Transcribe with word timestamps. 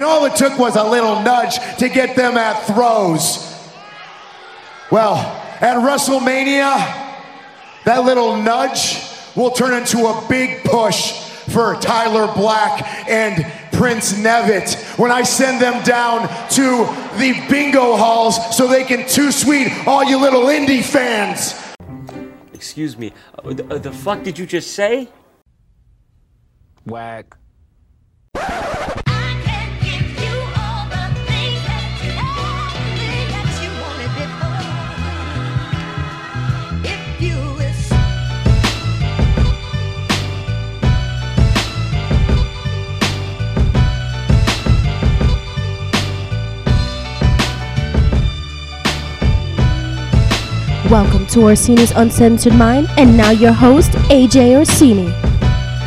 And 0.00 0.08
all 0.08 0.24
it 0.24 0.34
took 0.34 0.58
was 0.58 0.76
a 0.76 0.82
little 0.82 1.20
nudge 1.20 1.58
to 1.76 1.90
get 1.90 2.16
them 2.16 2.38
at 2.38 2.66
throws. 2.66 3.54
Well, 4.90 5.16
at 5.60 5.76
WrestleMania, 5.76 6.72
that 7.84 8.04
little 8.06 8.34
nudge 8.34 9.02
will 9.36 9.50
turn 9.50 9.74
into 9.74 10.06
a 10.06 10.24
big 10.26 10.64
push 10.64 11.28
for 11.50 11.74
Tyler 11.82 12.32
Black 12.32 13.10
and 13.10 13.44
Prince 13.74 14.12
Devitt 14.12 14.72
when 14.96 15.10
I 15.10 15.20
send 15.20 15.60
them 15.60 15.82
down 15.84 16.28
to 16.52 16.86
the 17.18 17.46
bingo 17.50 17.94
halls 17.94 18.56
so 18.56 18.66
they 18.66 18.84
can 18.84 19.06
too 19.06 19.30
sweet 19.30 19.68
all 19.86 20.02
you 20.02 20.18
little 20.18 20.44
indie 20.44 20.82
fans. 20.82 21.54
Excuse 22.54 22.96
me. 22.96 23.12
Uh, 23.38 23.52
the, 23.52 23.74
uh, 23.74 23.76
the 23.76 23.92
fuck 23.92 24.22
did 24.22 24.38
you 24.38 24.46
just 24.46 24.72
say? 24.72 25.10
Whack. 26.86 27.36
Welcome 50.90 51.28
to 51.28 51.42
Orsini's 51.42 51.92
Uncensored 51.92 52.56
Mind, 52.56 52.88
and 52.98 53.16
now 53.16 53.30
your 53.30 53.52
host, 53.52 53.92
AJ 54.10 54.58
Orsini. 54.58 55.08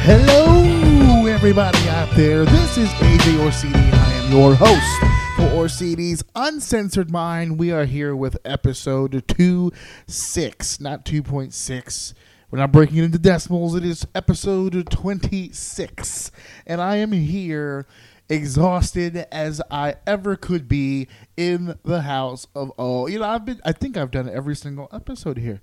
Hello, 0.06 1.26
everybody 1.28 1.90
out 1.90 2.10
there. 2.16 2.46
This 2.46 2.78
is 2.78 2.88
AJ 2.88 3.44
Orsini. 3.44 3.74
I 3.76 4.14
am 4.14 4.32
your 4.32 4.56
host 4.56 5.36
for 5.36 5.54
Orsini's 5.58 6.24
Uncensored 6.36 7.12
Mind. 7.12 7.60
We 7.60 7.70
are 7.74 7.84
here 7.84 8.16
with 8.16 8.38
episode 8.46 9.28
2 9.28 9.74
6, 10.08 10.80
not 10.80 11.04
2.6. 11.04 12.14
We're 12.50 12.60
not 12.60 12.72
breaking 12.72 13.00
it 13.00 13.04
into 13.04 13.20
decimals. 13.20 13.76
It 13.76 13.84
is 13.84 14.08
episode 14.16 14.90
26. 14.90 16.32
And 16.66 16.80
I 16.80 16.96
am 16.96 17.12
here 17.12 17.88
exhausted 18.30 19.28
as 19.32 19.62
I 19.70 19.96
ever 20.08 20.36
could 20.36 20.68
be 20.68 21.08
in 21.36 21.78
the 21.84 22.02
house 22.02 22.48
of 22.56 22.72
oh 22.78 23.08
you 23.08 23.20
know 23.20 23.26
I've 23.26 23.46
been 23.46 23.62
I 23.66 23.72
think 23.72 23.98
I've 23.98 24.12
done 24.12 24.30
every 24.30 24.56
single 24.56 24.88
episode 24.92 25.38
here. 25.38 25.62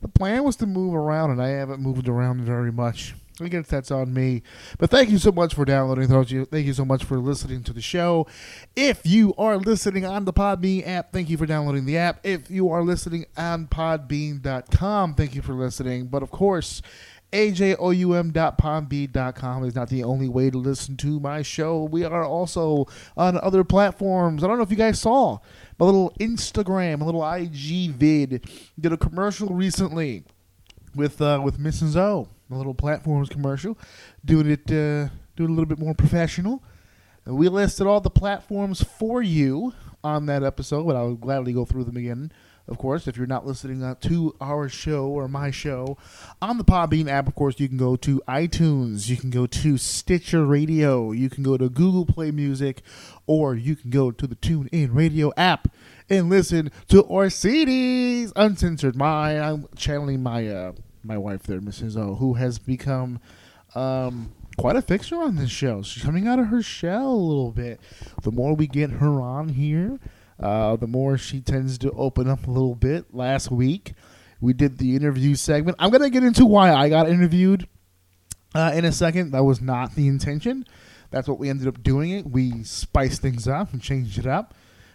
The 0.00 0.08
plan 0.08 0.42
was 0.42 0.56
to 0.56 0.66
move 0.66 0.94
around 0.94 1.30
and 1.30 1.40
I 1.40 1.48
haven't 1.48 1.80
moved 1.80 2.08
around 2.08 2.40
very 2.42 2.72
much. 2.72 3.14
I 3.40 3.48
guess 3.48 3.66
that's 3.66 3.90
on 3.90 4.12
me. 4.12 4.42
But 4.78 4.90
thank 4.90 5.10
you 5.10 5.18
so 5.18 5.32
much 5.32 5.54
for 5.54 5.64
downloading. 5.64 6.08
Thank 6.08 6.66
you 6.66 6.72
so 6.72 6.84
much 6.84 7.04
for 7.04 7.18
listening 7.18 7.62
to 7.64 7.72
the 7.72 7.80
show. 7.80 8.26
If 8.76 9.06
you 9.06 9.34
are 9.38 9.56
listening 9.56 10.04
on 10.04 10.24
the 10.24 10.32
Podbean 10.32 10.86
app, 10.86 11.12
thank 11.12 11.30
you 11.30 11.36
for 11.36 11.46
downloading 11.46 11.86
the 11.86 11.96
app. 11.96 12.20
If 12.24 12.50
you 12.50 12.68
are 12.68 12.82
listening 12.82 13.26
on 13.36 13.66
podbean.com, 13.68 15.14
thank 15.14 15.34
you 15.34 15.42
for 15.42 15.54
listening. 15.54 16.06
But 16.06 16.22
of 16.22 16.30
course, 16.30 16.82
ajoum.podbean.com 17.32 19.64
is 19.64 19.74
not 19.74 19.88
the 19.88 20.04
only 20.04 20.28
way 20.28 20.50
to 20.50 20.58
listen 20.58 20.96
to 20.98 21.18
my 21.18 21.40
show. 21.42 21.82
We 21.84 22.04
are 22.04 22.24
also 22.24 22.86
on 23.16 23.38
other 23.38 23.64
platforms. 23.64 24.44
I 24.44 24.46
don't 24.46 24.58
know 24.58 24.64
if 24.64 24.70
you 24.70 24.76
guys 24.76 25.00
saw 25.00 25.38
my 25.78 25.86
little 25.86 26.12
Instagram, 26.20 27.00
a 27.00 27.04
little 27.04 27.26
IG 27.26 27.92
vid. 27.92 28.46
Did 28.78 28.92
a 28.92 28.96
commercial 28.96 29.48
recently 29.48 30.24
with 30.94 31.20
uh, 31.22 31.40
with 31.42 31.58
Mrs. 31.58 31.96
O, 31.96 32.28
a 32.50 32.54
little 32.54 32.74
platforms 32.74 33.28
commercial, 33.28 33.78
doing 34.24 34.50
it 34.50 34.70
uh, 34.70 35.08
doing 35.36 35.50
a 35.50 35.52
little 35.52 35.66
bit 35.66 35.78
more 35.78 35.94
professional. 35.94 36.62
We 37.24 37.48
listed 37.48 37.86
all 37.86 38.00
the 38.00 38.10
platforms 38.10 38.82
for 38.82 39.22
you 39.22 39.74
on 40.04 40.26
that 40.26 40.42
episode, 40.42 40.86
but 40.86 40.96
I'll 40.96 41.14
gladly 41.14 41.52
go 41.52 41.64
through 41.64 41.84
them 41.84 41.96
again 41.96 42.32
of 42.68 42.78
course, 42.78 43.08
if 43.08 43.16
you're 43.16 43.26
not 43.26 43.46
listening 43.46 43.82
uh, 43.82 43.96
to 44.02 44.34
our 44.40 44.68
show 44.68 45.06
or 45.06 45.28
my 45.28 45.50
show 45.50 45.98
on 46.40 46.58
the 46.58 46.64
Podbean 46.64 47.08
app, 47.08 47.26
of 47.26 47.34
course, 47.34 47.58
you 47.58 47.68
can 47.68 47.76
go 47.76 47.96
to 47.96 48.22
iTunes, 48.28 49.08
you 49.08 49.16
can 49.16 49.30
go 49.30 49.46
to 49.46 49.76
Stitcher 49.76 50.46
Radio, 50.46 51.12
you 51.12 51.28
can 51.28 51.42
go 51.42 51.56
to 51.56 51.68
Google 51.68 52.06
Play 52.06 52.30
Music, 52.30 52.82
or 53.26 53.54
you 53.54 53.74
can 53.74 53.90
go 53.90 54.10
to 54.10 54.26
the 54.26 54.36
TuneIn 54.36 54.94
Radio 54.94 55.32
app 55.36 55.68
and 56.08 56.28
listen 56.28 56.70
to 56.88 57.02
Orsini's 57.02 58.32
Uncensored 58.36 58.96
My, 58.96 59.40
I'm 59.40 59.66
channeling 59.76 60.22
my 60.22 60.46
uh, 60.48 60.72
my 61.04 61.18
wife 61.18 61.42
there, 61.42 61.60
Mrs. 61.60 61.96
O, 61.96 62.14
who 62.14 62.34
has 62.34 62.58
become 62.58 63.18
um, 63.74 64.32
quite 64.56 64.76
a 64.76 64.82
fixture 64.82 65.16
on 65.16 65.36
this 65.36 65.50
show. 65.50 65.82
She's 65.82 66.04
coming 66.04 66.28
out 66.28 66.38
of 66.38 66.46
her 66.46 66.62
shell 66.62 67.10
a 67.10 67.14
little 67.14 67.50
bit. 67.50 67.80
The 68.22 68.30
more 68.30 68.54
we 68.54 68.66
get 68.66 68.90
her 68.90 69.20
on 69.20 69.50
here, 69.50 69.98
uh, 70.42 70.76
the 70.76 70.86
more 70.86 71.16
she 71.16 71.40
tends 71.40 71.78
to 71.78 71.90
open 71.92 72.28
up 72.28 72.46
a 72.46 72.50
little 72.50 72.74
bit. 72.74 73.14
Last 73.14 73.50
week, 73.50 73.94
we 74.40 74.52
did 74.52 74.78
the 74.78 74.96
interview 74.96 75.34
segment. 75.34 75.76
I'm 75.78 75.90
going 75.90 76.02
to 76.02 76.10
get 76.10 76.24
into 76.24 76.44
why 76.44 76.72
I 76.72 76.88
got 76.88 77.08
interviewed 77.08 77.68
uh, 78.54 78.72
in 78.74 78.84
a 78.84 78.92
second. 78.92 79.30
That 79.30 79.44
was 79.44 79.60
not 79.60 79.94
the 79.94 80.08
intention. 80.08 80.66
That's 81.10 81.28
what 81.28 81.38
we 81.38 81.48
ended 81.48 81.68
up 81.68 81.82
doing. 81.82 82.10
It 82.10 82.26
we 82.26 82.64
spiced 82.64 83.22
things 83.22 83.46
up 83.46 83.72
and 83.72 83.80
changed 83.80 84.18
it 84.18 84.26
up. 84.26 84.54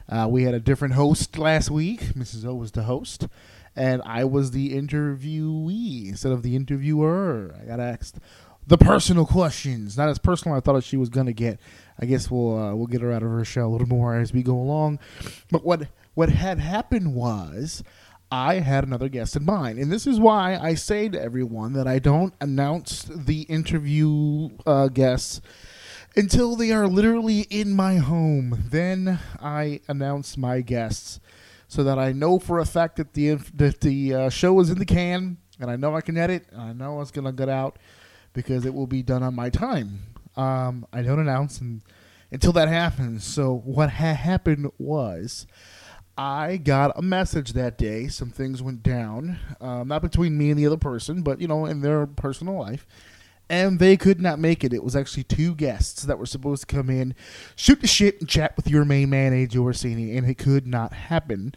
Uh, 0.10 0.28
we 0.30 0.44
had 0.44 0.54
a 0.54 0.60
different 0.60 0.96
host 0.96 1.38
last 1.38 1.70
week. 1.70 2.02
Mrs. 2.16 2.46
O 2.46 2.56
was 2.56 2.72
the 2.72 2.84
host, 2.84 3.28
and 3.76 4.02
I 4.04 4.24
was 4.24 4.52
the 4.52 4.74
interviewee 4.74 6.10
instead 6.10 6.32
of 6.32 6.44
the 6.44 6.56
interviewer. 6.56 7.56
I 7.62 7.66
got 7.66 7.80
asked 7.80 8.18
the 8.66 8.78
personal 8.78 9.26
questions, 9.26 9.98
not 9.98 10.10
as 10.10 10.18
personal 10.18 10.58
I 10.58 10.60
thought 10.60 10.84
she 10.84 10.98
was 10.98 11.10
gonna 11.10 11.34
get. 11.34 11.60
I 12.00 12.06
guess 12.06 12.30
we'll 12.30 12.58
uh, 12.58 12.76
we'll 12.76 12.88
get 12.88 13.02
her 13.02 13.12
out 13.12 13.24
of 13.24 13.30
her 13.30 13.46
shell 13.46 13.68
a 13.68 13.70
little 13.70 13.88
more 13.88 14.16
as 14.18 14.34
we 14.34 14.44
go 14.44 14.56
along. 14.56 15.00
But 15.52 15.64
what 15.64 15.88
what 16.14 16.30
had 16.30 16.60
happened 16.60 17.16
was 17.16 17.84
I 18.32 18.56
had 18.56 18.84
another 18.84 19.10
guest 19.10 19.36
in 19.36 19.46
mind, 19.46 19.80
and 19.80 19.92
this 19.92 20.06
is 20.06 20.20
why 20.20 20.58
I 20.58 20.74
say 20.74 21.10
to 21.10 21.22
everyone 21.22 21.74
that 21.74 21.88
I 21.88 22.00
don't 22.00 22.34
announce 22.42 23.04
the 23.04 23.44
interview 23.44 24.50
uh, 24.66 24.90
guests 24.90 25.42
until 26.16 26.56
they 26.56 26.72
are 26.72 26.88
literally 26.88 27.42
in 27.50 27.74
my 27.74 27.98
home. 27.98 28.66
Then 28.70 29.20
I 29.42 29.82
announce 29.88 30.36
my 30.36 30.62
guests 30.62 31.20
so 31.68 31.84
that 31.84 32.00
I 32.00 32.12
know 32.12 32.40
for 32.40 32.60
a 32.60 32.66
fact 32.66 32.98
that 32.98 33.14
the 33.14 33.36
that 33.54 33.82
the 33.82 34.14
uh, 34.14 34.30
show 34.30 34.60
is 34.60 34.70
in 34.70 34.78
the 34.78 34.86
can, 34.86 35.38
and 35.60 35.72
I 35.72 35.76
know 35.76 35.96
I 35.96 36.02
can 36.02 36.18
edit, 36.18 36.48
and 36.52 36.62
I 36.62 36.74
know 36.74 37.02
it's 37.02 37.12
gonna 37.12 37.32
get 37.32 37.50
out 37.50 37.80
because 38.34 38.66
it 38.66 38.74
will 38.74 38.88
be 38.88 39.04
done 39.04 39.24
on 39.24 39.36
my 39.36 39.50
time. 39.50 40.00
Um, 40.38 40.88
I 40.94 41.02
don't 41.02 41.20
announce 41.20 41.60
and, 41.60 41.82
until 42.32 42.54
that 42.54 42.70
happens. 42.70 43.26
So 43.26 43.62
what 43.66 43.90
ha- 43.92 44.14
happened 44.14 44.72
was. 44.78 45.48
I 46.20 46.58
got 46.58 46.98
a 46.98 47.04
message 47.04 47.54
that 47.54 47.78
day. 47.78 48.08
Some 48.08 48.32
things 48.32 48.64
went 48.64 48.82
down, 48.82 49.38
um, 49.62 49.88
not 49.88 50.02
between 50.02 50.36
me 50.36 50.50
and 50.50 50.58
the 50.58 50.66
other 50.66 50.76
person, 50.76 51.22
but 51.22 51.40
you 51.40 51.48
know, 51.48 51.68
in 51.68 51.82
their 51.82 52.08
personal 52.08 52.58
life, 52.58 52.88
and 53.50 53.80
they 53.80 53.98
could 53.98 54.20
not 54.20 54.40
make 54.40 54.64
it. 54.64 54.74
It 54.74 54.84
was 54.84 54.96
actually 54.96 55.24
two 55.24 55.56
guests 55.56 56.04
that 56.04 56.18
were 56.18 56.26
supposed 56.26 56.68
to 56.68 56.76
come 56.76 56.90
in, 56.90 57.16
shoot 57.56 57.82
the 57.82 57.88
shit, 57.88 58.20
and 58.20 58.28
chat 58.28 58.56
with 58.58 58.68
your 58.68 58.84
main 58.84 59.10
man, 59.10 59.32
AJ 59.32 59.58
Orsini, 59.58 60.18
and 60.18 60.28
it 60.28 60.38
could 60.38 60.68
not 60.68 60.94
happen. 60.94 61.54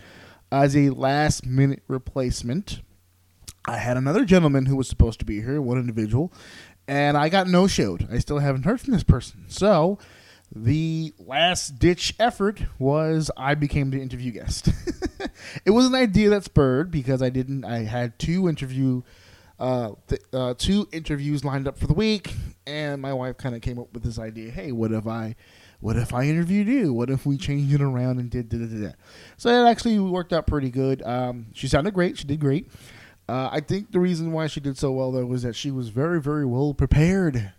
As 0.53 0.77
a 0.77 0.91
last 0.91 1.47
minute 1.47 1.83
replacement, 1.89 2.81
I 3.67 3.77
had 3.77 3.97
another 3.97 4.25
gentleman 4.25 4.67
who 4.67 4.77
was 4.77 4.89
supposed 4.89 5.21
to 5.21 5.25
be 5.25 5.43
here, 5.43 5.61
one 5.61 5.79
individual, 5.79 6.33
and 6.91 7.17
I 7.17 7.29
got 7.29 7.47
no 7.47 7.69
showed. 7.69 8.09
I 8.11 8.19
still 8.19 8.41
haven't 8.41 8.65
heard 8.65 8.81
from 8.81 8.93
this 8.93 9.05
person. 9.05 9.45
So 9.47 10.01
the 10.53 11.15
last 11.21 11.79
ditch 11.79 12.17
effort 12.19 12.63
was 12.81 13.31
I 13.37 13.55
became 13.55 13.91
the 13.91 14.03
interview 14.03 14.33
guest. 14.33 14.71
it 15.65 15.71
was 15.71 15.87
an 15.87 15.95
idea 15.95 16.31
that 16.31 16.43
spurred 16.43 16.91
because 16.91 17.23
I 17.23 17.31
didn't. 17.31 17.65
I 17.65 17.85
had 17.85 18.19
two 18.19 18.49
interview, 18.49 19.03
uh, 19.61 19.93
th- 20.09 20.23
uh, 20.33 20.55
two 20.59 20.89
interviews 20.91 21.45
lined 21.45 21.69
up 21.69 21.79
for 21.79 21.87
the 21.87 21.95
week, 21.95 22.35
and 22.67 23.01
my 23.01 23.13
wife 23.13 23.37
kind 23.37 23.55
of 23.55 23.61
came 23.61 23.79
up 23.79 23.93
with 23.95 24.03
this 24.03 24.19
idea. 24.19 24.51
Hey, 24.51 24.73
what 24.73 24.91
if 24.91 25.07
I, 25.07 25.37
what 25.79 25.97
if 25.97 26.13
I 26.13 26.25
interviewed 26.25 26.67
you? 26.67 26.93
What 26.93 27.09
if 27.09 27.25
we 27.25 27.37
changed 27.37 27.73
it 27.73 27.81
around 27.83 28.19
and 28.19 28.29
did 28.29 28.49
da 28.49 28.59
da 28.59 28.67
da? 28.67 28.93
So 29.37 29.49
it 29.49 29.71
actually 29.71 30.01
worked 30.01 30.33
out 30.33 30.49
pretty 30.49 30.71
good. 30.71 31.03
Um, 31.03 31.47
she 31.55 31.69
sounded 31.69 31.95
great. 31.95 32.19
She 32.19 32.25
did 32.25 32.41
great. 32.41 32.69
Uh, 33.31 33.49
I 33.53 33.61
think 33.61 33.93
the 33.93 34.01
reason 34.01 34.33
why 34.33 34.49
she 34.49 34.59
did 34.59 34.77
so 34.77 34.91
well 34.91 35.13
though 35.13 35.25
was 35.25 35.45
that 35.45 35.55
she 35.55 35.71
was 35.71 35.91
very, 35.91 36.21
very 36.21 36.45
well 36.45 36.75
prepared. 36.75 37.53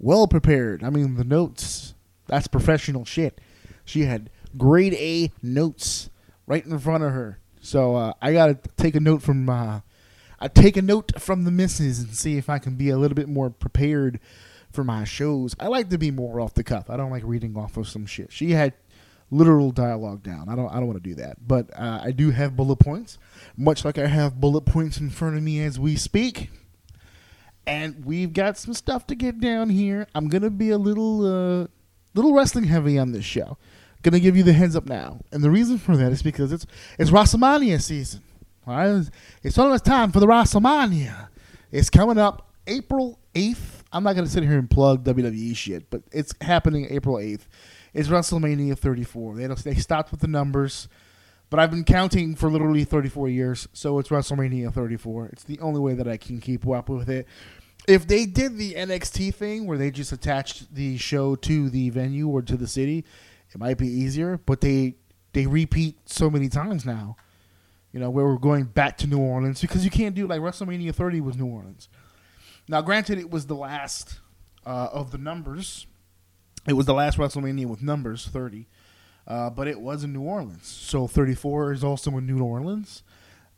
Well 0.00 0.26
prepared. 0.26 0.82
I 0.82 0.90
mean, 0.90 1.14
the 1.14 1.22
notes. 1.22 1.94
That's 2.26 2.48
professional 2.48 3.04
shit. 3.04 3.40
She 3.84 4.06
had 4.06 4.28
grade 4.58 4.94
A 4.94 5.30
notes 5.40 6.10
right 6.48 6.66
in 6.66 6.76
front 6.80 7.04
of 7.04 7.12
her. 7.12 7.38
So 7.60 7.94
uh, 7.94 8.12
I 8.20 8.32
gotta 8.32 8.58
take 8.76 8.96
a 8.96 9.00
note 9.00 9.22
from. 9.22 9.48
Uh, 9.48 9.80
I 10.40 10.48
take 10.48 10.76
a 10.76 10.82
note 10.82 11.20
from 11.20 11.44
the 11.44 11.52
misses 11.52 12.00
and 12.00 12.12
see 12.12 12.36
if 12.36 12.50
I 12.50 12.58
can 12.58 12.74
be 12.74 12.90
a 12.90 12.98
little 12.98 13.14
bit 13.14 13.28
more 13.28 13.50
prepared 13.50 14.18
for 14.72 14.82
my 14.82 15.04
shows. 15.04 15.54
I 15.60 15.68
like 15.68 15.90
to 15.90 15.98
be 15.98 16.10
more 16.10 16.40
off 16.40 16.54
the 16.54 16.64
cuff. 16.64 16.90
I 16.90 16.96
don't 16.96 17.12
like 17.12 17.22
reading 17.24 17.56
off 17.56 17.76
of 17.76 17.86
some 17.86 18.04
shit. 18.04 18.32
She 18.32 18.50
had 18.50 18.74
literal 19.30 19.70
dialogue 19.70 20.22
down. 20.22 20.48
I 20.48 20.56
don't 20.56 20.68
I 20.68 20.74
don't 20.74 20.86
want 20.86 21.02
to 21.02 21.08
do 21.08 21.14
that, 21.16 21.46
but 21.46 21.70
uh, 21.78 22.00
I 22.02 22.12
do 22.12 22.30
have 22.30 22.56
bullet 22.56 22.76
points, 22.76 23.18
much 23.56 23.84
like 23.84 23.98
I 23.98 24.06
have 24.06 24.40
bullet 24.40 24.62
points 24.62 24.98
in 24.98 25.10
front 25.10 25.36
of 25.36 25.42
me 25.42 25.62
as 25.62 25.78
we 25.78 25.96
speak. 25.96 26.50
And 27.66 28.04
we've 28.04 28.32
got 28.32 28.58
some 28.58 28.74
stuff 28.74 29.06
to 29.06 29.14
get 29.14 29.40
down 29.40 29.70
here. 29.70 30.06
I'm 30.14 30.28
gonna 30.28 30.50
be 30.50 30.70
a 30.70 30.78
little 30.78 31.24
uh, 31.24 31.66
little 32.14 32.34
wrestling 32.34 32.64
heavy 32.64 32.98
on 32.98 33.12
this 33.12 33.24
show. 33.24 33.56
Gonna 34.02 34.20
give 34.20 34.36
you 34.36 34.42
the 34.42 34.52
heads 34.52 34.76
up 34.76 34.86
now, 34.86 35.20
and 35.32 35.42
the 35.42 35.50
reason 35.50 35.78
for 35.78 35.96
that 35.96 36.12
is 36.12 36.22
because 36.22 36.52
it's 36.52 36.66
it's 36.98 37.10
WrestleMania 37.10 37.80
season. 37.80 38.22
Right? 38.66 39.04
It's 39.42 39.58
almost 39.58 39.84
time 39.84 40.10
for 40.10 40.20
the 40.20 40.26
WrestleMania. 40.26 41.28
It's 41.70 41.90
coming 41.90 42.18
up 42.18 42.50
April 42.66 43.18
8th. 43.34 43.82
I'm 43.92 44.04
not 44.04 44.14
going 44.14 44.24
to 44.24 44.30
sit 44.30 44.42
here 44.42 44.58
and 44.58 44.70
plug 44.70 45.04
WWE 45.04 45.56
shit, 45.56 45.90
but 45.90 46.02
it's 46.12 46.34
happening 46.40 46.86
April 46.90 47.16
8th 47.16 47.42
is 47.94 48.08
WrestleMania 48.08 48.76
34. 48.76 49.36
They 49.36 49.46
they 49.46 49.74
stopped 49.74 50.10
with 50.10 50.20
the 50.20 50.26
numbers, 50.26 50.88
but 51.48 51.60
I've 51.60 51.70
been 51.70 51.84
counting 51.84 52.34
for 52.34 52.50
literally 52.50 52.84
34 52.84 53.28
years, 53.28 53.68
so 53.72 53.98
it's 53.98 54.08
WrestleMania 54.08 54.74
34. 54.74 55.26
It's 55.26 55.44
the 55.44 55.60
only 55.60 55.80
way 55.80 55.94
that 55.94 56.08
I 56.08 56.16
can 56.16 56.40
keep 56.40 56.66
up 56.68 56.88
with 56.88 57.08
it. 57.08 57.26
If 57.86 58.06
they 58.06 58.26
did 58.26 58.58
the 58.58 58.74
NXT 58.74 59.34
thing 59.34 59.66
where 59.66 59.78
they 59.78 59.90
just 59.90 60.10
attached 60.10 60.74
the 60.74 60.96
show 60.96 61.36
to 61.36 61.70
the 61.70 61.90
venue 61.90 62.28
or 62.28 62.42
to 62.42 62.56
the 62.56 62.66
city, 62.66 63.04
it 63.52 63.58
might 63.58 63.78
be 63.78 63.88
easier. 63.88 64.38
But 64.44 64.60
they 64.60 64.96
they 65.32 65.46
repeat 65.46 66.08
so 66.08 66.28
many 66.28 66.48
times 66.48 66.84
now. 66.84 67.16
You 67.92 68.00
know 68.00 68.10
where 68.10 68.26
we're 68.26 68.38
going 68.38 68.64
back 68.64 68.98
to 68.98 69.06
New 69.06 69.20
Orleans 69.20 69.60
because 69.60 69.84
you 69.84 69.90
can't 69.90 70.16
do 70.16 70.26
like 70.26 70.40
WrestleMania 70.40 70.92
30 70.92 71.20
was 71.20 71.36
New 71.36 71.46
Orleans. 71.46 71.88
Now, 72.66 72.80
granted, 72.80 73.18
it 73.18 73.30
was 73.30 73.46
the 73.46 73.54
last 73.54 74.20
uh, 74.66 74.88
of 74.90 75.10
the 75.10 75.18
numbers 75.18 75.86
it 76.66 76.74
was 76.74 76.86
the 76.86 76.94
last 76.94 77.18
WrestleMania 77.18 77.66
with 77.66 77.82
numbers 77.82 78.26
30, 78.26 78.66
uh, 79.26 79.50
but 79.50 79.68
it 79.68 79.80
was 79.80 80.04
in 80.04 80.12
New 80.12 80.22
Orleans. 80.22 80.66
So 80.66 81.06
34 81.06 81.72
is 81.72 81.84
also 81.84 82.16
in 82.16 82.26
New 82.26 82.42
Orleans, 82.42 83.02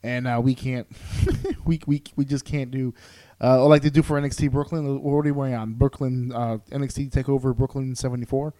and 0.02 0.26
uh, 0.26 0.40
we 0.42 0.54
can't, 0.54 0.88
we, 1.64 1.80
we 1.86 2.02
we 2.16 2.24
just 2.24 2.44
can't 2.44 2.70
do 2.70 2.94
uh, 3.40 3.64
like 3.66 3.82
they 3.82 3.90
do 3.90 4.02
for 4.02 4.20
NXT 4.20 4.50
Brooklyn. 4.50 5.02
We're 5.02 5.12
already 5.12 5.30
way 5.30 5.54
on 5.54 5.74
Brooklyn 5.74 6.32
uh, 6.32 6.58
NXT 6.70 7.10
Takeover 7.10 7.56
Brooklyn 7.56 7.94
74. 7.94 8.54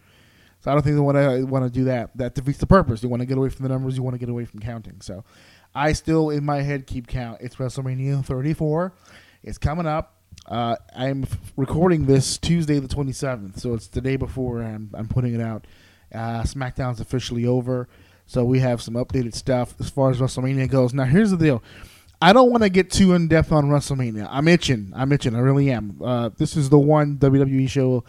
So 0.61 0.71
I 0.71 0.75
don't 0.75 0.83
think 0.83 0.97
they 0.97 1.01
want 1.01 1.17
to 1.17 1.45
want 1.45 1.65
to 1.65 1.71
do 1.71 1.85
that. 1.85 2.17
That 2.17 2.35
defeats 2.35 2.59
the 2.59 2.67
purpose. 2.67 3.03
You 3.03 3.09
want 3.09 3.21
to 3.21 3.27
get 3.27 3.39
away 3.39 3.49
from 3.49 3.63
the 3.63 3.69
numbers. 3.69 3.97
You 3.97 4.03
want 4.03 4.15
to 4.15 4.19
get 4.19 4.29
away 4.29 4.45
from 4.45 4.61
counting. 4.61 5.01
So 5.01 5.25
I 5.75 5.93
still 5.93 6.31
in 6.31 6.45
my 6.45 6.63
head 6.63 6.87
keep 6.87 7.07
count. 7.07 7.39
It's 7.41 7.57
WrestleMania 7.57 8.25
34. 8.25 8.93
It's 9.43 9.59
coming 9.59 9.87
up. 9.87 10.16
Uh, 10.47 10.77
I'm 10.95 11.25
f- 11.25 11.53
recording 11.57 12.07
this 12.07 12.39
Tuesday 12.39 12.79
the 12.79 12.89
27th, 12.89 13.59
so 13.59 13.75
it's 13.75 13.89
the 13.89 14.01
day 14.01 14.17
before 14.17 14.63
I'm, 14.63 14.91
I'm 14.95 15.09
putting 15.09 15.35
it 15.35 15.41
out. 15.41 15.67
Uh, 16.15 16.43
SmackDown's 16.43 17.01
officially 17.01 17.47
over, 17.47 17.89
so 18.27 18.45
we 18.45 18.61
have 18.61 18.81
some 18.81 18.95
updated 18.95 19.35
stuff 19.35 19.75
as 19.81 19.91
far 19.91 20.11
as 20.11 20.19
WrestleMania 20.21 20.71
goes. 20.71 20.95
Now, 20.95 21.05
here's 21.05 21.31
the 21.33 21.37
deal. 21.37 21.63
I 22.23 22.33
don't 22.33 22.51
want 22.51 22.63
to 22.63 22.69
get 22.69 22.91
too 22.91 23.13
in 23.15 23.29
depth 23.29 23.53
on 23.53 23.67
WrestleMania. 23.67 24.29
I'm 24.31 24.49
itching. 24.49 24.93
I'm 24.95 25.13
itching. 25.13 25.35
I 25.35 25.41
really 25.41 25.71
am. 25.71 26.01
Uh, 26.03 26.31
this 26.37 26.57
is 26.57 26.71
the 26.71 26.79
one 26.79 27.19
WWE 27.19 27.69
show 27.69 28.05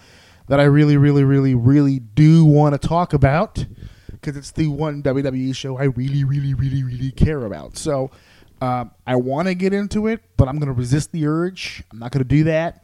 that 0.48 0.60
I 0.60 0.64
really, 0.64 0.96
really, 0.96 1.24
really, 1.24 1.56
really 1.56 2.00
do 2.00 2.46
want 2.46 2.80
to 2.80 2.88
talk 2.88 3.14
about 3.14 3.66
because 4.12 4.38
it's 4.38 4.52
the 4.52 4.68
one 4.68 5.04
WWE 5.04 5.56
show 5.56 5.78
I 5.78 5.86
really, 5.86 6.24
really, 6.24 6.54
really, 6.54 6.84
really 6.84 7.12
care 7.12 7.46
about. 7.46 7.78
So 7.78 8.12
um, 8.62 8.92
I 9.06 9.16
want 9.16 9.48
to 9.48 9.56
get 9.56 9.74
into 9.74 10.08
it, 10.08 10.22
but 10.36 10.48
I'm 10.48 10.58
going 10.58 10.68
to 10.68 10.74
resist 10.74 11.12
the 11.12 11.28
urge. 11.28 11.84
I'm 11.92 12.00
not 12.00 12.12
going 12.12 12.24
to 12.24 12.28
do 12.28 12.46
that 12.46 12.84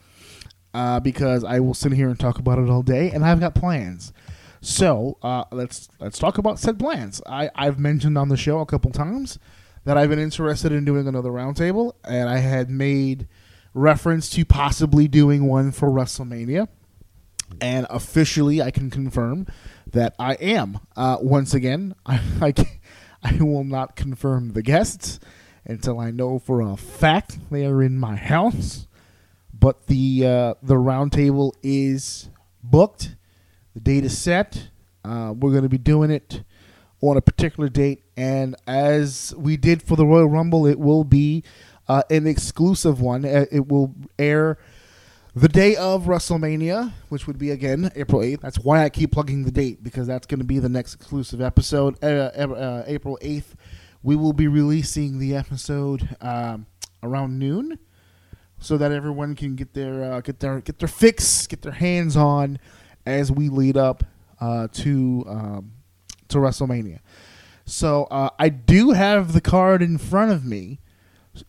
uh, 0.74 1.00
because 1.00 1.44
I 1.44 1.60
will 1.60 1.74
sit 1.74 1.94
here 1.94 2.10
and 2.10 2.20
talk 2.20 2.40
about 2.40 2.60
it 2.60 2.70
all 2.70 2.84
day, 2.84 3.12
and 3.12 3.26
I've 3.26 3.40
got 3.40 3.56
plans. 3.56 4.14
So 4.62 5.18
uh, 5.22 5.44
let's 5.52 5.90
let's 6.00 6.20
talk 6.20 6.38
about 6.38 6.60
said 6.60 6.80
plans. 6.80 7.22
I, 7.26 7.50
I've 7.56 7.80
mentioned 7.80 8.18
on 8.18 8.30
the 8.30 8.38
show 8.38 8.60
a 8.60 8.66
couple 8.66 8.92
times 8.92 9.38
that 9.84 9.98
I've 9.98 10.10
been 10.10 10.20
interested 10.20 10.72
in 10.72 10.86
doing 10.86 11.08
another 11.08 11.32
roundtable, 11.32 11.94
and 12.06 12.30
I 12.30 12.38
had 12.38 12.70
made 12.70 13.28
reference 13.74 14.30
to 14.32 14.46
possibly 14.46 15.08
doing 15.08 15.48
one 15.48 15.72
for 15.72 15.90
WrestleMania. 15.90 16.68
And 17.62 17.86
officially, 17.90 18.62
I 18.62 18.72
can 18.72 18.90
confirm 18.90 19.48
that 19.92 20.16
I 20.18 20.34
am. 20.36 20.80
Uh, 20.96 21.18
once 21.22 21.54
again, 21.54 21.94
I, 22.06 22.22
I, 22.42 22.54
I 23.22 23.44
will 23.44 23.64
not 23.64 23.96
confirm 23.96 24.54
the 24.54 24.62
guests 24.64 25.20
until 25.66 26.00
I 26.00 26.12
know 26.12 26.40
for 26.40 26.62
a 26.62 26.76
fact 26.78 27.40
they 27.52 27.66
are 27.66 27.82
in 27.82 27.98
my 27.98 28.16
house. 28.16 28.88
But 29.58 29.88
the 29.88 30.26
uh, 30.26 30.54
the 30.62 30.76
roundtable 30.76 31.54
is 31.64 32.30
booked. 32.62 33.16
The 33.74 33.80
date 33.80 34.04
is 34.04 34.18
set. 34.18 34.70
Uh, 35.06 35.34
we're 35.38 35.52
going 35.52 35.64
to 35.64 35.70
be 35.70 35.78
doing 35.78 36.12
it 36.12 36.44
on 37.02 37.18
a 37.18 37.22
particular 37.22 37.70
date, 37.70 38.04
and 38.16 38.56
as 38.66 39.34
we 39.38 39.58
did 39.58 39.84
for 39.84 39.96
the 39.98 40.06
Royal 40.06 40.30
Rumble, 40.30 40.66
it 40.66 40.80
will 40.80 41.04
be 41.04 41.44
uh, 41.88 42.04
an 42.10 42.28
exclusive 42.28 43.02
one. 43.02 43.26
Uh, 43.26 43.46
It 43.52 43.68
will 43.68 43.94
air 44.18 44.58
the 45.36 45.50
day 45.50 45.76
of 45.76 46.04
WrestleMania, 46.04 46.94
which 47.10 47.26
would 47.28 47.38
be 47.38 47.52
again 47.52 47.92
April 47.96 48.22
8th. 48.22 48.42
That's 48.42 48.60
why 48.60 48.84
I 48.84 48.90
keep 48.90 49.12
plugging 49.12 49.44
the 49.44 49.52
date 49.52 49.84
because 49.84 50.08
that's 50.08 50.28
going 50.28 50.40
to 50.40 50.46
be 50.46 50.60
the 50.60 50.70
next 50.70 50.94
exclusive 50.94 51.42
episode. 51.42 52.02
Uh, 52.04 52.30
uh, 52.38 52.54
uh, 52.54 52.84
April 52.88 53.18
8th, 53.22 53.56
we 54.04 54.16
will 54.16 54.34
be 54.34 54.48
releasing 54.48 55.18
the 55.18 55.36
episode 55.36 56.16
um, 56.22 56.68
around 57.02 57.40
noon 57.40 57.80
so 58.60 58.78
that 58.78 58.92
everyone 58.92 59.36
can 59.36 59.56
get 59.56 59.74
their 59.74 60.14
uh, 60.14 60.22
get 60.22 60.40
their 60.40 60.62
get 60.62 60.80
their 60.80 60.88
fix, 60.88 61.48
get 61.48 61.62
their 61.62 61.72
hands 61.74 62.16
on 62.16 62.60
as 63.06 63.32
we 63.32 63.50
lead 63.50 63.78
up 63.78 64.04
uh, 64.40 64.68
to 64.74 65.24
um, 65.28 65.72
to 66.28 66.38
WrestleMania. 66.38 67.00
So 67.66 68.06
uh, 68.06 68.30
I 68.38 68.50
do 68.50 68.92
have 68.92 69.34
the 69.34 69.42
card 69.42 69.82
in 69.82 69.98
front 69.98 70.32
of 70.32 70.44
me, 70.44 70.80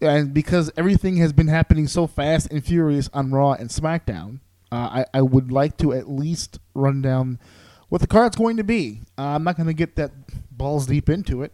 and 0.00 0.32
because 0.32 0.70
everything 0.76 1.16
has 1.16 1.32
been 1.32 1.48
happening 1.48 1.88
so 1.88 2.06
fast 2.06 2.50
and 2.50 2.64
furious 2.64 3.10
on 3.12 3.32
Raw 3.32 3.52
and 3.52 3.68
SmackDown, 3.68 4.40
uh, 4.70 5.04
I, 5.04 5.06
I 5.14 5.22
would 5.22 5.50
like 5.50 5.76
to 5.78 5.92
at 5.92 6.08
least 6.08 6.60
run 6.74 7.02
down 7.02 7.40
what 7.88 8.00
the 8.00 8.06
card's 8.06 8.36
going 8.36 8.56
to 8.56 8.64
be. 8.64 9.02
Uh, 9.18 9.22
I'm 9.22 9.44
not 9.44 9.56
going 9.56 9.66
to 9.66 9.74
get 9.74 9.96
that 9.96 10.12
balls 10.50 10.86
deep 10.86 11.08
into 11.08 11.42
it, 11.42 11.52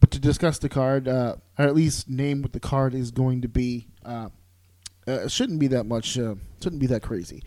but 0.00 0.10
to 0.12 0.18
discuss 0.18 0.58
the 0.58 0.68
card, 0.68 1.08
uh, 1.08 1.36
or 1.58 1.64
at 1.64 1.74
least 1.74 2.08
name 2.08 2.42
what 2.42 2.52
the 2.52 2.60
card 2.60 2.94
is 2.94 3.10
going 3.10 3.42
to 3.42 3.48
be. 3.48 3.88
Uh, 4.04 4.28
uh, 5.06 5.26
shouldn't 5.26 5.58
be 5.58 5.68
that 5.68 5.84
much. 5.84 6.18
Uh, 6.18 6.34
shouldn't 6.62 6.80
be 6.80 6.86
that 6.86 7.02
crazy. 7.02 7.42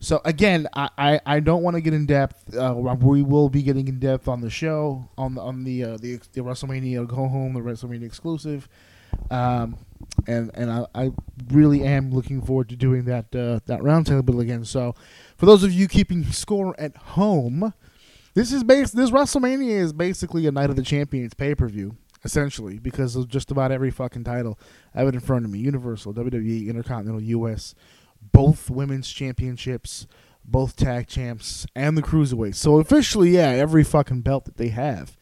So 0.00 0.20
again, 0.24 0.66
I, 0.74 0.90
I, 0.98 1.20
I 1.24 1.40
don't 1.40 1.62
want 1.62 1.76
to 1.76 1.80
get 1.80 1.94
in 1.94 2.04
depth. 2.04 2.54
Uh, 2.56 2.74
we 3.00 3.22
will 3.22 3.48
be 3.48 3.62
getting 3.62 3.86
in 3.86 4.00
depth 4.00 4.26
on 4.26 4.40
the 4.40 4.50
show 4.50 5.08
on 5.16 5.36
the 5.36 5.40
on 5.40 5.62
the 5.62 5.82
the, 5.82 6.20
the 6.32 6.40
WrestleMania 6.40 7.06
go 7.06 7.28
home, 7.28 7.54
the 7.54 7.60
WrestleMania 7.60 8.04
exclusive, 8.04 8.68
um, 9.30 9.76
and 10.26 10.50
and 10.54 10.70
I, 10.70 10.86
I 10.94 11.12
really 11.52 11.84
am 11.84 12.10
looking 12.10 12.42
forward 12.42 12.68
to 12.70 12.76
doing 12.76 13.04
that 13.04 13.26
uh, 13.34 13.60
that 13.66 13.80
roundtable 13.80 14.40
again. 14.40 14.64
So 14.64 14.94
for 15.36 15.46
those 15.46 15.62
of 15.62 15.72
you 15.72 15.88
keeping 15.88 16.24
score 16.24 16.78
at 16.78 16.96
home, 16.96 17.72
this 18.36 18.52
is 18.52 18.62
base. 18.62 18.90
This 18.90 19.10
WrestleMania 19.10 19.80
is 19.80 19.94
basically 19.94 20.46
a 20.46 20.52
Night 20.52 20.68
of 20.68 20.76
the 20.76 20.82
Champions 20.82 21.32
pay 21.32 21.54
per 21.54 21.66
view 21.68 21.96
essentially 22.22 22.78
because 22.78 23.16
of 23.16 23.28
just 23.28 23.50
about 23.50 23.72
every 23.72 23.90
fucking 23.90 24.24
title 24.24 24.58
I 24.94 24.98
have 24.98 25.08
it 25.08 25.14
in 25.14 25.20
front 25.20 25.46
of 25.46 25.50
me: 25.50 25.58
Universal, 25.60 26.12
WWE, 26.12 26.68
Intercontinental, 26.68 27.22
US, 27.22 27.74
both 28.20 28.68
women's 28.68 29.10
championships, 29.10 30.06
both 30.44 30.76
tag 30.76 31.06
champs, 31.06 31.66
and 31.74 31.96
the 31.96 32.02
cruiserweight. 32.02 32.56
So 32.56 32.78
officially, 32.78 33.30
yeah, 33.30 33.48
every 33.48 33.82
fucking 33.82 34.20
belt 34.20 34.44
that 34.44 34.58
they 34.58 34.68
have 34.68 35.16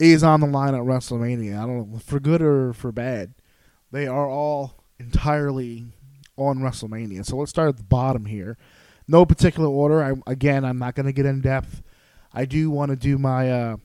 is 0.00 0.24
on 0.24 0.40
the 0.40 0.48
line 0.48 0.74
at 0.74 0.80
WrestleMania. 0.80 1.56
I 1.56 1.66
don't 1.66 1.92
know 1.92 1.98
for 2.00 2.18
good 2.18 2.42
or 2.42 2.72
for 2.72 2.90
bad. 2.90 3.34
They 3.92 4.08
are 4.08 4.28
all 4.28 4.82
entirely 4.98 5.92
on 6.36 6.58
WrestleMania. 6.58 7.24
So 7.24 7.36
let's 7.36 7.50
start 7.50 7.68
at 7.68 7.76
the 7.76 7.84
bottom 7.84 8.24
here. 8.24 8.58
No 9.06 9.24
particular 9.24 9.68
order. 9.68 10.02
I, 10.02 10.14
again, 10.28 10.64
I'm 10.64 10.78
not 10.78 10.96
going 10.96 11.06
to 11.06 11.12
get 11.12 11.26
in 11.26 11.42
depth. 11.42 11.82
I 12.32 12.44
do 12.44 12.70
want 12.70 12.90
to 12.90 12.96
do 12.96 13.18
my 13.18 13.50
uh, 13.50 13.76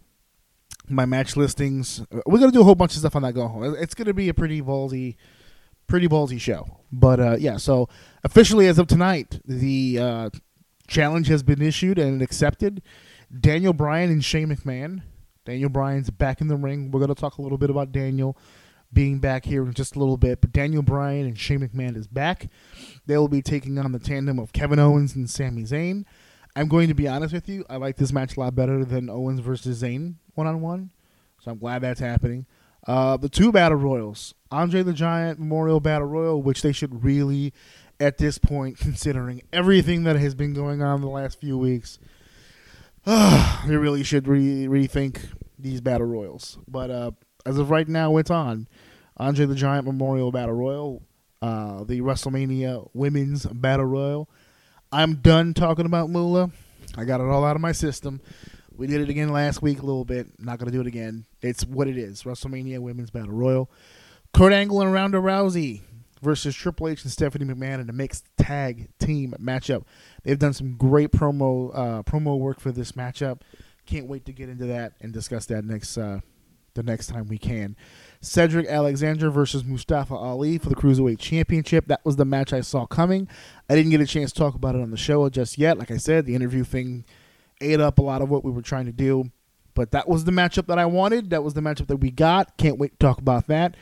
my 0.88 1.06
match 1.06 1.36
listings. 1.36 2.04
We're 2.26 2.40
gonna 2.40 2.52
do 2.52 2.62
a 2.62 2.64
whole 2.64 2.76
bunch 2.76 2.94
of 2.94 3.00
stuff 3.00 3.16
on 3.16 3.24
that 3.24 3.34
go 3.34 3.48
home. 3.48 3.76
It's 3.80 3.96
gonna 3.96 4.14
be 4.14 4.30
a 4.30 4.34
pretty 4.34 4.62
ballsy, 4.62 5.16
pretty 5.88 6.08
ballsy 6.08 6.40
show. 6.40 6.80
But 6.92 7.20
uh, 7.20 7.36
yeah, 7.40 7.58
so 7.58 7.90
officially 8.24 8.68
as 8.68 8.80
of 8.80 8.88
tonight, 8.88 9.40
the 9.46 10.00
uh, 10.00 10.30
challenge 10.88 11.28
has 11.28 11.44
been 11.44 11.62
issued 11.62 11.98
and 11.98 12.22
accepted. 12.22 12.82
Daniel 13.38 13.74
Bryan 13.74 14.12
and 14.12 14.24
Shane 14.24 14.50
McMahon. 14.50 15.02
Daniel 15.46 15.70
Bryan's 15.70 16.10
back 16.10 16.42
in 16.42 16.48
the 16.48 16.56
ring. 16.56 16.92
We're 16.92 17.02
gonna 17.02 17.16
talk 17.16 17.38
a 17.38 17.42
little 17.42 17.58
bit 17.58 17.70
about 17.70 17.92
Daniel 17.92 18.38
being 18.94 19.20
back 19.20 19.46
here 19.46 19.64
in 19.64 19.74
just 19.74 19.96
a 19.96 20.00
little 20.00 20.18
bit. 20.18 20.42
But 20.42 20.52
Daniel 20.52 20.84
Bryan 20.84 21.26
and 21.26 21.38
Shane 21.38 21.60
McMahon 21.60 21.98
is 21.98 22.08
back. 22.08 22.50
They 23.06 23.18
will 23.18 23.28
be 23.28 23.42
taking 23.42 23.78
on 23.78 23.92
the 23.92 24.00
tandem 24.00 24.40
of 24.40 24.54
Kevin 24.54 24.80
Owens 24.80 25.16
and 25.16 25.30
Sami 25.30 25.64
Zayn. 25.64 26.06
I'm 26.56 26.68
going 26.68 26.88
to 26.88 26.94
be 26.94 27.08
honest 27.08 27.34
with 27.34 27.50
you. 27.50 27.66
I 27.70 27.78
like 27.78 27.98
this 27.98 28.14
match 28.14 28.38
a 28.38 28.40
lot 28.40 28.56
better 28.56 28.86
than 28.86 29.10
Owens 29.10 29.42
versus 29.42 29.82
Zayn 29.82 30.16
one 30.36 30.48
on 30.48 30.62
one. 30.62 30.92
So 31.42 31.52
I'm 31.52 31.58
glad 31.58 31.82
that's 31.82 32.00
happening. 32.00 32.46
Uh, 32.88 33.18
the 33.18 33.30
two 33.30 33.52
battle 33.52 33.78
royals, 33.78 34.36
Andre 34.52 34.84
the 34.84 34.94
Giant 34.94 35.40
Memorial 35.40 35.80
Battle 35.80 36.08
Royal, 36.08 36.42
which 36.42 36.62
they 36.62 36.72
should 36.72 37.04
really, 37.04 37.54
at 38.00 38.18
this 38.18 38.38
point, 38.38 38.78
considering 38.80 39.42
everything 39.52 40.04
that 40.04 40.16
has 40.18 40.36
been 40.36 40.54
going 40.54 40.82
on 40.82 41.02
the 41.02 41.08
last 41.08 41.40
few 41.40 41.58
weeks, 41.58 42.00
they 43.06 43.76
really 43.76 44.04
should 44.04 44.28
re- 44.28 44.68
rethink 44.68 45.30
these 45.58 45.82
battle 45.82 46.08
royals. 46.08 46.58
But 46.68 46.92
uh, 46.92 47.12
as 47.46 47.58
of 47.58 47.70
right 47.70 47.88
now, 47.88 48.18
it's 48.18 48.32
on 48.32 48.68
Andre 49.18 49.46
the 49.46 49.56
Giant 49.56 49.86
Memorial 49.86 50.32
Battle 50.32 50.56
Royal, 50.56 51.02
uh, 51.42 51.84
the 51.84 52.02
WrestleMania 52.02 52.90
Women's 52.94 53.46
Battle 53.46 53.86
Royal. 53.86 54.30
I'm 54.96 55.16
done 55.16 55.54
talking 55.54 55.86
about 55.86 56.10
Moolah. 56.10 56.52
I 56.96 57.04
got 57.04 57.20
it 57.20 57.26
all 57.26 57.44
out 57.44 57.58
of 57.58 57.62
my 57.62 57.74
system. 57.74 58.22
We 58.78 58.88
did 58.88 59.02
it 59.02 59.10
again 59.10 59.28
last 59.28 59.62
week 59.62 59.82
a 59.82 59.86
little 59.86 60.06
bit. 60.06 60.28
Not 60.40 60.58
going 60.58 60.72
to 60.72 60.72
do 60.72 60.80
it 60.80 60.88
again. 60.88 61.26
It's 61.42 61.66
what 61.66 61.90
it 61.90 61.98
is. 61.98 62.24
WrestleMania 62.24 62.80
Women's 62.80 63.12
Battle 63.12 63.34
Royal. 63.34 63.70
Kurt 64.34 64.54
Angle 64.54 64.82
and 64.82 64.94
Ronda 64.94 65.18
Rousey 65.18 65.82
versus 66.22 66.56
Triple 66.56 66.88
H 66.88 67.04
and 67.04 67.12
Stephanie 67.12 67.44
McMahon 67.44 67.82
in 67.82 67.90
a 67.90 67.94
mixed 67.94 68.26
tag 68.38 68.88
team 68.98 69.34
matchup. 69.38 69.84
They've 70.24 70.40
done 70.40 70.54
some 70.54 70.78
great 70.78 71.12
promo 71.12 71.72
uh, 71.78 72.04
promo 72.04 72.40
work 72.40 72.62
for 72.62 72.72
this 72.72 72.94
matchup. 72.94 73.42
Can't 73.86 74.08
wait 74.08 74.24
to 74.26 74.32
get 74.32 74.48
into 74.48 74.68
that 74.68 74.94
and 75.02 75.12
discuss 75.12 75.46
that 75.48 75.66
next 75.66 75.98
uh, 75.98 76.22
the 76.74 76.84
next 76.84 77.08
time 77.08 77.28
we 77.28 77.38
can. 77.38 77.76
Cedric 78.22 78.68
Alexander 78.68 79.30
versus 79.30 79.64
Mustafa 79.64 80.16
Ali 80.16 80.58
for 80.58 80.70
the 80.70 80.76
Cruiserweight 80.76 81.20
Championship. 81.20 81.88
That 81.88 82.04
was 82.04 82.16
the 82.16 82.26
match 82.26 82.54
I 82.54 82.62
saw 82.62 82.86
coming. 82.86 83.28
I 83.70 83.76
didn't 83.76 83.92
get 83.92 84.02
a 84.02 84.06
chance 84.06 84.32
to 84.32 84.40
talk 84.40 84.56
about 84.56 84.76
it 84.76 84.82
on 84.82 84.92
the 84.92 84.98
show 84.98 85.28
just 85.30 85.58
yet. 85.58 85.78
Like 85.78 85.92
I 85.92 85.98
said, 85.98 86.26
the 86.26 86.36
interview 86.36 86.64
thing 86.64 87.06
ate 87.62 87.80
up 87.80 88.00
a 88.00 88.02
lot 88.02 88.22
of 88.22 88.30
what 88.30 88.44
we 88.44 88.52
were 88.52 88.62
trying 88.62 88.86
to 88.86 88.92
do. 88.92 89.32
But 89.74 89.92
that 89.92 90.08
was 90.08 90.24
the 90.24 90.32
matchup 90.32 90.68
that 90.68 90.80
I 90.80 90.86
wanted. 90.86 91.30
That 91.30 91.44
was 91.44 91.54
the 91.54 91.62
matchup 91.62 91.88
that 91.88 91.98
we 91.98 92.10
got. 92.10 92.58
Can't 92.58 92.80
wait 92.80 92.92
to 92.92 92.98
talk 92.98 93.20
about 93.20 93.48
that. 93.48 93.76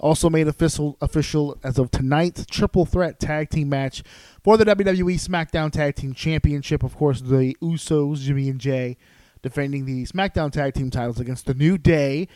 Also 0.00 0.30
made 0.30 0.46
official 0.46 0.96
official 1.00 1.58
as 1.64 1.76
of 1.76 1.90
tonight, 1.90 2.46
triple 2.48 2.86
threat 2.86 3.18
tag 3.18 3.50
team 3.50 3.68
match 3.68 4.04
for 4.44 4.56
the 4.56 4.64
WWE 4.64 5.14
SmackDown 5.14 5.72
Tag 5.72 5.96
Team 5.96 6.12
Championship. 6.14 6.84
Of 6.84 6.94
course, 6.96 7.20
the 7.20 7.56
Usos, 7.60 8.18
Jimmy 8.20 8.48
and 8.48 8.60
Jay, 8.60 8.96
defending 9.42 9.86
the 9.86 10.04
SmackDown 10.04 10.52
Tag 10.52 10.74
Team 10.74 10.90
titles 10.90 11.18
against 11.18 11.46
the 11.46 11.54
New 11.54 11.78
Day. 11.78 12.28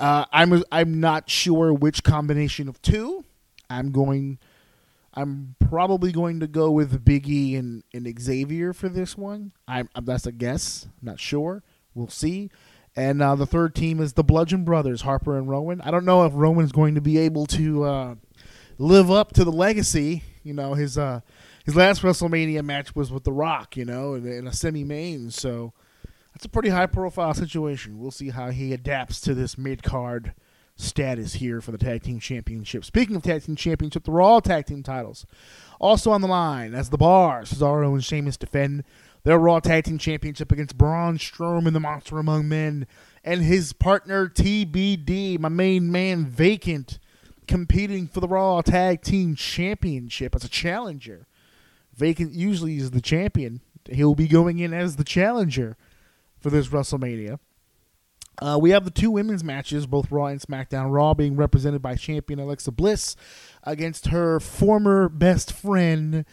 Uh, 0.00 0.24
I'm 0.32 0.62
I'm 0.70 1.00
not 1.00 1.28
sure 1.28 1.72
which 1.72 2.04
combination 2.04 2.68
of 2.68 2.80
two. 2.82 3.24
I'm 3.68 3.90
going. 3.90 4.38
I'm 5.14 5.56
probably 5.58 6.12
going 6.12 6.38
to 6.40 6.46
go 6.46 6.70
with 6.70 7.04
Biggie 7.04 7.58
and, 7.58 7.82
and 7.92 8.20
Xavier 8.20 8.72
for 8.72 8.88
this 8.88 9.16
one. 9.18 9.52
I'm 9.66 9.88
that's 10.02 10.26
a 10.26 10.32
guess. 10.32 10.86
I'm 11.00 11.06
not 11.06 11.18
sure. 11.18 11.64
We'll 11.94 12.08
see. 12.08 12.50
And 12.94 13.22
uh, 13.22 13.34
the 13.34 13.46
third 13.46 13.74
team 13.74 14.00
is 14.00 14.12
the 14.12 14.24
Bludgeon 14.24 14.64
Brothers, 14.64 15.02
Harper 15.02 15.36
and 15.36 15.48
Rowan. 15.48 15.80
I 15.80 15.90
don't 15.90 16.04
know 16.04 16.24
if 16.24 16.32
Rowan's 16.34 16.72
going 16.72 16.94
to 16.94 17.00
be 17.00 17.18
able 17.18 17.46
to 17.46 17.84
uh, 17.84 18.14
live 18.78 19.10
up 19.10 19.32
to 19.34 19.44
the 19.44 19.52
legacy. 19.52 20.22
You 20.44 20.54
know, 20.54 20.74
his 20.74 20.96
uh, 20.96 21.20
his 21.64 21.74
last 21.74 22.02
WrestleMania 22.02 22.64
match 22.64 22.94
was 22.94 23.10
with 23.10 23.24
The 23.24 23.32
Rock. 23.32 23.76
You 23.76 23.84
know, 23.84 24.14
in, 24.14 24.26
in 24.26 24.46
a 24.46 24.52
semi-main. 24.52 25.30
So 25.30 25.72
that's 26.38 26.46
a 26.46 26.50
pretty 26.50 26.68
high-profile 26.68 27.34
situation. 27.34 27.98
We'll 27.98 28.12
see 28.12 28.28
how 28.28 28.50
he 28.50 28.72
adapts 28.72 29.20
to 29.22 29.34
this 29.34 29.58
mid-card 29.58 30.34
status 30.76 31.34
here 31.34 31.60
for 31.60 31.72
the 31.72 31.78
tag 31.78 32.04
team 32.04 32.20
championship. 32.20 32.84
Speaking 32.84 33.16
of 33.16 33.24
tag 33.24 33.42
team 33.42 33.56
championship, 33.56 34.04
the 34.04 34.12
Raw 34.12 34.38
tag 34.38 34.66
team 34.66 34.84
titles 34.84 35.26
also 35.80 36.12
on 36.12 36.20
the 36.20 36.28
line 36.28 36.74
as 36.74 36.90
the 36.90 36.96
Bar, 36.96 37.42
Cesaro 37.42 37.92
and 37.92 38.04
Sheamus 38.04 38.36
defend 38.36 38.84
their 39.24 39.36
Raw 39.36 39.58
Tag 39.58 39.82
Team 39.82 39.98
Championship 39.98 40.52
against 40.52 40.78
Braun 40.78 41.18
Strowman, 41.18 41.72
the 41.72 41.80
Monster 41.80 42.18
Among 42.20 42.48
Men, 42.48 42.86
and 43.24 43.42
his 43.42 43.72
partner 43.72 44.28
TBD, 44.28 45.40
my 45.40 45.48
main 45.48 45.90
man 45.90 46.24
Vacant, 46.24 47.00
competing 47.48 48.06
for 48.06 48.20
the 48.20 48.28
Raw 48.28 48.60
Tag 48.60 49.02
Team 49.02 49.34
Championship 49.34 50.36
as 50.36 50.44
a 50.44 50.48
challenger. 50.48 51.26
Vacant 51.96 52.32
usually 52.32 52.76
is 52.76 52.92
the 52.92 53.00
champion. 53.00 53.60
He'll 53.90 54.14
be 54.14 54.28
going 54.28 54.60
in 54.60 54.72
as 54.72 54.94
the 54.94 55.04
challenger 55.04 55.76
for 56.40 56.50
this 56.50 56.68
WrestleMania. 56.68 57.38
Uh, 58.40 58.58
we 58.60 58.70
have 58.70 58.84
the 58.84 58.90
two 58.90 59.10
women's 59.10 59.42
matches, 59.42 59.86
both 59.86 60.12
Raw 60.12 60.26
and 60.26 60.40
SmackDown. 60.40 60.92
Raw 60.92 61.12
being 61.14 61.36
represented 61.36 61.82
by 61.82 61.96
champion 61.96 62.38
Alexa 62.38 62.70
Bliss 62.70 63.16
against 63.64 64.08
her 64.08 64.38
former 64.38 65.08
best 65.08 65.52
friend, 65.52 66.24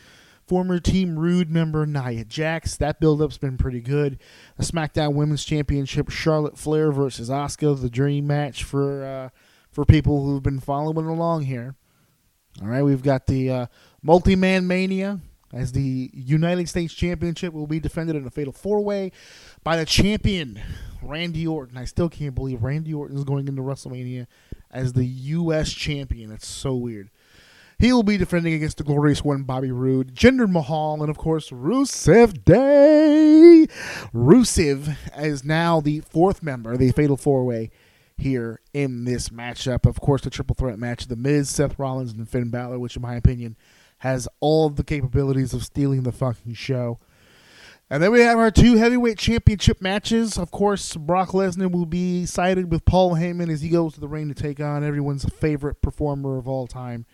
former 0.46 0.80
Team 0.80 1.18
Rude 1.18 1.50
member 1.50 1.86
Nia 1.88 2.24
Jax. 2.24 2.78
That 2.78 3.00
build-up's 3.00 3.40
been 3.40 3.58
pretty 3.58 3.82
good. 3.82 4.20
The 4.58 4.64
SmackDown 4.64 5.16
Women's 5.16 5.44
Championship, 5.44 6.10
Charlotte 6.10 6.60
Flair 6.60 6.92
versus 6.92 7.30
Asuka, 7.32 7.82
the 7.82 7.90
dream 7.90 8.28
match 8.28 8.64
for 8.64 9.04
uh, 9.04 9.30
for 9.72 9.84
people 9.84 10.26
who've 10.26 10.44
been 10.44 10.60
following 10.60 11.08
along 11.08 11.44
here. 11.44 11.76
All 12.62 12.68
right, 12.68 12.84
we've 12.84 13.04
got 13.04 13.26
the 13.26 13.50
uh, 13.50 13.66
Multi-Man 14.04 14.68
Mania 14.68 15.20
as 15.52 15.72
the 15.72 16.12
United 16.14 16.70
States 16.70 16.94
Championship 16.94 17.54
will 17.54 17.68
be 17.68 17.80
defended 17.80 18.16
in 18.16 18.26
a 18.26 18.30
fatal 18.30 18.54
four-way 18.54 19.12
by 19.66 19.76
the 19.76 19.86
champion 19.86 20.62
Randy 21.02 21.46
Orton. 21.46 21.78
I 21.78 21.84
still 21.84 22.08
can't 22.08 22.36
believe 22.36 22.64
Randy 22.64 22.94
Orton 22.94 23.18
is 23.18 23.26
going 23.26 23.50
into 23.50 23.64
WrestleMania 23.64 24.28
as 24.72 24.94
the 24.94 25.06
U.S. 25.06 25.74
champion. 25.74 26.30
That's 26.30 26.48
so 26.48 26.76
weird. 26.76 27.10
He 27.78 27.92
will 27.92 28.04
be 28.04 28.16
defending 28.16 28.54
against 28.54 28.78
the 28.78 28.86
glorious 28.86 29.22
one, 29.22 29.44
Bobby 29.44 29.72
Roode, 29.72 30.16
Jinder 30.16 30.50
Mahal, 30.50 31.02
and 31.02 31.10
of 31.10 31.18
course, 31.18 31.50
Rusev 31.50 32.46
Day. 32.46 33.68
Rusev 34.14 34.96
is 35.18 35.44
now 35.44 35.82
the 35.82 36.00
fourth 36.00 36.42
member, 36.42 36.78
the 36.78 36.92
Fatal 36.92 37.18
Four 37.18 37.44
Way 37.44 37.72
here 38.18 38.62
in 38.74 39.04
this 39.04 39.28
matchup. 39.28 39.86
Of 39.86 40.00
course, 40.00 40.22
the 40.22 40.30
triple 40.30 40.56
threat 40.56 40.80
match 40.80 41.04
of 41.04 41.10
The 41.10 41.18
Miz, 41.18 41.50
Seth 41.50 41.78
Rollins, 41.78 42.14
and 42.14 42.30
Finn 42.30 42.50
Balor, 42.50 42.80
which, 42.80 42.96
in 42.96 43.02
my 43.02 43.16
opinion, 43.16 43.58
has 43.98 44.30
all 44.40 44.70
the 44.70 44.84
capabilities 44.84 45.54
of 45.54 45.66
stealing 45.66 46.04
the 46.04 46.14
fucking 46.14 46.54
show. 46.54 47.00
And 47.88 48.02
then 48.02 48.12
we 48.12 48.22
have 48.22 48.40
our 48.40 48.50
two 48.50 48.78
heavyweight 48.78 49.20
championship 49.20 49.80
matches. 49.80 50.40
Of 50.40 50.50
course, 50.50 50.96
Brock 50.96 51.30
Lesnar 51.30 51.72
will 51.72 51.86
be 51.86 52.26
sided 52.26 52.72
with 52.72 52.84
Paul 52.84 53.14
Heyman 53.14 53.52
as 53.52 53.62
he 53.62 53.70
goes 53.70 53.94
to 53.94 54.00
the 54.00 54.08
ring 54.08 54.28
to 54.28 54.34
take 54.34 54.60
on 54.60 54.84
everyone's 54.84 55.26
favorite 55.26 55.82
performer 55.84 56.38
of 56.38 56.48
all 56.48 56.66
time, 56.66 57.06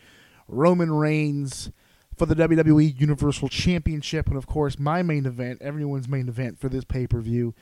Roman 0.47 0.93
Reigns, 0.93 1.71
for 2.17 2.25
the 2.25 2.35
WWE 2.35 2.97
Universal 2.97 3.49
Championship. 3.49 4.27
And 4.27 4.37
of 4.37 4.47
course, 4.47 4.79
my 4.79 5.03
main 5.03 5.25
event, 5.25 5.61
everyone's 5.61 6.07
main 6.07 6.29
event 6.29 6.57
for 6.57 6.69
this 6.69 6.85
pay 6.85 7.05
per 7.05 7.19
view, 7.19 7.53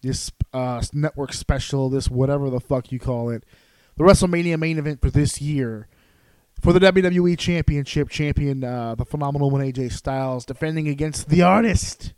this 0.00 0.32
uh, 0.54 0.82
network 0.94 1.34
special, 1.34 1.90
this 1.90 2.08
whatever 2.08 2.48
the 2.48 2.60
fuck 2.60 2.90
you 2.90 2.98
call 2.98 3.28
it, 3.28 3.44
the 3.98 4.04
WrestleMania 4.04 4.58
main 4.58 4.78
event 4.78 5.02
for 5.02 5.10
this 5.10 5.42
year. 5.42 5.88
For 6.62 6.72
the 6.72 6.80
WWE 6.80 7.38
Championship, 7.38 8.08
champion, 8.08 8.64
uh, 8.64 8.94
the 8.94 9.04
phenomenal 9.04 9.50
one 9.50 9.60
AJ 9.60 9.92
Styles, 9.92 10.46
defending 10.46 10.88
against 10.88 11.28
the 11.28 11.42
artist, 11.42 12.14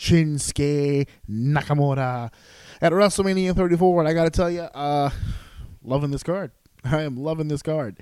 Shinsuke 0.00 1.06
Nakamura 1.28 2.32
at 2.80 2.92
WrestleMania 2.92 3.54
34. 3.54 4.00
And 4.00 4.08
I 4.08 4.14
got 4.14 4.24
to 4.24 4.30
tell 4.30 4.50
you, 4.50 4.62
uh, 4.62 5.10
loving 5.84 6.10
this 6.10 6.22
card. 6.22 6.52
I 6.84 7.02
am 7.02 7.16
loving 7.16 7.48
this 7.48 7.62
card. 7.62 7.98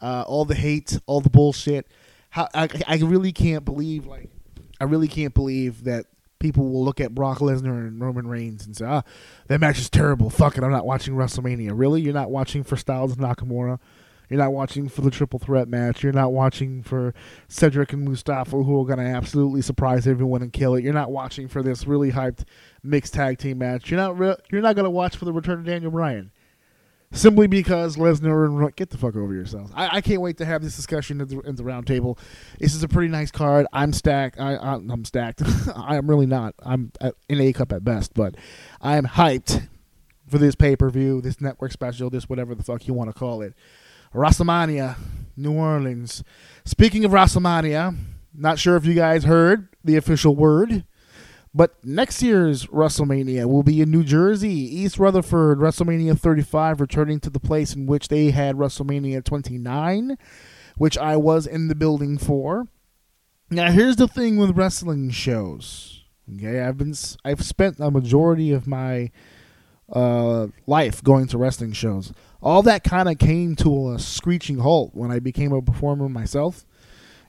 Uh, 0.00 0.24
all 0.26 0.44
the 0.44 0.56
hate, 0.56 0.98
all 1.06 1.20
the 1.20 1.30
bullshit. 1.30 1.86
How 2.30 2.48
I, 2.52 2.68
I 2.86 2.96
really 2.96 3.32
can't 3.32 3.64
believe, 3.64 4.06
like, 4.06 4.28
I 4.80 4.84
really 4.84 5.08
can't 5.08 5.32
believe 5.32 5.84
that 5.84 6.06
people 6.40 6.68
will 6.68 6.84
look 6.84 7.00
at 7.00 7.14
Brock 7.14 7.38
Lesnar 7.38 7.86
and 7.86 8.00
Roman 8.00 8.26
Reigns 8.26 8.66
and 8.66 8.76
say, 8.76 8.84
ah, 8.84 9.02
that 9.46 9.60
match 9.60 9.78
is 9.78 9.88
terrible. 9.88 10.28
Fuck 10.28 10.58
it, 10.58 10.64
I'm 10.64 10.72
not 10.72 10.84
watching 10.84 11.14
WrestleMania. 11.14 11.70
Really? 11.72 12.02
You're 12.02 12.12
not 12.12 12.30
watching 12.30 12.64
for 12.64 12.76
Styles 12.76 13.12
and 13.12 13.20
Nakamura? 13.20 13.78
You're 14.28 14.40
not 14.40 14.52
watching 14.52 14.88
for 14.88 15.02
the 15.02 15.10
triple 15.10 15.38
threat 15.38 15.68
match. 15.68 16.02
You're 16.02 16.12
not 16.12 16.32
watching 16.32 16.82
for 16.82 17.14
Cedric 17.48 17.92
and 17.92 18.04
Mustafa, 18.04 18.62
who 18.62 18.80
are 18.80 18.84
going 18.84 18.98
to 18.98 19.04
absolutely 19.04 19.62
surprise 19.62 20.06
everyone 20.06 20.42
and 20.42 20.52
kill 20.52 20.74
it. 20.74 20.82
You're 20.82 20.92
not 20.92 21.12
watching 21.12 21.48
for 21.48 21.62
this 21.62 21.86
really 21.86 22.12
hyped 22.12 22.44
mixed 22.82 23.14
tag 23.14 23.38
team 23.38 23.58
match. 23.58 23.90
You're 23.90 24.00
not. 24.00 24.18
Re- 24.18 24.36
you're 24.50 24.62
not 24.62 24.74
going 24.74 24.84
to 24.84 24.90
watch 24.90 25.16
for 25.16 25.24
the 25.24 25.32
return 25.32 25.60
of 25.60 25.64
Daniel 25.64 25.90
Bryan, 25.90 26.32
simply 27.12 27.46
because 27.46 27.96
Lesnar 27.96 28.46
and 28.46 28.76
get 28.76 28.90
the 28.90 28.98
fuck 28.98 29.14
over 29.14 29.32
yourselves. 29.32 29.70
I, 29.74 29.98
I 29.98 30.00
can't 30.00 30.20
wait 30.20 30.38
to 30.38 30.44
have 30.44 30.62
this 30.62 30.74
discussion 30.74 31.20
at 31.20 31.28
the, 31.28 31.40
at 31.46 31.56
the 31.56 31.64
round 31.64 31.86
table. 31.86 32.18
This 32.58 32.74
is 32.74 32.82
a 32.82 32.88
pretty 32.88 33.08
nice 33.08 33.30
card. 33.30 33.66
I'm 33.72 33.92
stacked. 33.92 34.40
I, 34.40 34.54
I 34.56 34.74
am 34.74 35.04
stacked. 35.04 35.42
I 35.74 35.96
am 35.96 36.08
really 36.08 36.26
not. 36.26 36.54
I'm 36.64 36.92
at, 37.00 37.14
in 37.28 37.40
A 37.40 37.52
cup 37.52 37.72
at 37.72 37.84
best, 37.84 38.12
but 38.14 38.34
I 38.80 38.96
am 38.96 39.06
hyped 39.06 39.68
for 40.28 40.38
this 40.38 40.56
pay 40.56 40.74
per 40.74 40.90
view, 40.90 41.20
this 41.20 41.40
network 41.40 41.70
special, 41.70 42.10
this 42.10 42.28
whatever 42.28 42.56
the 42.56 42.64
fuck 42.64 42.88
you 42.88 42.94
want 42.94 43.08
to 43.08 43.14
call 43.16 43.42
it. 43.42 43.54
WrestleMania, 44.16 44.96
New 45.36 45.52
Orleans. 45.52 46.24
Speaking 46.64 47.04
of 47.04 47.12
WrestleMania, 47.12 47.94
not 48.34 48.58
sure 48.58 48.76
if 48.76 48.86
you 48.86 48.94
guys 48.94 49.24
heard 49.24 49.68
the 49.84 49.96
official 49.96 50.34
word, 50.34 50.84
but 51.54 51.84
next 51.84 52.22
year's 52.22 52.66
WrestleMania 52.66 53.44
will 53.44 53.62
be 53.62 53.82
in 53.82 53.90
New 53.90 54.02
Jersey, 54.02 54.48
East 54.48 54.98
Rutherford, 54.98 55.58
WrestleMania 55.58 56.18
35, 56.18 56.80
returning 56.80 57.20
to 57.20 57.30
the 57.30 57.38
place 57.38 57.74
in 57.74 57.84
which 57.84 58.08
they 58.08 58.30
had 58.30 58.56
WrestleMania 58.56 59.22
29, 59.22 60.16
which 60.78 60.96
I 60.96 61.16
was 61.18 61.46
in 61.46 61.68
the 61.68 61.74
building 61.74 62.16
for. 62.16 62.66
Now, 63.50 63.70
here's 63.70 63.96
the 63.96 64.08
thing 64.08 64.38
with 64.38 64.56
wrestling 64.56 65.10
shows. 65.10 66.04
Okay, 66.34 66.60
I've 66.60 66.78
been 66.78 66.94
I've 67.22 67.44
spent 67.44 67.78
a 67.80 67.90
majority 67.90 68.50
of 68.50 68.66
my 68.66 69.10
uh, 69.92 70.48
life 70.66 71.04
going 71.04 71.28
to 71.28 71.38
wrestling 71.38 71.72
shows 71.72 72.12
all 72.42 72.62
that 72.62 72.84
kind 72.84 73.08
of 73.08 73.18
came 73.18 73.56
to 73.56 73.90
a 73.92 73.98
screeching 73.98 74.58
halt 74.58 74.90
when 74.94 75.10
I 75.10 75.18
became 75.18 75.52
a 75.52 75.62
performer 75.62 76.08
myself. 76.08 76.64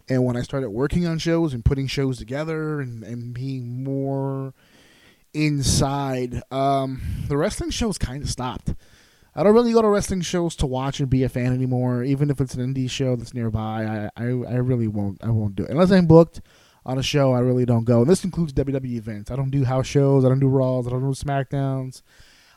And 0.09 0.23
when 0.23 0.37
I 0.37 0.41
started 0.41 0.69
working 0.69 1.05
on 1.05 1.17
shows 1.19 1.53
and 1.53 1.65
putting 1.65 1.87
shows 1.87 2.17
together 2.17 2.79
and, 2.79 3.03
and 3.03 3.33
being 3.33 3.83
more 3.83 4.53
inside, 5.33 6.41
um, 6.51 7.01
the 7.27 7.35
wrestling 7.37 7.71
shows 7.71 7.97
kind 7.97 8.23
of 8.23 8.29
stopped. 8.29 8.73
I 9.35 9.43
don't 9.43 9.53
really 9.53 9.73
go 9.73 9.81
to 9.81 9.87
wrestling 9.89 10.21
shows 10.21 10.55
to 10.57 10.65
watch 10.65 10.99
and 10.99 11.09
be 11.09 11.23
a 11.23 11.29
fan 11.29 11.53
anymore. 11.53 12.03
Even 12.03 12.29
if 12.29 12.41
it's 12.41 12.55
an 12.55 12.73
indie 12.73 12.89
show 12.89 13.15
that's 13.15 13.33
nearby, 13.33 14.09
I, 14.17 14.23
I, 14.23 14.25
I 14.25 14.55
really 14.55 14.87
won't 14.87 15.23
I 15.23 15.29
won't 15.29 15.55
do 15.55 15.63
it 15.63 15.69
unless 15.69 15.91
I'm 15.91 16.07
booked. 16.07 16.41
on 16.85 16.97
a 16.97 17.03
show, 17.03 17.33
I 17.33 17.39
really 17.39 17.65
don't 17.65 17.83
go. 17.83 18.01
And 18.01 18.09
this 18.09 18.23
includes 18.23 18.53
WWE 18.53 18.95
events. 18.95 19.29
I 19.29 19.35
don't 19.35 19.51
do 19.51 19.65
house 19.65 19.85
shows. 19.85 20.23
I 20.23 20.29
don't 20.29 20.39
do 20.39 20.47
Raws. 20.47 20.87
I 20.87 20.89
don't 20.89 21.01
do 21.01 21.07
SmackDowns. 21.07 22.01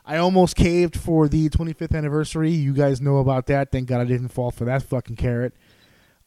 I 0.05 0.17
almost 0.17 0.55
caved 0.55 0.97
for 0.97 1.27
the 1.27 1.49
25th 1.49 1.95
anniversary. 1.95 2.51
You 2.51 2.73
guys 2.73 3.01
know 3.01 3.17
about 3.17 3.45
that. 3.47 3.71
Thank 3.71 3.87
God 3.87 4.01
I 4.01 4.05
didn't 4.05 4.29
fall 4.29 4.51
for 4.51 4.65
that 4.65 4.83
fucking 4.83 5.15
carrot. 5.15 5.53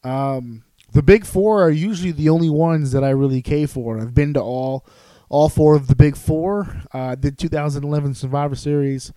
Um, 0.02 0.64
the 0.92 1.02
big 1.02 1.26
four 1.26 1.62
are 1.62 1.70
usually 1.70 2.12
the 2.12 2.28
only 2.28 2.50
ones 2.50 2.92
that 2.92 3.02
I 3.02 3.10
really 3.10 3.42
cave 3.42 3.70
for. 3.70 3.98
I've 3.98 4.14
been 4.14 4.34
to 4.34 4.40
all 4.40 4.86
all 5.28 5.48
four 5.48 5.74
of 5.74 5.88
the 5.88 5.96
big 5.96 6.16
four. 6.16 6.82
Uh, 6.94 6.98
I 6.98 7.14
did 7.16 7.38
2011 7.38 8.14
Survivor 8.14 8.54
Series. 8.54 9.12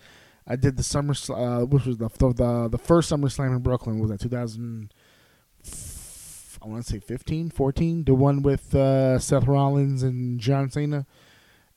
I 0.47 0.55
did 0.55 0.77
the 0.77 0.83
summer, 0.83 1.13
uh, 1.29 1.65
which 1.65 1.85
was 1.85 1.97
the 1.97 2.07
the 2.07 2.69
the 2.71 2.77
first 2.77 3.09
Summer 3.09 3.29
Slam 3.29 3.53
in 3.53 3.59
Brooklyn. 3.59 3.99
Was 3.99 4.09
that 4.09 4.21
2000? 4.21 4.91
I 6.59 6.67
want 6.67 6.83
to 6.85 6.91
say 6.91 6.99
15, 6.99 7.51
14. 7.51 8.05
The 8.05 8.15
one 8.15 8.41
with 8.41 8.73
uh, 8.73 9.19
Seth 9.19 9.45
Rollins 9.45 10.03
and 10.03 10.39
John 10.39 10.71
Cena, 10.71 11.05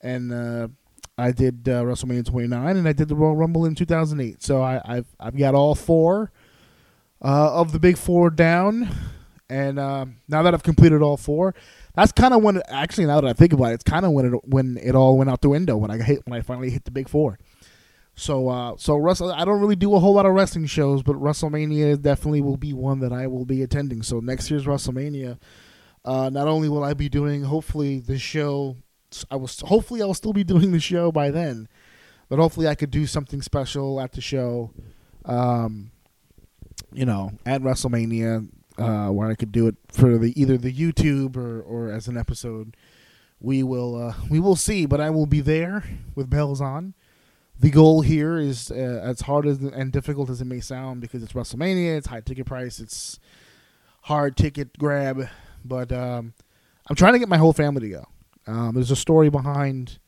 and 0.01 0.33
uh, 0.33 0.69
I 1.17 1.31
did 1.31 1.67
uh, 1.67 1.83
WrestleMania 1.83 2.25
29, 2.25 2.77
and 2.77 2.87
I 2.87 2.93
did 2.93 3.07
the 3.07 3.15
Royal 3.15 3.35
Rumble 3.35 3.65
in 3.65 3.75
2008. 3.75 4.41
So 4.41 4.61
I, 4.61 4.81
have 4.85 5.05
I've 5.19 5.37
got 5.37 5.55
all 5.55 5.75
four 5.75 6.31
uh, 7.21 7.53
of 7.53 7.71
the 7.71 7.79
big 7.79 7.97
four 7.97 8.29
down, 8.29 8.89
and 9.49 9.77
uh, 9.77 10.05
now 10.27 10.41
that 10.43 10.53
I've 10.53 10.63
completed 10.63 11.01
all 11.01 11.17
four, 11.17 11.53
that's 11.93 12.11
kind 12.11 12.33
of 12.33 12.41
when 12.41 12.57
it, 12.57 12.63
actually 12.69 13.05
now 13.05 13.21
that 13.21 13.29
I 13.29 13.33
think 13.33 13.53
about 13.53 13.71
it, 13.71 13.75
it's 13.75 13.83
kind 13.83 14.05
of 14.05 14.11
when 14.11 14.33
it 14.33 14.39
when 14.45 14.77
it 14.81 14.95
all 14.95 15.17
went 15.17 15.29
out 15.29 15.41
the 15.41 15.49
window 15.49 15.77
when 15.77 15.91
I 15.91 15.97
hit 15.97 16.25
when 16.25 16.39
I 16.39 16.41
finally 16.41 16.69
hit 16.69 16.85
the 16.85 16.91
big 16.91 17.09
four. 17.09 17.37
So 18.15 18.49
uh, 18.49 18.75
so 18.77 18.97
Russell, 18.97 19.31
I 19.31 19.45
don't 19.45 19.59
really 19.59 19.75
do 19.75 19.93
a 19.95 19.99
whole 19.99 20.13
lot 20.13 20.25
of 20.25 20.33
wrestling 20.33 20.65
shows, 20.65 21.03
but 21.03 21.15
WrestleMania 21.15 22.01
definitely 22.01 22.41
will 22.41 22.57
be 22.57 22.73
one 22.73 22.99
that 22.99 23.11
I 23.11 23.27
will 23.27 23.45
be 23.45 23.61
attending. 23.61 24.03
So 24.03 24.19
next 24.19 24.49
year's 24.49 24.65
WrestleMania, 24.65 25.37
uh, 26.05 26.29
not 26.29 26.47
only 26.47 26.69
will 26.69 26.83
I 26.83 26.93
be 26.93 27.09
doing 27.09 27.43
hopefully 27.43 27.99
the 27.99 28.17
show, 28.17 28.77
I 29.29 29.35
was 29.35 29.59
hopefully 29.61 30.01
I'll 30.01 30.13
still 30.13 30.33
be 30.33 30.43
doing 30.53 30.71
the 30.71 30.79
show 30.79 31.11
by 31.11 31.31
then, 31.31 31.67
but 32.29 32.39
hopefully 32.39 32.67
I 32.67 32.75
could 32.75 32.91
do 32.91 33.05
something 33.05 33.41
special 33.41 33.99
at 33.99 34.13
the 34.13 34.21
show, 34.21 34.71
um, 35.25 35.91
you 36.93 37.05
know, 37.05 37.31
at 37.45 37.61
WrestleMania 37.61 38.49
uh, 38.77 39.09
where 39.09 39.29
I 39.29 39.35
could 39.35 39.51
do 39.51 39.67
it 39.67 39.75
for 39.91 40.17
the 40.17 40.39
either 40.39 40.57
the 40.57 40.73
YouTube 40.73 41.37
or, 41.37 41.61
or 41.61 41.91
as 41.91 42.07
an 42.07 42.17
episode. 42.17 42.75
We 43.39 43.63
will 43.63 44.09
uh, 44.09 44.13
we 44.29 44.39
will 44.39 44.55
see, 44.55 44.85
but 44.85 45.01
I 45.01 45.09
will 45.09 45.25
be 45.25 45.41
there 45.41 45.83
with 46.15 46.29
bells 46.29 46.61
on. 46.61 46.93
The 47.59 47.69
goal 47.69 48.01
here 48.01 48.37
is 48.37 48.71
uh, 48.71 49.01
as 49.03 49.21
hard 49.21 49.45
as 49.45 49.59
and 49.59 49.91
difficult 49.91 50.29
as 50.29 50.41
it 50.41 50.45
may 50.45 50.59
sound 50.59 51.01
because 51.01 51.21
it's 51.21 51.33
WrestleMania, 51.33 51.97
it's 51.97 52.07
high 52.07 52.21
ticket 52.21 52.45
price, 52.45 52.79
it's 52.79 53.19
hard 54.03 54.35
ticket 54.35 54.77
grab, 54.77 55.27
but 55.63 55.91
um, 55.91 56.33
I'm 56.87 56.95
trying 56.95 57.13
to 57.13 57.19
get 57.19 57.29
my 57.29 57.37
whole 57.37 57.53
family 57.53 57.81
to 57.81 57.89
go. 57.89 58.07
Um, 58.47 58.73
there's 58.73 58.91
a 58.91 58.95
story 58.95 59.29
behind 59.29 59.99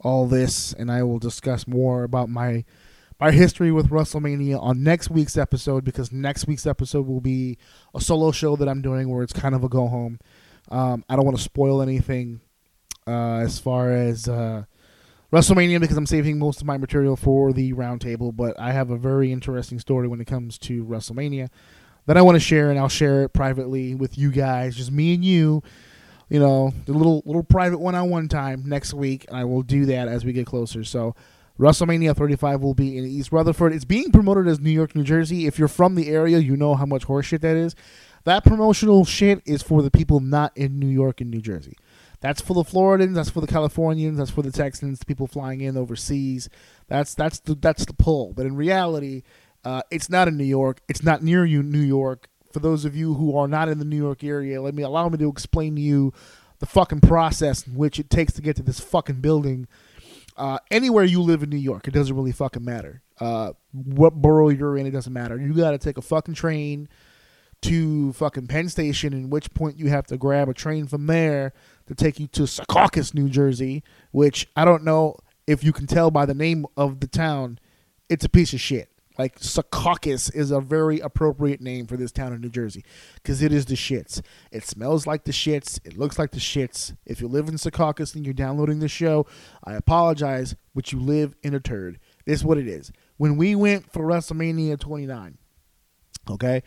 all 0.00 0.26
this, 0.26 0.72
and 0.72 0.90
I 0.90 1.02
will 1.02 1.18
discuss 1.18 1.66
more 1.66 2.04
about 2.04 2.28
my 2.28 2.64
my 3.20 3.30
history 3.30 3.70
with 3.70 3.90
WrestleMania 3.90 4.60
on 4.60 4.82
next 4.82 5.08
week's 5.08 5.36
episode 5.36 5.84
because 5.84 6.10
next 6.10 6.48
week's 6.48 6.66
episode 6.66 7.06
will 7.06 7.20
be 7.20 7.56
a 7.94 8.00
solo 8.00 8.32
show 8.32 8.56
that 8.56 8.68
I'm 8.68 8.82
doing 8.82 9.08
where 9.08 9.22
it's 9.22 9.32
kind 9.32 9.54
of 9.54 9.62
a 9.62 9.68
go 9.68 9.86
home. 9.86 10.18
Um, 10.70 11.04
I 11.08 11.14
don't 11.14 11.24
want 11.24 11.36
to 11.36 11.42
spoil 11.42 11.80
anything 11.82 12.40
uh, 13.06 13.36
as 13.36 13.60
far 13.60 13.92
as 13.92 14.26
uh, 14.28 14.64
WrestleMania 15.32 15.80
because 15.80 15.96
I'm 15.96 16.06
saving 16.06 16.38
most 16.40 16.60
of 16.60 16.66
my 16.66 16.76
material 16.76 17.14
for 17.14 17.52
the 17.52 17.72
roundtable, 17.74 18.34
but 18.34 18.58
I 18.58 18.72
have 18.72 18.90
a 18.90 18.96
very 18.96 19.30
interesting 19.30 19.78
story 19.78 20.08
when 20.08 20.20
it 20.20 20.26
comes 20.26 20.58
to 20.58 20.84
WrestleMania 20.84 21.48
that 22.06 22.16
I 22.16 22.22
want 22.22 22.36
to 22.36 22.40
share, 22.40 22.70
and 22.70 22.78
I'll 22.78 22.88
share 22.88 23.22
it 23.22 23.28
privately 23.28 23.94
with 23.94 24.18
you 24.18 24.32
guys, 24.32 24.76
just 24.76 24.90
me 24.90 25.14
and 25.14 25.24
you. 25.24 25.62
You 26.32 26.40
know, 26.40 26.72
the 26.86 26.94
little 26.94 27.22
little 27.26 27.42
private 27.42 27.76
one 27.76 27.94
on 27.94 28.08
one 28.08 28.26
time 28.26 28.62
next 28.64 28.94
week, 28.94 29.26
and 29.28 29.36
I 29.36 29.44
will 29.44 29.60
do 29.60 29.84
that 29.84 30.08
as 30.08 30.24
we 30.24 30.32
get 30.32 30.46
closer. 30.46 30.82
So 30.82 31.14
WrestleMania 31.58 32.16
35 32.16 32.62
will 32.62 32.72
be 32.72 32.96
in 32.96 33.04
East 33.04 33.32
Rutherford. 33.32 33.74
It's 33.74 33.84
being 33.84 34.10
promoted 34.10 34.48
as 34.48 34.58
New 34.58 34.70
York, 34.70 34.96
New 34.96 35.04
Jersey. 35.04 35.46
If 35.46 35.58
you're 35.58 35.68
from 35.68 35.94
the 35.94 36.08
area, 36.08 36.38
you 36.38 36.56
know 36.56 36.74
how 36.74 36.86
much 36.86 37.06
horseshit 37.06 37.42
that 37.42 37.56
is. 37.56 37.74
That 38.24 38.46
promotional 38.46 39.04
shit 39.04 39.42
is 39.44 39.62
for 39.62 39.82
the 39.82 39.90
people 39.90 40.20
not 40.20 40.56
in 40.56 40.78
New 40.78 40.88
York 40.88 41.20
and 41.20 41.30
New 41.30 41.42
Jersey. 41.42 41.76
That's 42.20 42.40
for 42.40 42.54
the 42.54 42.62
Floridans. 42.62 43.14
That's 43.14 43.28
for 43.28 43.42
the 43.42 43.46
Californians. 43.46 44.16
That's 44.16 44.30
for 44.30 44.40
the 44.40 44.52
Texans. 44.52 45.00
The 45.00 45.04
people 45.04 45.26
flying 45.26 45.60
in 45.60 45.76
overseas. 45.76 46.48
That's 46.88 47.12
that's 47.14 47.40
the 47.40 47.56
that's 47.56 47.84
the 47.84 47.92
pull. 47.92 48.32
But 48.32 48.46
in 48.46 48.56
reality, 48.56 49.22
uh, 49.66 49.82
it's 49.90 50.08
not 50.08 50.28
in 50.28 50.38
New 50.38 50.44
York. 50.44 50.80
It's 50.88 51.02
not 51.02 51.22
near 51.22 51.44
you, 51.44 51.62
New 51.62 51.78
York. 51.78 52.30
For 52.52 52.60
those 52.60 52.84
of 52.84 52.94
you 52.96 53.14
who 53.14 53.36
are 53.36 53.48
not 53.48 53.68
in 53.68 53.78
the 53.78 53.84
New 53.84 53.96
York 53.96 54.22
area, 54.22 54.60
let 54.60 54.74
me 54.74 54.82
allow 54.82 55.08
me 55.08 55.18
to 55.18 55.28
explain 55.28 55.76
to 55.76 55.82
you 55.82 56.12
the 56.58 56.66
fucking 56.66 57.00
process 57.00 57.66
in 57.66 57.74
which 57.74 57.98
it 57.98 58.10
takes 58.10 58.32
to 58.34 58.42
get 58.42 58.56
to 58.56 58.62
this 58.62 58.80
fucking 58.80 59.20
building 59.20 59.66
uh, 60.36 60.58
anywhere 60.70 61.04
you 61.04 61.20
live 61.20 61.42
in 61.42 61.50
New 61.50 61.56
York, 61.56 61.86
it 61.86 61.92
doesn't 61.92 62.14
really 62.14 62.32
fucking 62.32 62.64
matter. 62.64 63.02
Uh, 63.20 63.52
what 63.72 64.14
borough 64.14 64.48
you're 64.48 64.76
in, 64.76 64.86
it 64.86 64.90
doesn't 64.90 65.12
matter. 65.12 65.36
You 65.36 65.52
got 65.54 65.72
to 65.72 65.78
take 65.78 65.98
a 65.98 66.02
fucking 66.02 66.34
train 66.34 66.88
to 67.62 68.12
fucking 68.14 68.48
Penn 68.48 68.68
Station, 68.68 69.12
in 69.12 69.30
which 69.30 69.52
point 69.54 69.78
you 69.78 69.88
have 69.88 70.06
to 70.06 70.16
grab 70.16 70.48
a 70.48 70.54
train 70.54 70.86
from 70.86 71.06
there 71.06 71.52
to 71.86 71.94
take 71.94 72.18
you 72.18 72.26
to 72.28 72.42
Secaucus, 72.42 73.14
New 73.14 73.28
Jersey, 73.28 73.84
which 74.10 74.48
I 74.56 74.64
don't 74.64 74.84
know 74.84 75.16
if 75.46 75.62
you 75.62 75.72
can 75.72 75.86
tell 75.86 76.10
by 76.10 76.26
the 76.26 76.34
name 76.34 76.66
of 76.76 77.00
the 77.00 77.06
town. 77.06 77.58
It's 78.08 78.24
a 78.24 78.28
piece 78.28 78.52
of 78.52 78.60
shit. 78.60 78.90
Like 79.18 79.38
Secaucus 79.38 80.34
is 80.34 80.50
a 80.50 80.60
very 80.60 81.00
appropriate 81.00 81.60
name 81.60 81.86
for 81.86 81.96
this 81.96 82.12
town 82.12 82.32
in 82.32 82.40
New 82.40 82.48
Jersey 82.48 82.84
because 83.14 83.42
it 83.42 83.52
is 83.52 83.66
the 83.66 83.74
shits. 83.74 84.22
It 84.50 84.64
smells 84.64 85.06
like 85.06 85.24
the 85.24 85.32
shits. 85.32 85.78
It 85.84 85.98
looks 85.98 86.18
like 86.18 86.30
the 86.30 86.38
shits. 86.38 86.96
If 87.04 87.20
you 87.20 87.28
live 87.28 87.48
in 87.48 87.54
Secaucus 87.54 88.14
and 88.14 88.24
you're 88.24 88.34
downloading 88.34 88.80
the 88.80 88.88
show, 88.88 89.26
I 89.64 89.74
apologize, 89.74 90.56
but 90.74 90.92
you 90.92 91.00
live 91.00 91.34
in 91.42 91.54
a 91.54 91.60
turd. 91.60 91.98
This 92.24 92.40
is 92.40 92.44
what 92.44 92.58
it 92.58 92.66
is. 92.66 92.90
When 93.18 93.36
we 93.36 93.54
went 93.54 93.92
for 93.92 94.04
WrestleMania 94.04 94.78
29, 94.80 95.38
okay, 96.30 96.62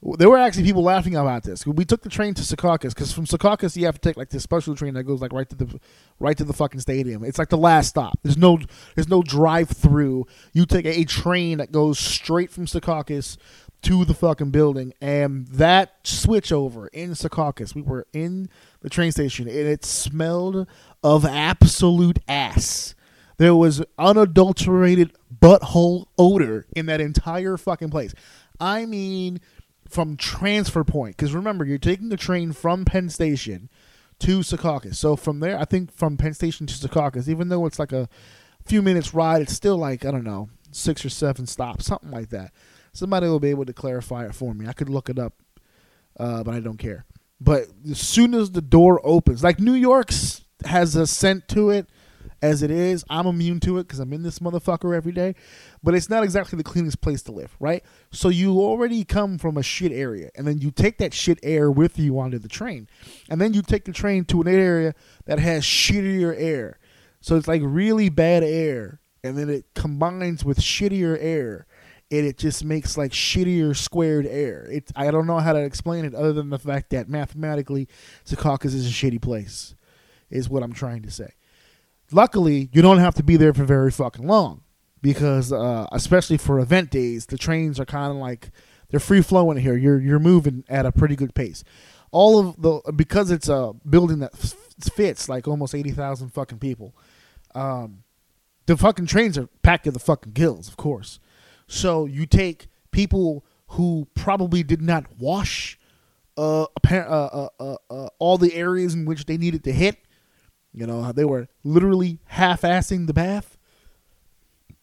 there 0.00 0.30
were 0.30 0.38
actually 0.38 0.62
people 0.62 0.84
laughing 0.84 1.16
about 1.16 1.42
this. 1.42 1.66
We 1.66 1.84
took 1.84 2.02
the 2.02 2.08
train 2.08 2.32
to 2.34 2.42
Secaucus 2.42 2.94
because 2.94 3.12
from 3.12 3.26
Secaucus 3.26 3.76
you 3.76 3.86
have 3.86 4.00
to 4.00 4.08
take 4.08 4.16
like 4.16 4.30
this 4.30 4.44
special 4.44 4.76
train 4.76 4.94
that 4.94 5.02
goes 5.02 5.20
like 5.20 5.32
right 5.32 5.48
to 5.48 5.56
the 5.56 5.80
right 6.20 6.36
to 6.36 6.44
the 6.44 6.52
fucking 6.52 6.80
stadium. 6.80 7.24
It's 7.24 7.38
like 7.38 7.48
the 7.48 7.58
last 7.58 7.88
stop. 7.88 8.18
There's 8.22 8.36
no 8.36 8.58
there's 8.94 9.08
no 9.08 9.22
drive 9.22 9.70
through. 9.70 10.26
You 10.52 10.66
take 10.66 10.86
a, 10.86 11.04
train 11.04 11.58
that 11.58 11.72
goes 11.72 11.98
straight 11.98 12.50
from 12.50 12.66
Secaucus 12.66 13.38
to 13.82 14.04
the 14.04 14.14
fucking 14.14 14.50
building, 14.50 14.92
and 15.00 15.46
that 15.48 15.96
switch 16.04 16.52
over 16.52 16.88
in 16.88 17.10
Secaucus, 17.10 17.74
we 17.74 17.82
were 17.82 18.06
in 18.12 18.48
the 18.82 18.90
train 18.90 19.10
station, 19.10 19.48
and 19.48 19.56
it 19.56 19.84
smelled 19.84 20.66
of 21.02 21.24
absolute 21.24 22.18
ass. 22.28 22.94
There 23.38 23.54
was 23.54 23.82
unadulterated 23.98 25.12
butthole 25.34 26.06
odor 26.18 26.66
in 26.76 26.86
that 26.86 27.00
entire 27.00 27.56
fucking 27.56 27.90
place. 27.90 28.12
I 28.60 28.84
mean 28.84 29.40
from 29.88 30.16
transfer 30.16 30.84
point 30.84 31.16
because 31.16 31.34
remember 31.34 31.64
you're 31.64 31.78
taking 31.78 32.10
the 32.10 32.16
train 32.16 32.52
from 32.52 32.84
Penn 32.84 33.08
Station 33.08 33.68
to 34.20 34.40
Secaucus. 34.40 34.96
So 34.96 35.16
from 35.16 35.40
there, 35.40 35.58
I 35.58 35.64
think 35.64 35.92
from 35.92 36.16
Penn 36.16 36.34
Station 36.34 36.66
to 36.66 36.74
Secaucus, 36.74 37.28
even 37.28 37.48
though 37.48 37.66
it's 37.66 37.78
like 37.78 37.92
a 37.92 38.08
few 38.64 38.82
minutes 38.82 39.14
ride, 39.14 39.42
it's 39.42 39.54
still 39.54 39.76
like 39.76 40.04
I 40.04 40.10
don't 40.10 40.24
know 40.24 40.50
six 40.70 41.04
or 41.04 41.08
seven 41.08 41.46
stops, 41.46 41.86
something 41.86 42.10
like 42.10 42.28
that. 42.30 42.52
Somebody 42.92 43.26
will 43.28 43.40
be 43.40 43.50
able 43.50 43.64
to 43.64 43.72
clarify 43.72 44.26
it 44.26 44.34
for 44.34 44.54
me. 44.54 44.66
I 44.66 44.72
could 44.72 44.88
look 44.88 45.08
it 45.08 45.18
up, 45.18 45.34
uh, 46.18 46.42
but 46.42 46.54
I 46.54 46.60
don't 46.60 46.78
care. 46.78 47.04
But 47.40 47.68
as 47.88 48.00
soon 48.00 48.34
as 48.34 48.50
the 48.50 48.60
door 48.60 49.00
opens, 49.04 49.44
like 49.44 49.60
New 49.60 49.74
York's 49.74 50.42
has 50.64 50.96
a 50.96 51.06
scent 51.06 51.46
to 51.48 51.70
it 51.70 51.88
as 52.42 52.62
it 52.62 52.70
is. 52.70 53.04
I'm 53.10 53.26
immune 53.26 53.60
to 53.60 53.78
it 53.78 53.84
because 53.84 53.98
I'm 53.98 54.12
in 54.12 54.22
this 54.22 54.38
motherfucker 54.38 54.94
every 54.94 55.12
day. 55.12 55.34
But 55.82 55.94
it's 55.94 56.08
not 56.08 56.22
exactly 56.22 56.56
the 56.56 56.64
cleanest 56.64 57.00
place 57.00 57.22
to 57.22 57.32
live, 57.32 57.56
right? 57.60 57.82
So 58.12 58.28
you 58.28 58.58
already 58.60 59.04
come 59.04 59.38
from 59.38 59.56
a 59.56 59.62
shit 59.62 59.92
area, 59.92 60.30
and 60.34 60.46
then 60.46 60.58
you 60.58 60.70
take 60.70 60.98
that 60.98 61.14
shit 61.14 61.38
air 61.42 61.70
with 61.70 61.98
you 61.98 62.18
onto 62.18 62.38
the 62.38 62.48
train, 62.48 62.88
and 63.28 63.40
then 63.40 63.54
you 63.54 63.62
take 63.62 63.84
the 63.84 63.92
train 63.92 64.24
to 64.26 64.40
an 64.40 64.48
area 64.48 64.94
that 65.26 65.38
has 65.38 65.64
shittier 65.64 66.34
air. 66.36 66.78
So 67.20 67.36
it's 67.36 67.48
like 67.48 67.62
really 67.64 68.08
bad 68.08 68.44
air, 68.44 69.00
and 69.24 69.36
then 69.36 69.48
it 69.50 69.66
combines 69.74 70.44
with 70.44 70.58
shittier 70.58 71.16
air. 71.20 71.66
And 72.10 72.26
it 72.26 72.38
just 72.38 72.64
makes 72.64 72.96
like 72.96 73.12
shittier 73.12 73.76
squared 73.76 74.24
air. 74.24 74.66
It 74.70 74.90
I 74.96 75.10
don't 75.10 75.26
know 75.26 75.40
how 75.40 75.52
to 75.52 75.60
explain 75.62 76.06
it 76.06 76.14
other 76.14 76.32
than 76.32 76.48
the 76.48 76.58
fact 76.58 76.88
that 76.90 77.06
mathematically, 77.06 77.86
Secaucus 78.24 78.72
is 78.72 78.86
a 78.86 78.90
shitty 78.90 79.20
place, 79.20 79.74
is 80.30 80.48
what 80.48 80.62
I'm 80.62 80.72
trying 80.72 81.02
to 81.02 81.10
say. 81.10 81.34
Luckily, 82.10 82.70
you 82.72 82.82
don't 82.82 82.98
have 82.98 83.14
to 83.16 83.22
be 83.22 83.36
there 83.36 83.52
for 83.52 83.64
very 83.64 83.90
fucking 83.90 84.26
long 84.26 84.62
because, 85.02 85.52
uh, 85.52 85.86
especially 85.92 86.38
for 86.38 86.58
event 86.58 86.90
days, 86.90 87.26
the 87.26 87.38
trains 87.38 87.78
are 87.78 87.84
kind 87.84 88.10
of 88.10 88.16
like 88.16 88.50
they're 88.88 89.00
free 89.00 89.22
flowing 89.22 89.58
here. 89.58 89.76
You're 89.76 90.00
you're 90.00 90.18
moving 90.18 90.64
at 90.68 90.86
a 90.86 90.92
pretty 90.92 91.16
good 91.16 91.34
pace. 91.34 91.64
All 92.10 92.38
of 92.38 92.60
the 92.62 92.80
because 92.92 93.30
it's 93.30 93.48
a 93.48 93.74
building 93.88 94.20
that 94.20 94.34
fits 94.94 95.28
like 95.28 95.46
almost 95.46 95.74
eighty 95.74 95.90
thousand 95.90 96.30
fucking 96.30 96.58
people. 96.58 96.96
Um, 97.54 98.04
the 98.66 98.76
fucking 98.76 99.06
trains 99.06 99.36
are 99.38 99.48
packed 99.62 99.84
to 99.84 99.90
the 99.90 99.98
fucking 99.98 100.32
gills, 100.32 100.68
of 100.68 100.76
course. 100.76 101.20
So 101.66 102.06
you 102.06 102.26
take 102.26 102.68
people 102.90 103.44
who 103.68 104.08
probably 104.14 104.62
did 104.62 104.80
not 104.80 105.18
wash 105.18 105.78
uh, 106.36 106.66
appar- 106.80 107.10
uh, 107.10 107.26
uh, 107.26 107.48
uh, 107.60 107.76
uh, 107.90 108.08
all 108.18 108.38
the 108.38 108.54
areas 108.54 108.94
in 108.94 109.04
which 109.04 109.26
they 109.26 109.36
needed 109.36 109.64
to 109.64 109.72
hit. 109.72 109.98
You 110.72 110.86
know, 110.86 111.12
they 111.12 111.24
were 111.24 111.48
literally 111.64 112.20
half-assing 112.26 113.06
the 113.06 113.14
bath, 113.14 113.56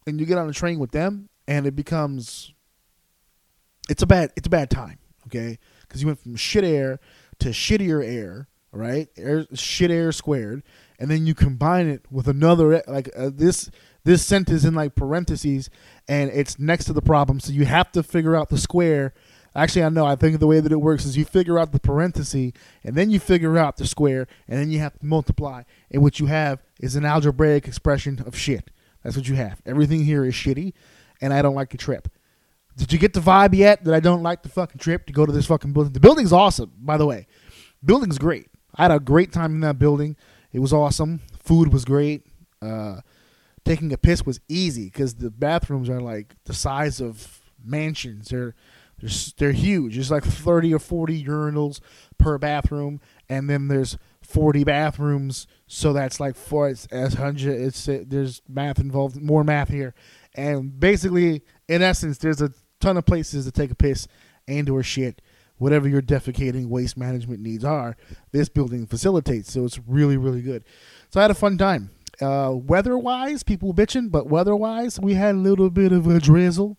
and 0.08 0.19
you 0.19 0.26
get 0.26 0.38
on 0.38 0.50
a 0.50 0.54
train 0.54 0.80
with 0.80 0.91
them, 0.91 1.30
and 1.48 1.65
it 1.65 1.76
becomes 1.76 2.54
it's 3.89 4.02
a 4.02 4.08
bad 4.08 4.32
it's 4.36 4.48
a 4.48 4.50
bad 4.50 4.69
time. 4.69 5.00
Okay, 5.28 5.58
because 5.82 6.02
you 6.02 6.08
went 6.08 6.19
from 6.19 6.36
shit 6.36 6.63
air 6.63 7.00
to 7.39 7.50
shittier 7.50 8.06
air, 8.06 8.48
right? 8.71 9.08
Air, 9.17 9.45
shit 9.54 9.91
air 9.91 10.12
squared, 10.12 10.63
and 11.00 11.10
then 11.10 11.26
you 11.26 11.34
combine 11.34 11.88
it 11.88 12.04
with 12.12 12.28
another 12.28 12.84
like 12.88 13.10
uh, 13.15 13.30
this 13.34 13.69
this 14.04 14.26
sentence 14.26 14.63
in 14.63 14.76
like 14.76 14.95
parentheses, 14.95 15.69
and 16.08 16.30
it's 16.32 16.60
next 16.60 16.86
to 16.86 16.93
the 16.93 17.02
problem. 17.02 17.39
So 17.39 17.52
you 17.52 17.65
have 17.65 17.91
to 17.93 18.04
figure 18.04 18.36
out 18.36 18.50
the 18.50 18.58
square. 18.58 19.13
Actually, 19.56 19.84
I 19.84 19.89
know. 19.89 20.06
I 20.06 20.15
think 20.15 20.39
the 20.39 20.48
way 20.48 20.60
that 20.60 20.72
it 20.72 20.82
works 20.82 21.06
is 21.06 21.15
you 21.15 21.24
figure 21.24 21.58
out 21.58 21.72
the 21.72 21.80
parenthesis, 21.80 22.52
and 22.84 22.96
then 22.96 23.10
you 23.10 23.20
figure 23.20 23.58
out 23.58 23.78
the 23.78 23.88
square, 23.88 24.28
and 24.48 24.60
then 24.60 24.70
you 24.70 24.80
have 24.80 25.00
to 25.00 25.06
multiply. 25.06 25.63
And 25.89 26.02
what 26.02 26.20
you 26.20 26.26
have 26.26 26.62
is 26.82 26.96
an 26.96 27.06
algebraic 27.06 27.68
expression 27.68 28.22
of 28.26 28.36
shit. 28.38 28.70
That's 29.04 29.15
what 29.15 29.30
you 29.30 29.36
have. 29.36 29.62
Everything 29.65 30.04
here 30.04 30.26
is 30.26 30.34
shitty, 30.34 30.74
and 31.22 31.34
I 31.34 31.41
don't 31.41 31.56
like 31.56 31.70
the 31.70 31.78
trip. 31.78 32.10
Did 32.76 32.91
you 32.91 33.00
get 33.00 33.13
the 33.13 33.22
vibe 33.22 33.56
yet 33.56 33.86
that 33.86 33.94
I 33.94 34.02
don't 34.02 34.24
like 34.24 34.44
the 34.44 34.50
fucking 34.50 34.80
trip 34.80 35.06
to 35.06 35.13
go 35.13 35.26
to 35.26 35.32
this 35.32 35.46
fucking 35.46 35.72
building? 35.72 35.94
The 35.94 36.02
building's 36.02 36.34
awesome, 36.34 36.74
by 36.78 36.98
the 36.98 37.06
way. 37.06 37.28
Building's 37.84 38.18
great. 38.18 38.50
I 38.76 38.84
had 38.84 38.91
a 38.91 39.00
great 39.00 39.32
time 39.32 39.54
in 39.54 39.62
that 39.62 39.80
building. 39.80 40.18
It 40.52 40.60
was 40.60 40.74
awesome. 40.74 41.22
Food 41.39 41.72
was 41.72 41.86
great. 41.86 42.26
Uh, 42.62 43.00
taking 43.63 43.94
a 43.94 43.98
piss 43.98 44.26
was 44.26 44.41
easy 44.50 44.86
because 44.86 45.15
the 45.15 45.30
bathrooms 45.30 45.89
are 45.89 46.02
like 46.02 46.36
the 46.44 46.54
size 46.54 47.00
of 47.00 47.39
mansions. 47.63 48.30
They're 48.30 48.56
they're 48.99 49.10
they're 49.38 49.51
huge. 49.51 49.97
It's 49.97 50.12
like 50.12 50.23
30 50.23 50.73
or 50.73 50.79
40 50.79 51.23
urinals 51.23 51.79
per 52.17 52.38
bathroom, 52.38 53.01
and 53.29 53.49
then 53.49 53.67
there's 53.67 53.97
40 54.21 54.63
bathrooms. 54.63 55.47
So 55.67 55.93
that's 55.93 56.19
like 56.19 56.36
four. 56.36 56.67
As 56.67 57.13
hundred. 57.15 57.60
It's 57.62 57.88
uh, 57.88 58.03
there's 58.05 58.41
math 58.47 58.79
involved. 58.79 59.21
More 59.21 59.43
math 59.43 59.69
here, 59.69 59.93
and 60.36 60.79
basically, 60.79 61.43
in 61.67 61.81
essence, 61.81 62.17
there's 62.17 62.41
a 62.41 62.51
ton 62.79 62.97
of 62.97 63.05
places 63.05 63.45
to 63.45 63.51
take 63.51 63.71
a 63.71 63.75
piss 63.75 64.08
and 64.47 64.69
or 64.69 64.84
shit. 64.84 65.21
Whatever 65.58 65.88
your 65.88 66.01
defecating 66.01 66.67
waste 66.67 66.97
management 66.97 67.39
needs 67.39 67.63
are, 67.63 67.95
this 68.31 68.49
building 68.49 68.86
facilitates. 68.86 69.51
So 69.53 69.63
it's 69.63 69.79
really 69.88 70.17
really 70.17 70.41
good. 70.41 70.63
So 71.10 71.19
I 71.19 71.23
had 71.23 71.31
a 71.31 71.36
fun 71.36 71.58
time. 71.58 71.91
Uh, 72.21 72.53
weather 72.53 72.97
wise, 72.97 73.43
people 73.43 73.73
bitching, 73.73 74.10
but 74.10 74.27
weather 74.27 74.55
wise, 74.55 74.99
we 74.99 75.15
had 75.15 75.36
a 75.36 75.38
little 75.38 75.69
bit 75.69 75.91
of 75.91 76.08
a 76.08 76.19
drizzle, 76.19 76.77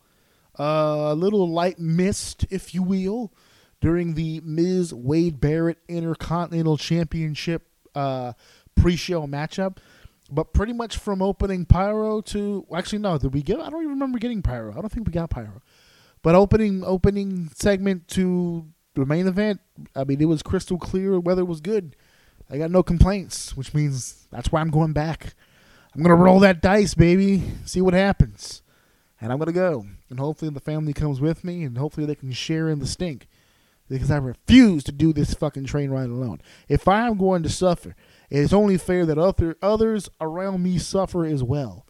a 0.57 1.15
little 1.15 1.51
light 1.51 1.79
mist, 1.79 2.47
if 2.51 2.75
you 2.75 2.83
will, 2.83 3.33
during 3.81 4.15
the 4.15 4.41
Miz 4.45 4.93
Wade 4.93 5.41
Barrett 5.41 5.79
Intercontinental 5.89 6.77
Championship 6.77 7.69
uh, 7.95 8.33
pre-show 8.75 9.27
matchup. 9.27 9.79
But 10.31 10.53
pretty 10.53 10.73
much 10.73 10.97
from 10.97 11.23
opening 11.23 11.67
pyro 11.67 12.21
to 12.23 12.67
actually 12.75 12.99
no, 12.99 13.17
did 13.17 13.33
we 13.33 13.43
get? 13.43 13.61
I 13.61 13.71
don't 13.71 13.83
even 13.83 13.91
remember 13.91 14.19
getting 14.19 14.43
pyro. 14.43 14.73
I 14.73 14.81
don't 14.81 14.91
think 14.91 15.07
we 15.07 15.13
got 15.13 15.31
pyro. 15.31 15.63
But 16.23 16.35
opening 16.35 16.83
opening 16.85 17.51
segment 17.55 18.09
to 18.09 18.67
the 18.95 19.07
main 19.07 19.29
event, 19.29 19.61
I 19.95 20.03
mean, 20.03 20.21
it 20.21 20.25
was 20.25 20.43
crystal 20.43 20.79
clear. 20.79 21.21
Weather 21.21 21.45
was 21.45 21.61
good. 21.61 21.95
I 22.51 22.59
got 22.59 22.73
no 22.73 22.83
complaints, 22.83 23.57
which 23.57 23.75
means 23.75 24.27
that's 24.33 24.51
why 24.51 24.61
I'm 24.61 24.71
going 24.71 24.93
back. 24.93 25.35
I'm 25.95 26.03
gonna 26.03 26.17
roll 26.17 26.41
that 26.41 26.61
dice, 26.61 26.95
baby. 26.95 27.45
See 27.65 27.81
what 27.81 27.95
happens, 27.95 28.63
and 29.27 29.33
I'm 29.33 29.41
gonna 29.41 29.51
go. 29.51 29.85
And 30.09 30.21
hopefully 30.21 30.53
the 30.53 30.61
family 30.61 30.93
comes 30.93 31.21
with 31.21 31.43
me, 31.43 31.65
and 31.65 31.77
hopefully 31.77 32.07
they 32.07 32.15
can 32.15 32.31
share 32.31 32.69
in 32.69 32.79
the 32.79 32.87
stink, 32.87 33.27
because 33.89 34.09
I 34.09 34.19
refuse 34.19 34.85
to 34.85 34.93
do 34.93 35.13
this 35.13 35.35
fucking 35.35 35.65
train 35.65 35.91
ride 35.91 36.11
alone. 36.11 36.41
If 36.69 36.87
I'm 36.87 37.19
going 37.19 37.43
to 37.43 37.49
suffer, 37.49 37.97
it's 38.31 38.53
only 38.53 38.79
fair 38.79 39.05
that 39.05 39.19
other 39.19 39.57
others 39.61 40.09
around 40.21 40.63
me 40.63 40.79
suffer 40.79 41.25
as 41.25 41.43
well. 41.43 41.87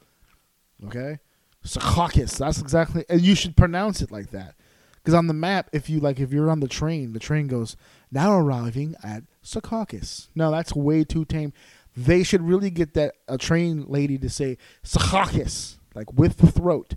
Okay, 0.86 1.18
Secaucus. 1.62 2.38
That's 2.38 2.58
exactly, 2.58 3.04
and 3.10 3.20
you 3.20 3.34
should 3.34 3.54
pronounce 3.54 4.00
it 4.00 4.10
like 4.10 4.30
that. 4.30 4.54
Because 4.94 5.12
on 5.12 5.26
the 5.26 5.34
map, 5.34 5.68
if 5.74 5.90
you 5.90 6.00
like, 6.00 6.18
if 6.18 6.32
you're 6.32 6.50
on 6.50 6.60
the 6.60 6.68
train, 6.68 7.12
the 7.12 7.20
train 7.20 7.48
goes 7.48 7.76
now 8.10 8.32
arriving 8.32 8.94
at 9.04 9.24
Secaucus. 9.44 10.28
No, 10.34 10.50
that's 10.50 10.74
way 10.74 11.04
too 11.04 11.26
tame. 11.26 11.52
They 11.94 12.22
should 12.22 12.40
really 12.40 12.70
get 12.70 12.94
that 12.94 13.14
a 13.28 13.36
train 13.36 13.84
lady 13.88 14.16
to 14.16 14.30
say 14.30 14.56
Secaucus, 14.82 15.76
like 15.94 16.14
with 16.14 16.38
the 16.38 16.50
throat. 16.50 16.94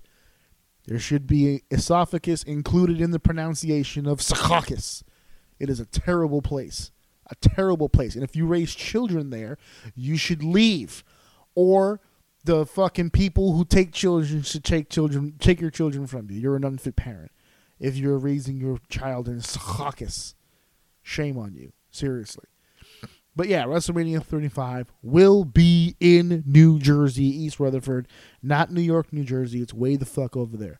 There 0.89 0.97
should 0.97 1.27
be 1.27 1.61
esophagus 1.69 2.41
included 2.41 2.99
in 2.99 3.11
the 3.11 3.19
pronunciation 3.19 4.07
of 4.07 4.21
Secaucus. 4.21 5.03
It 5.59 5.69
is 5.69 5.79
a 5.79 5.85
terrible 5.85 6.41
place, 6.41 6.89
a 7.27 7.35
terrible 7.35 7.89
place. 7.89 8.15
And 8.15 8.23
if 8.23 8.35
you 8.35 8.47
raise 8.47 8.73
children 8.73 9.29
there, 9.29 9.59
you 9.93 10.17
should 10.17 10.43
leave, 10.43 11.03
or 11.53 12.01
the 12.43 12.65
fucking 12.65 13.11
people 13.11 13.53
who 13.53 13.65
take 13.65 13.91
children 13.91 14.41
should 14.41 14.63
take 14.63 14.89
children 14.89 15.35
take 15.37 15.61
your 15.61 15.69
children 15.69 16.07
from 16.07 16.31
you. 16.31 16.39
You're 16.39 16.55
an 16.55 16.63
unfit 16.63 16.95
parent 16.95 17.31
if 17.79 17.95
you're 17.95 18.17
raising 18.17 18.57
your 18.57 18.79
child 18.89 19.27
in 19.27 19.41
Secaucus. 19.41 20.33
Shame 21.03 21.37
on 21.37 21.53
you, 21.53 21.71
seriously. 21.91 22.45
But 23.35 23.47
yeah, 23.47 23.63
WrestleMania 23.65 24.23
35 24.23 24.91
will 25.01 25.45
be 25.45 25.95
in 25.99 26.43
New 26.45 26.79
Jersey, 26.79 27.25
East 27.25 27.59
Rutherford, 27.59 28.07
not 28.43 28.71
New 28.71 28.81
York, 28.81 29.13
New 29.13 29.23
Jersey. 29.23 29.61
It's 29.61 29.73
way 29.73 29.95
the 29.95 30.05
fuck 30.05 30.35
over 30.35 30.57
there. 30.57 30.79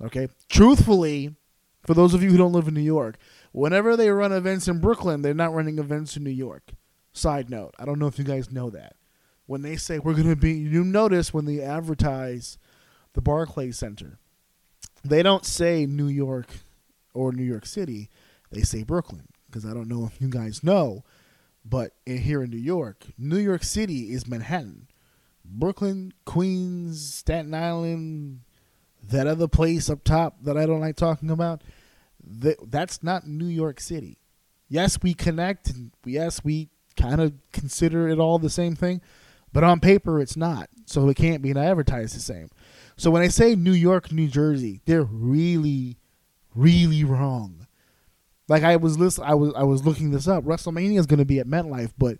Okay? 0.00 0.28
Truthfully, 0.48 1.34
for 1.84 1.94
those 1.94 2.14
of 2.14 2.22
you 2.22 2.30
who 2.30 2.36
don't 2.36 2.52
live 2.52 2.68
in 2.68 2.74
New 2.74 2.80
York, 2.80 3.18
whenever 3.52 3.96
they 3.96 4.10
run 4.10 4.32
events 4.32 4.68
in 4.68 4.80
Brooklyn, 4.80 5.22
they're 5.22 5.34
not 5.34 5.52
running 5.52 5.78
events 5.78 6.16
in 6.16 6.24
New 6.24 6.30
York. 6.30 6.72
Side 7.12 7.50
note, 7.50 7.74
I 7.78 7.84
don't 7.84 7.98
know 7.98 8.06
if 8.06 8.18
you 8.18 8.24
guys 8.24 8.50
know 8.50 8.70
that. 8.70 8.96
When 9.46 9.62
they 9.62 9.76
say 9.76 9.98
we're 9.98 10.12
going 10.12 10.28
to 10.28 10.36
be, 10.36 10.52
you 10.52 10.84
notice 10.84 11.32
when 11.32 11.46
they 11.46 11.60
advertise 11.60 12.58
the 13.14 13.22
Barclays 13.22 13.78
Center, 13.78 14.18
they 15.02 15.22
don't 15.22 15.44
say 15.44 15.86
New 15.86 16.08
York 16.08 16.48
or 17.14 17.32
New 17.32 17.42
York 17.42 17.66
City, 17.66 18.10
they 18.50 18.62
say 18.62 18.82
Brooklyn. 18.82 19.28
Because 19.46 19.64
I 19.64 19.72
don't 19.72 19.88
know 19.88 20.04
if 20.04 20.20
you 20.20 20.28
guys 20.28 20.62
know, 20.62 21.04
but 21.64 21.92
in, 22.06 22.18
here 22.18 22.42
in 22.42 22.50
New 22.50 22.56
York, 22.56 23.06
New 23.16 23.38
York 23.38 23.62
City 23.62 24.12
is 24.12 24.26
Manhattan. 24.26 24.88
Brooklyn, 25.44 26.12
Queens, 26.24 27.14
Staten 27.14 27.54
Island, 27.54 28.40
that 29.02 29.26
other 29.26 29.48
place 29.48 29.88
up 29.88 30.04
top 30.04 30.42
that 30.42 30.56
I 30.56 30.66
don't 30.66 30.80
like 30.80 30.96
talking 30.96 31.30
about, 31.30 31.62
that, 32.22 32.56
that's 32.70 33.02
not 33.02 33.26
New 33.26 33.46
York 33.46 33.80
City. 33.80 34.18
Yes, 34.68 34.98
we 35.02 35.14
connect, 35.14 35.70
and 35.70 35.92
yes, 36.04 36.44
we 36.44 36.68
kind 36.96 37.20
of 37.20 37.32
consider 37.52 38.08
it 38.08 38.18
all 38.18 38.38
the 38.38 38.50
same 38.50 38.76
thing, 38.76 39.00
but 39.52 39.64
on 39.64 39.80
paper 39.80 40.20
it's 40.20 40.36
not. 40.36 40.68
So 40.84 41.08
it 41.08 41.16
can't 41.16 41.42
be 41.42 41.52
advertised 41.52 42.14
the 42.14 42.20
same. 42.20 42.50
So 42.96 43.10
when 43.10 43.22
I 43.22 43.28
say 43.28 43.54
New 43.54 43.72
York, 43.72 44.12
New 44.12 44.28
Jersey, 44.28 44.80
they're 44.84 45.04
really, 45.04 45.98
really 46.54 47.04
wrong. 47.04 47.67
Like 48.48 48.62
I 48.62 48.76
was 48.76 48.98
listen, 48.98 49.24
I 49.24 49.34
was 49.34 49.52
I 49.54 49.62
was 49.62 49.84
looking 49.84 50.10
this 50.10 50.26
up. 50.26 50.44
WrestleMania 50.44 50.98
is 50.98 51.06
going 51.06 51.18
to 51.18 51.24
be 51.24 51.38
at 51.38 51.46
MetLife, 51.46 51.92
but 51.98 52.18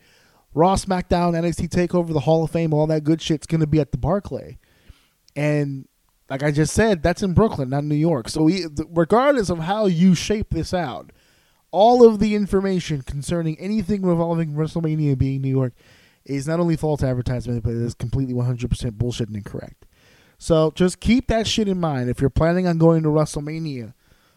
Raw, 0.54 0.76
SmackDown, 0.76 1.34
NXT 1.34 1.68
Takeover, 1.68 2.12
the 2.12 2.20
Hall 2.20 2.44
of 2.44 2.50
Fame, 2.50 2.72
all 2.72 2.86
that 2.86 3.04
good 3.04 3.20
shit's 3.20 3.46
going 3.46 3.60
to 3.60 3.66
be 3.66 3.80
at 3.80 3.92
the 3.92 3.98
Barclay. 3.98 4.58
And 5.36 5.86
like 6.28 6.42
I 6.42 6.50
just 6.50 6.74
said, 6.74 7.02
that's 7.02 7.22
in 7.22 7.32
Brooklyn, 7.32 7.70
not 7.70 7.84
New 7.84 7.94
York. 7.94 8.28
So 8.28 8.42
we, 8.42 8.66
regardless 8.90 9.50
of 9.50 9.60
how 9.60 9.86
you 9.86 10.14
shape 10.14 10.50
this 10.50 10.74
out, 10.74 11.12
all 11.70 12.06
of 12.06 12.18
the 12.18 12.34
information 12.34 13.02
concerning 13.02 13.58
anything 13.58 14.02
revolving 14.02 14.54
WrestleMania 14.54 15.16
being 15.16 15.42
New 15.42 15.48
York 15.48 15.74
is 16.24 16.46
not 16.46 16.60
only 16.60 16.76
false 16.76 17.02
advertisement, 17.02 17.62
but 17.62 17.70
it 17.70 17.82
is 17.82 17.94
completely 17.94 18.34
100% 18.34 18.92
bullshit 18.92 19.28
and 19.28 19.36
incorrect. 19.36 19.86
So 20.38 20.70
just 20.74 21.00
keep 21.00 21.26
that 21.28 21.46
shit 21.46 21.68
in 21.68 21.80
mind 21.80 22.10
if 22.10 22.20
you're 22.20 22.30
planning 22.30 22.66
on 22.66 22.78
going 22.78 23.02
to 23.02 23.08
WrestleMania 23.08 23.94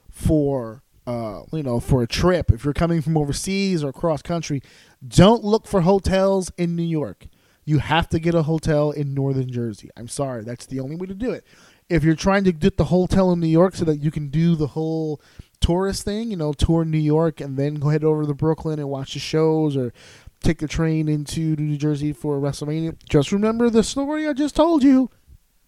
for 0.09 0.83
uh, 1.07 1.41
you 1.51 1.63
know 1.63 1.79
for 1.79 2.03
a 2.03 2.07
trip. 2.07 2.51
If 2.51 2.63
you're 2.63 2.73
coming 2.73 3.01
from 3.01 3.17
overseas 3.17 3.83
or 3.83 3.91
cross 3.91 4.21
country, 4.21 4.61
don't 5.05 5.43
look 5.43 5.67
for 5.67 5.81
hotels 5.81 6.51
in 6.57 6.75
New 6.75 6.83
York. 6.83 7.27
You 7.65 7.79
have 7.79 8.09
to 8.09 8.19
get 8.19 8.35
a 8.35 8.43
hotel 8.43 8.91
in 8.91 9.13
Northern 9.13 9.51
Jersey. 9.51 9.89
I'm 9.95 10.07
sorry, 10.07 10.43
that's 10.43 10.65
the 10.65 10.79
only 10.79 10.95
way 10.95 11.07
to 11.07 11.13
do 11.13 11.31
it. 11.31 11.45
If 11.89 12.03
you're 12.03 12.15
trying 12.15 12.43
to 12.45 12.51
get 12.51 12.77
the 12.77 12.85
hotel 12.85 13.31
in 13.31 13.39
New 13.39 13.47
York 13.47 13.75
so 13.75 13.85
that 13.85 13.97
you 13.97 14.11
can 14.11 14.29
do 14.29 14.55
the 14.55 14.67
whole 14.67 15.21
tourist 15.59 16.03
thing, 16.03 16.31
you 16.31 16.37
know, 16.37 16.53
tour 16.53 16.85
New 16.85 16.97
York 16.97 17.39
and 17.39 17.57
then 17.57 17.75
go 17.75 17.89
head 17.89 18.03
over 18.03 18.25
to 18.25 18.33
Brooklyn 18.33 18.79
and 18.79 18.89
watch 18.89 19.13
the 19.13 19.19
shows 19.19 19.77
or 19.77 19.93
take 20.41 20.59
the 20.59 20.67
train 20.67 21.07
into 21.07 21.55
New 21.55 21.77
Jersey 21.77 22.13
for 22.13 22.39
WrestleMania, 22.39 22.97
just 23.07 23.31
remember 23.31 23.69
the 23.69 23.83
story 23.83 24.27
I 24.27 24.33
just 24.33 24.55
told 24.55 24.83
you. 24.83 25.09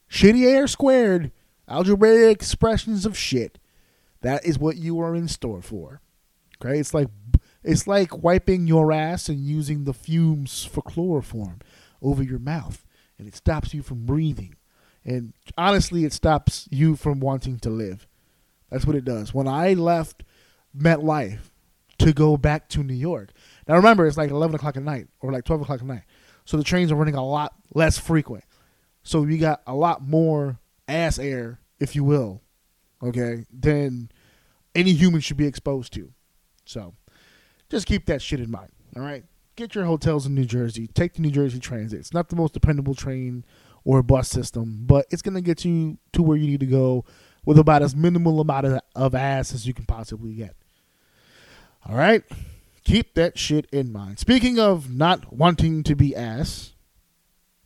Shitty 0.09 0.45
air 0.45 0.67
squared. 0.67 1.31
Algebraic 1.67 2.37
expressions 2.37 3.05
of 3.05 3.17
shit. 3.17 3.57
That 4.23 4.45
is 4.45 4.57
what 4.57 4.77
you 4.77 4.99
are 4.99 5.15
in 5.15 5.27
store 5.27 5.61
for. 5.61 6.01
Okay? 6.63 6.79
It's 6.79 6.93
like 6.93 7.09
it's 7.63 7.87
like 7.87 8.23
wiping 8.23 8.67
your 8.67 8.91
ass 8.91 9.29
and 9.29 9.39
using 9.39 9.83
the 9.83 9.93
fumes 9.93 10.65
for 10.65 10.81
chloroform 10.81 11.59
over 12.01 12.21
your 12.21 12.39
mouth 12.39 12.85
and 13.17 13.27
it 13.27 13.35
stops 13.35 13.73
you 13.73 13.81
from 13.81 14.05
breathing. 14.05 14.55
And 15.05 15.33
honestly, 15.57 16.03
it 16.03 16.13
stops 16.13 16.67
you 16.71 16.95
from 16.95 17.19
wanting 17.19 17.59
to 17.59 17.69
live. 17.69 18.07
That's 18.69 18.85
what 18.85 18.95
it 18.95 19.05
does. 19.05 19.33
When 19.33 19.47
I 19.47 19.73
left 19.73 20.23
MetLife 20.77 21.51
to 21.99 22.13
go 22.13 22.37
back 22.37 22.69
to 22.69 22.83
New 22.83 22.93
York. 22.93 23.31
Now 23.67 23.75
remember, 23.75 24.07
it's 24.07 24.17
like 24.17 24.31
eleven 24.31 24.55
o'clock 24.55 24.77
at 24.77 24.83
night 24.83 25.07
or 25.19 25.31
like 25.31 25.45
twelve 25.45 25.61
o'clock 25.61 25.81
at 25.81 25.85
night, 25.85 26.03
so 26.45 26.57
the 26.57 26.63
trains 26.63 26.91
are 26.91 26.95
running 26.95 27.15
a 27.15 27.25
lot 27.25 27.53
less 27.73 27.97
frequent. 27.97 28.43
So 29.03 29.21
we 29.21 29.37
got 29.37 29.61
a 29.67 29.75
lot 29.75 30.01
more 30.01 30.59
ass 30.87 31.19
air, 31.19 31.59
if 31.79 31.95
you 31.95 32.03
will, 32.03 32.41
okay, 33.03 33.45
than 33.51 34.09
any 34.75 34.93
human 34.93 35.21
should 35.21 35.37
be 35.37 35.45
exposed 35.45 35.93
to. 35.93 36.11
So 36.65 36.93
just 37.69 37.85
keep 37.85 38.05
that 38.05 38.21
shit 38.21 38.39
in 38.39 38.49
mind. 38.49 38.69
All 38.95 39.03
right. 39.03 39.23
Get 39.55 39.75
your 39.75 39.85
hotels 39.85 40.25
in 40.25 40.33
New 40.33 40.45
Jersey. 40.45 40.87
Take 40.87 41.13
the 41.13 41.21
New 41.21 41.29
Jersey 41.29 41.59
Transit. 41.59 41.99
It's 41.99 42.13
not 42.13 42.29
the 42.29 42.35
most 42.35 42.53
dependable 42.53 42.95
train 42.95 43.45
or 43.83 44.01
bus 44.01 44.29
system, 44.29 44.79
but 44.85 45.05
it's 45.11 45.21
gonna 45.21 45.41
get 45.41 45.63
you 45.63 45.97
to 46.13 46.23
where 46.23 46.37
you 46.37 46.47
need 46.47 46.61
to 46.61 46.65
go 46.65 47.05
with 47.45 47.59
about 47.59 47.83
as 47.83 47.95
minimal 47.95 48.39
amount 48.39 48.65
of, 48.65 48.79
of 48.95 49.13
ass 49.13 49.53
as 49.53 49.67
you 49.67 49.73
can 49.73 49.85
possibly 49.85 50.33
get. 50.33 50.55
All 51.85 51.95
right. 51.95 52.23
Keep 52.83 53.13
that 53.15 53.37
shit 53.37 53.67
in 53.71 53.91
mind. 53.91 54.19
Speaking 54.19 54.59
of 54.59 54.89
not 54.89 55.33
wanting 55.33 55.83
to 55.83 55.95
be 55.95 56.15
ass, 56.15 56.73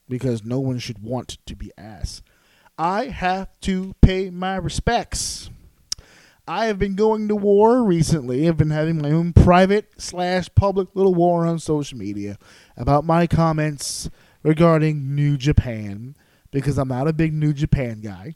because 0.09 0.43
no 0.43 0.59
one 0.59 0.79
should 0.79 1.01
want 1.01 1.37
to 1.45 1.55
be 1.55 1.71
ass, 1.77 2.21
I 2.77 3.05
have 3.05 3.49
to 3.61 3.95
pay 4.01 4.29
my 4.29 4.55
respects. 4.55 5.49
I 6.47 6.67
have 6.67 6.79
been 6.79 6.95
going 6.95 7.27
to 7.27 7.35
war 7.35 7.83
recently. 7.83 8.47
I've 8.47 8.57
been 8.57 8.69
having 8.69 9.01
my 9.01 9.11
own 9.11 9.33
private 9.33 9.89
slash 9.97 10.47
public 10.55 10.89
little 10.93 11.13
war 11.15 11.45
on 11.45 11.59
social 11.59 11.97
media 11.97 12.37
about 12.77 13.03
my 13.03 13.27
comments 13.27 14.09
regarding 14.43 15.15
New 15.15 15.37
Japan 15.37 16.15
because 16.51 16.77
I'm 16.77 16.87
not 16.87 17.07
a 17.07 17.13
big 17.13 17.33
New 17.33 17.51
Japan 17.51 17.99
guy. 17.99 18.35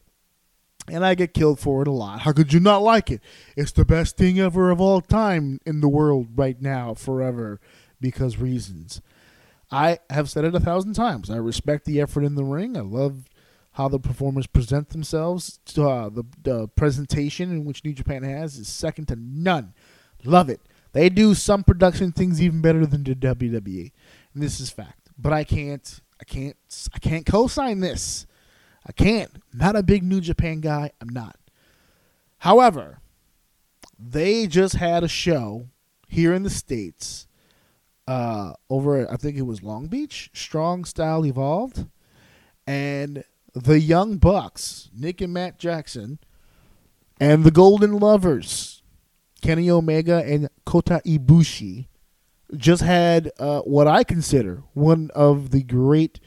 And 0.87 1.05
I 1.05 1.15
get 1.15 1.33
killed 1.33 1.59
for 1.59 1.83
it 1.83 1.87
a 1.87 1.91
lot. 1.91 2.21
How 2.21 2.33
could 2.33 2.51
you 2.51 2.59
not 2.59 2.81
like 2.81 3.11
it? 3.11 3.21
It's 3.55 3.71
the 3.71 3.85
best 3.85 4.17
thing 4.17 4.39
ever 4.39 4.71
of 4.71 4.81
all 4.81 4.99
time 4.99 5.59
in 5.65 5.79
the 5.79 5.87
world 5.87 6.27
right 6.35 6.59
now, 6.59 6.95
forever, 6.95 7.61
because 8.01 8.37
reasons. 8.37 8.99
I 9.71 9.99
have 10.09 10.29
said 10.29 10.43
it 10.43 10.55
a 10.55 10.59
thousand 10.59 10.93
times. 10.93 11.29
I 11.29 11.37
respect 11.37 11.85
the 11.85 12.01
effort 12.01 12.23
in 12.23 12.35
the 12.35 12.43
ring. 12.43 12.75
I 12.75 12.81
love 12.81 13.29
how 13.73 13.87
the 13.87 13.99
performers 13.99 14.47
present 14.47 14.89
themselves. 14.89 15.59
Uh, 15.77 16.09
the, 16.09 16.23
the 16.41 16.67
presentation 16.69 17.51
in 17.51 17.65
which 17.65 17.83
New 17.85 17.93
Japan 17.93 18.23
has 18.23 18.57
is 18.57 18.67
second 18.67 19.07
to 19.07 19.15
none. 19.15 19.73
Love 20.23 20.49
it. 20.49 20.61
They 20.93 21.09
do 21.09 21.33
some 21.33 21.63
production 21.63 22.11
things 22.11 22.41
even 22.41 22.61
better 22.61 22.85
than 22.85 23.03
the 23.03 23.15
WWE, 23.15 23.91
and 24.33 24.43
this 24.43 24.59
is 24.59 24.69
fact. 24.69 25.09
But 25.17 25.31
I 25.31 25.43
can't, 25.43 26.01
I 26.19 26.25
can't, 26.25 26.57
I 26.93 26.99
can't 26.99 27.25
co-sign 27.25 27.79
this. 27.79 28.27
I 28.85 28.91
can't. 28.91 29.31
Not 29.53 29.75
a 29.75 29.83
big 29.83 30.03
New 30.03 30.19
Japan 30.19 30.59
guy. 30.59 30.91
I'm 30.99 31.09
not. 31.09 31.37
However, 32.39 32.99
they 33.97 34.47
just 34.47 34.75
had 34.75 35.03
a 35.03 35.07
show 35.07 35.67
here 36.07 36.33
in 36.33 36.43
the 36.43 36.49
states 36.49 37.27
uh, 38.07 38.53
over. 38.69 39.09
I 39.09 39.15
think 39.15 39.37
it 39.37 39.43
was 39.43 39.63
Long 39.63 39.87
Beach. 39.87 40.29
Strong 40.33 40.85
Style 40.85 41.25
Evolved, 41.25 41.85
and 42.67 43.23
the 43.53 43.79
Young 43.79 44.17
Bucks, 44.17 44.89
Nick 44.95 45.21
and 45.21 45.33
Matt 45.33 45.59
Jackson, 45.59 46.19
and 47.19 47.43
the 47.43 47.51
Golden 47.51 47.99
Lovers, 47.99 48.83
Kenny 49.41 49.69
Omega 49.69 50.23
and 50.25 50.49
Kota 50.65 51.01
Ibushi, 51.05 51.87
just 52.55 52.81
had 52.81 53.31
uh, 53.39 53.61
what 53.61 53.87
I 53.87 54.03
consider 54.03 54.63
one 54.73 55.09
of 55.15 55.51
the 55.51 55.63
great 55.63 56.19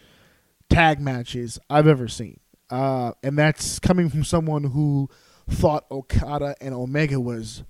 tag 0.70 1.00
matches 1.00 1.58
I've 1.68 1.86
ever 1.86 2.08
seen. 2.08 2.40
Uh, 2.70 3.12
and 3.22 3.38
that's 3.38 3.78
coming 3.78 4.08
from 4.08 4.24
someone 4.24 4.64
who 4.64 5.08
thought 5.48 5.84
Okada 5.90 6.56
and 6.60 6.74
Omega 6.74 7.20
was 7.20 7.62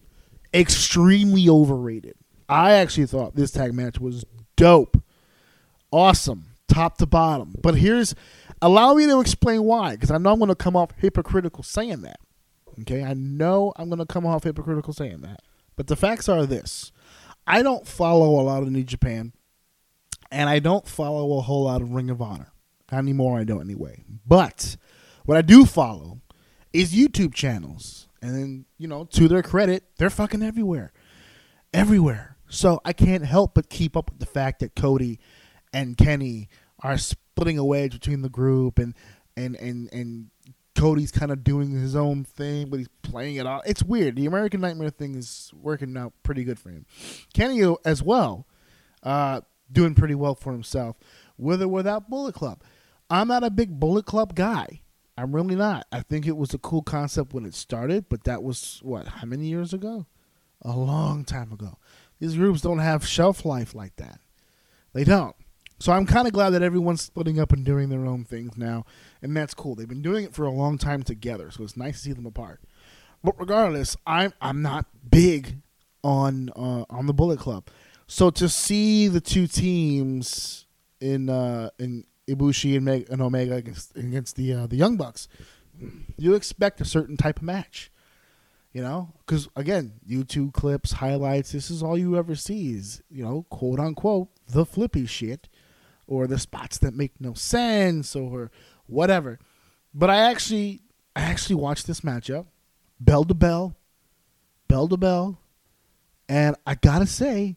extremely 0.52 1.48
overrated. 1.48 2.14
I 2.48 2.72
actually 2.72 3.06
thought 3.06 3.34
this 3.34 3.50
tag 3.50 3.74
match 3.74 3.98
was 3.98 4.24
dope, 4.56 5.02
awesome, 5.90 6.46
top 6.68 6.98
to 6.98 7.06
bottom. 7.06 7.54
But 7.60 7.76
here's 7.76 8.14
Allow 8.64 8.94
me 8.94 9.04
to 9.04 9.20
explain 9.20 9.62
why, 9.64 9.90
because 9.90 10.10
I 10.10 10.16
know 10.16 10.32
I'm 10.32 10.38
going 10.38 10.48
to 10.48 10.54
come 10.54 10.74
off 10.74 10.92
hypocritical 10.96 11.62
saying 11.62 12.00
that. 12.00 12.18
Okay, 12.80 13.04
I 13.04 13.12
know 13.12 13.74
I'm 13.76 13.90
going 13.90 13.98
to 13.98 14.06
come 14.06 14.24
off 14.24 14.44
hypocritical 14.44 14.94
saying 14.94 15.20
that. 15.20 15.40
But 15.76 15.86
the 15.86 15.96
facts 15.96 16.30
are 16.30 16.46
this 16.46 16.90
I 17.46 17.62
don't 17.62 17.86
follow 17.86 18.40
a 18.40 18.42
lot 18.42 18.62
of 18.62 18.70
New 18.70 18.82
Japan, 18.82 19.34
and 20.30 20.48
I 20.48 20.60
don't 20.60 20.88
follow 20.88 21.36
a 21.36 21.42
whole 21.42 21.64
lot 21.64 21.82
of 21.82 21.92
Ring 21.92 22.08
of 22.08 22.22
Honor. 22.22 22.54
Not 22.90 23.00
anymore, 23.00 23.38
I 23.38 23.44
don't 23.44 23.60
anyway. 23.60 24.02
But 24.26 24.78
what 25.26 25.36
I 25.36 25.42
do 25.42 25.66
follow 25.66 26.22
is 26.72 26.94
YouTube 26.94 27.34
channels. 27.34 28.08
And 28.22 28.34
then, 28.34 28.64
you 28.78 28.88
know, 28.88 29.04
to 29.04 29.28
their 29.28 29.42
credit, 29.42 29.84
they're 29.98 30.08
fucking 30.08 30.42
everywhere. 30.42 30.94
Everywhere. 31.74 32.38
So 32.48 32.80
I 32.82 32.94
can't 32.94 33.26
help 33.26 33.52
but 33.52 33.68
keep 33.68 33.94
up 33.94 34.08
with 34.08 34.20
the 34.20 34.26
fact 34.26 34.60
that 34.60 34.74
Cody 34.74 35.20
and 35.70 35.98
Kenny 35.98 36.48
are 36.80 36.96
splitting 37.34 37.58
a 37.58 37.64
wedge 37.64 37.92
between 37.92 38.22
the 38.22 38.28
group 38.28 38.78
and 38.78 38.94
and 39.36 39.56
and 39.56 39.92
and 39.92 40.30
Cody's 40.76 41.10
kind 41.10 41.32
of 41.32 41.42
doing 41.42 41.70
his 41.70 41.96
own 41.96 42.24
thing, 42.24 42.68
but 42.68 42.78
he's 42.78 42.88
playing 43.02 43.36
it 43.36 43.46
out. 43.46 43.62
It's 43.66 43.82
weird. 43.82 44.16
The 44.16 44.26
American 44.26 44.60
Nightmare 44.60 44.90
thing 44.90 45.14
is 45.14 45.52
working 45.54 45.96
out 45.96 46.12
pretty 46.22 46.44
good 46.44 46.58
for 46.58 46.70
him. 46.70 46.86
Kenny 47.32 47.62
as 47.84 48.02
well, 48.02 48.46
uh, 49.02 49.40
doing 49.70 49.94
pretty 49.94 50.14
well 50.14 50.34
for 50.34 50.52
himself, 50.52 50.96
with 51.36 51.62
or 51.62 51.68
without 51.68 52.08
Bullet 52.08 52.34
Club. 52.34 52.62
I'm 53.10 53.28
not 53.28 53.44
a 53.44 53.50
big 53.50 53.78
Bullet 53.78 54.06
Club 54.06 54.34
guy. 54.34 54.80
I'm 55.16 55.34
really 55.34 55.54
not. 55.54 55.86
I 55.92 56.02
think 56.02 56.26
it 56.26 56.36
was 56.36 56.54
a 56.54 56.58
cool 56.58 56.82
concept 56.82 57.32
when 57.34 57.44
it 57.44 57.54
started, 57.54 58.08
but 58.08 58.24
that 58.24 58.42
was 58.42 58.80
what 58.82 59.06
how 59.06 59.26
many 59.26 59.46
years 59.46 59.72
ago? 59.72 60.06
A 60.62 60.76
long 60.76 61.24
time 61.24 61.52
ago. 61.52 61.78
These 62.20 62.36
groups 62.36 62.62
don't 62.62 62.78
have 62.78 63.06
shelf 63.06 63.44
life 63.44 63.74
like 63.74 63.96
that. 63.96 64.20
They 64.92 65.04
don't. 65.04 65.36
So 65.78 65.92
I'm 65.92 66.06
kind 66.06 66.26
of 66.26 66.32
glad 66.32 66.50
that 66.50 66.62
everyone's 66.62 67.02
splitting 67.02 67.40
up 67.40 67.52
and 67.52 67.64
doing 67.64 67.88
their 67.88 68.06
own 68.06 68.24
things 68.24 68.56
now, 68.56 68.84
and 69.20 69.36
that's 69.36 69.54
cool. 69.54 69.74
They've 69.74 69.88
been 69.88 70.02
doing 70.02 70.24
it 70.24 70.34
for 70.34 70.44
a 70.44 70.50
long 70.50 70.78
time 70.78 71.02
together, 71.02 71.50
so 71.50 71.64
it's 71.64 71.76
nice 71.76 71.96
to 71.96 72.02
see 72.04 72.12
them 72.12 72.26
apart. 72.26 72.60
But 73.22 73.38
regardless, 73.38 73.96
I'm 74.06 74.32
I'm 74.40 74.62
not 74.62 74.86
big 75.10 75.56
on 76.02 76.50
uh, 76.50 76.84
on 76.88 77.06
the 77.06 77.14
Bullet 77.14 77.40
Club, 77.40 77.66
so 78.06 78.30
to 78.30 78.48
see 78.48 79.08
the 79.08 79.20
two 79.20 79.46
teams 79.46 80.66
in 81.00 81.28
uh, 81.28 81.70
in 81.78 82.04
Ibushi 82.28 82.76
and, 82.76 82.84
Meg- 82.84 83.06
and 83.10 83.20
Omega 83.20 83.56
against 83.56 83.96
against 83.96 84.36
the 84.36 84.52
uh, 84.52 84.66
the 84.66 84.76
Young 84.76 84.96
Bucks, 84.96 85.28
you 86.16 86.34
expect 86.34 86.80
a 86.80 86.84
certain 86.84 87.16
type 87.16 87.38
of 87.38 87.42
match, 87.42 87.90
you 88.72 88.80
know, 88.80 89.12
because 89.18 89.48
again, 89.56 89.94
YouTube 90.08 90.52
clips, 90.52 90.92
highlights. 90.92 91.52
This 91.52 91.70
is 91.70 91.82
all 91.82 91.98
you 91.98 92.16
ever 92.16 92.34
see 92.34 92.74
is 92.74 93.02
you 93.10 93.24
know, 93.24 93.44
quote 93.50 93.80
unquote, 93.80 94.28
the 94.48 94.64
flippy 94.64 95.06
shit 95.06 95.48
or 96.06 96.26
the 96.26 96.38
spots 96.38 96.78
that 96.78 96.94
make 96.94 97.20
no 97.20 97.34
sense 97.34 98.14
or 98.14 98.50
whatever. 98.86 99.38
But 99.92 100.10
I 100.10 100.18
actually 100.30 100.82
I 101.16 101.22
actually 101.22 101.56
watched 101.56 101.86
this 101.86 102.00
matchup, 102.00 102.46
bell 102.98 103.24
to 103.24 103.34
bell, 103.34 103.76
bell 104.68 104.88
to 104.88 104.96
bell, 104.96 105.40
and 106.28 106.56
I 106.66 106.74
gotta 106.74 107.06
say, 107.06 107.56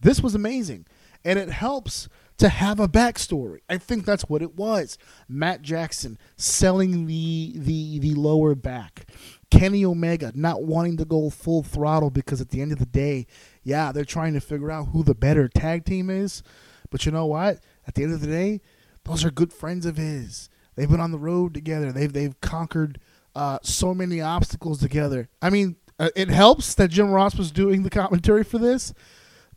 this 0.00 0.20
was 0.20 0.34
amazing. 0.34 0.86
And 1.24 1.38
it 1.38 1.48
helps 1.48 2.08
to 2.38 2.48
have 2.48 2.80
a 2.80 2.88
backstory. 2.88 3.60
I 3.68 3.78
think 3.78 4.04
that's 4.04 4.24
what 4.24 4.42
it 4.42 4.56
was. 4.56 4.98
Matt 5.28 5.62
Jackson 5.62 6.18
selling 6.36 7.06
the 7.06 7.54
the 7.56 7.98
the 8.00 8.14
lower 8.14 8.54
back. 8.54 9.08
Kenny 9.50 9.84
Omega 9.84 10.32
not 10.34 10.64
wanting 10.64 10.96
to 10.96 11.04
go 11.04 11.30
full 11.30 11.62
throttle 11.62 12.10
because 12.10 12.40
at 12.40 12.50
the 12.50 12.60
end 12.60 12.72
of 12.72 12.78
the 12.78 12.86
day, 12.86 13.26
yeah, 13.62 13.92
they're 13.92 14.04
trying 14.04 14.34
to 14.34 14.40
figure 14.40 14.70
out 14.70 14.88
who 14.88 15.04
the 15.04 15.14
better 15.14 15.48
tag 15.48 15.84
team 15.84 16.10
is. 16.10 16.42
But 16.90 17.06
you 17.06 17.12
know 17.12 17.26
what? 17.26 17.60
At 17.86 17.94
the 17.94 18.02
end 18.02 18.14
of 18.14 18.20
the 18.20 18.26
day, 18.26 18.60
those 19.04 19.24
are 19.24 19.30
good 19.30 19.52
friends 19.52 19.86
of 19.86 19.96
his. 19.96 20.48
They've 20.74 20.90
been 20.90 21.00
on 21.00 21.12
the 21.12 21.18
road 21.18 21.54
together. 21.54 21.92
They've 21.92 22.12
they've 22.12 22.40
conquered 22.40 22.98
uh, 23.34 23.58
so 23.62 23.94
many 23.94 24.20
obstacles 24.20 24.80
together. 24.80 25.28
I 25.40 25.50
mean, 25.50 25.76
uh, 25.98 26.10
it 26.16 26.28
helps 26.28 26.74
that 26.74 26.90
Jim 26.90 27.10
Ross 27.10 27.36
was 27.36 27.50
doing 27.50 27.82
the 27.82 27.90
commentary 27.90 28.44
for 28.44 28.58
this, 28.58 28.92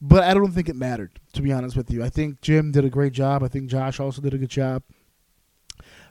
but 0.02 0.24
I 0.24 0.34
don't 0.34 0.52
think 0.52 0.70
it 0.70 0.76
mattered. 0.76 1.20
To 1.34 1.42
be 1.42 1.52
honest 1.52 1.76
with 1.76 1.90
you, 1.92 2.04
I 2.04 2.10
think 2.10 2.42
Jim 2.42 2.72
did 2.72 2.86
a 2.86 2.90
great 2.90 3.14
job. 3.14 3.44
I 3.44 3.48
think 3.48 3.70
Josh 3.70 4.00
also 4.00 4.22
did 4.22 4.34
a 4.34 4.38
good 4.38 4.50
job. 4.50 4.84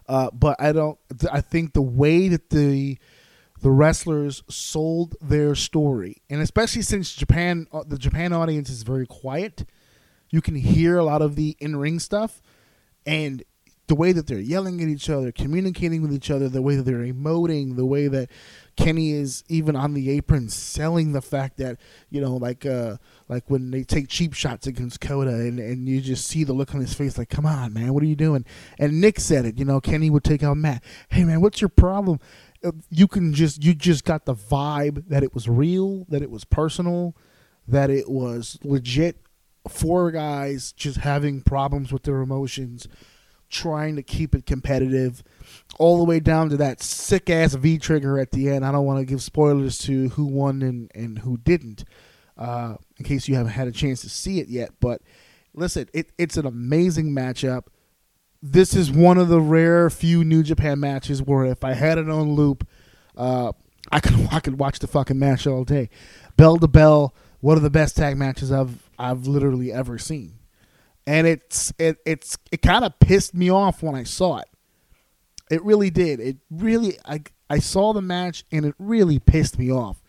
Uh, 0.09 0.31
but 0.33 0.57
I 0.61 0.73
don't. 0.73 0.99
I 1.31 1.41
think 1.41 1.73
the 1.73 1.83
way 1.83 2.29
that 2.29 2.51
the 2.51 2.99
the 3.63 3.71
wrestlers 3.71 4.43
sold 4.49 5.17
their 5.21 5.55
story, 5.55 6.23
and 6.31 6.41
especially 6.41 6.83
since 6.83 7.15
Japan, 7.15 7.67
uh, 7.73 7.83
the 7.87 7.99
Japan 7.99 8.33
audience 8.33 8.71
is 8.71 8.83
very 8.83 9.07
quiet 9.07 9.65
you 10.37 10.42
can 10.42 10.55
hear 10.55 10.99
a 10.99 11.03
lot 11.03 11.22
of 11.22 11.35
the 11.35 11.57
in 11.61 11.77
ring 11.77 11.99
stuff 11.99 12.42
and 13.07 13.42
the 13.87 13.94
way 13.94 14.12
that 14.12 14.27
they're 14.27 14.38
yelling 14.38 14.83
at 14.83 14.88
each 14.88 15.09
other, 15.09 15.33
communicating 15.33 16.03
with 16.03 16.12
each 16.12 16.31
other, 16.31 16.46
the 16.51 16.61
way 16.61 16.77
that 16.77 16.83
they're 16.83 17.07
emoting, 17.07 17.77
the 17.77 17.87
way 17.87 18.07
that 18.07 18.29
Kenny 18.77 19.12
is 19.12 19.44
even 19.49 19.75
on 19.75 19.94
the 19.94 20.11
apron 20.11 20.51
selling 20.51 21.12
the 21.12 21.22
fact 21.22 21.57
that 21.57 21.79
you 22.11 22.20
know, 22.20 22.37
like 22.37 22.66
uh, 22.66 22.99
like 23.31 23.49
when 23.49 23.70
they 23.70 23.83
take 23.83 24.09
cheap 24.09 24.35
shots 24.35 24.66
against 24.66 25.01
Kota, 25.01 25.31
and 25.31 25.59
and 25.59 25.88
you 25.88 26.03
just 26.03 26.27
see 26.27 26.44
the 26.44 26.53
look 26.53 26.75
on 26.75 26.83
his 26.83 26.92
face, 26.92 27.16
like, 27.16 27.31
come 27.31 27.46
on, 27.46 27.72
man, 27.72 27.94
what 27.94 28.03
are 28.03 28.07
you 28.07 28.16
doing? 28.16 28.44
And 28.79 29.01
Nick 29.01 29.18
said 29.18 29.46
it, 29.46 29.57
you 29.57 29.64
know, 29.64 29.81
Kenny 29.81 30.11
would 30.11 30.25
take 30.25 30.42
out 30.42 30.59
Matt. 30.59 30.85
Hey, 31.09 31.25
man, 31.25 31.40
what's 31.40 31.62
your 31.62 31.70
problem? 31.70 32.20
Uh, 32.62 32.72
you 32.90 33.09
can 33.09 33.33
just 33.33 33.64
you 33.64 33.72
just 33.72 34.05
got 34.05 34.27
the 34.27 34.35
vibe 34.35 35.09
that 35.09 35.22
it 35.22 35.33
was 35.33 35.49
real, 35.49 36.05
that 36.11 36.20
it 36.20 36.31
was 36.31 36.44
personal, 36.44 37.16
that 37.66 37.88
it 37.88 38.11
was 38.11 38.59
legit 38.62 39.26
four 39.69 40.11
guys 40.11 40.73
just 40.73 40.99
having 40.99 41.43
problems 41.43 41.93
with 41.93 42.05
their 42.05 42.21
emotions, 42.21 42.89
trying 43.49 43.97
to 43.97 44.03
keep 44.03 44.35
it 44.35 44.47
competitive, 44.47 45.23
all 45.79 45.99
the 45.99 46.05
way 46.05 46.21
down 46.21 46.49
to 46.51 46.57
that 46.57 46.83
sick 46.83 47.31
ass 47.31 47.55
V 47.55 47.79
trigger 47.79 48.19
at 48.19 48.33
the 48.33 48.49
end. 48.49 48.65
I 48.65 48.73
don't 48.73 48.85
want 48.85 49.01
to 49.01 49.05
give 49.05 49.23
spoilers 49.23 49.79
to 49.79 50.11
who 50.11 50.27
won 50.27 50.63
and, 50.63 50.91
and 50.95 51.19
who 51.21 51.37
didn't, 51.37 51.85
uh, 52.37 52.77
in 52.99 53.05
case 53.05 53.29
you 53.29 53.35
haven't 53.35 53.53
had 53.53 53.69
a 53.69 53.73
chance 53.73 54.01
to 54.03 54.09
see 54.09 54.41
it 54.41 54.49
yet. 54.49 54.71
But 54.81 55.03
listen, 55.55 55.89
it, 55.93 56.13
it's 56.19 56.37
an 56.37 56.47
amazing 56.47 57.11
matchup. 57.11 57.65
This 58.43 58.75
is 58.75 58.91
one 58.91 59.19
of 59.19 59.29
the 59.29 59.41
rare 59.41 59.91
few 59.91 60.23
New 60.23 60.43
Japan 60.43 60.79
matches 60.79 61.23
where 61.23 61.45
if 61.45 61.65
I 61.65 61.73
had 61.73 61.99
it 61.99 62.09
on 62.09 62.35
loop, 62.35 62.67
uh, 63.17 63.53
I 63.91 64.01
could 64.01 64.29
I 64.33 64.41
could 64.41 64.59
watch 64.59 64.79
the 64.79 64.87
fucking 64.87 65.19
match 65.19 65.47
all 65.47 65.65
day. 65.65 65.89
Bell 66.37 66.59
to 66.59 66.69
bell, 66.69 67.15
one 67.40 67.57
of 67.57 67.62
the 67.62 67.70
best 67.70 67.96
tag 67.96 68.16
matches 68.16 68.53
I've 68.53 68.88
I've 68.99 69.27
literally 69.27 69.72
ever 69.72 69.99
seen. 69.99 70.38
And 71.07 71.27
it's 71.27 71.72
it 71.79 71.99
it's 72.05 72.37
it 72.51 72.62
kind 72.62 72.85
of 72.85 72.99
pissed 72.99 73.35
me 73.35 73.51
off 73.51 73.83
when 73.83 73.94
I 73.94 74.05
saw 74.05 74.38
it. 74.38 74.49
It 75.51 75.62
really 75.64 75.90
did. 75.90 76.20
It 76.20 76.38
really 76.51 76.99
I 77.05 77.22
I 77.49 77.59
saw 77.59 77.92
the 77.92 78.03
match 78.03 78.44
and 78.51 78.64
it 78.64 78.75
really 78.79 79.18
pissed 79.18 79.59
me 79.59 79.70
off 79.70 80.03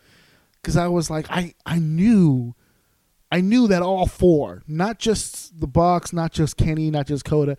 cuz 0.62 0.76
I 0.76 0.88
was 0.88 1.10
like 1.10 1.30
I 1.30 1.54
I 1.64 1.78
knew 1.78 2.54
I 3.30 3.40
knew 3.40 3.68
that 3.68 3.82
all 3.82 4.06
four, 4.06 4.62
not 4.66 4.98
just 4.98 5.60
the 5.60 5.66
Bucks, 5.66 6.12
not 6.12 6.32
just 6.32 6.56
Kenny, 6.56 6.90
not 6.90 7.06
just 7.06 7.24
Kota, 7.24 7.56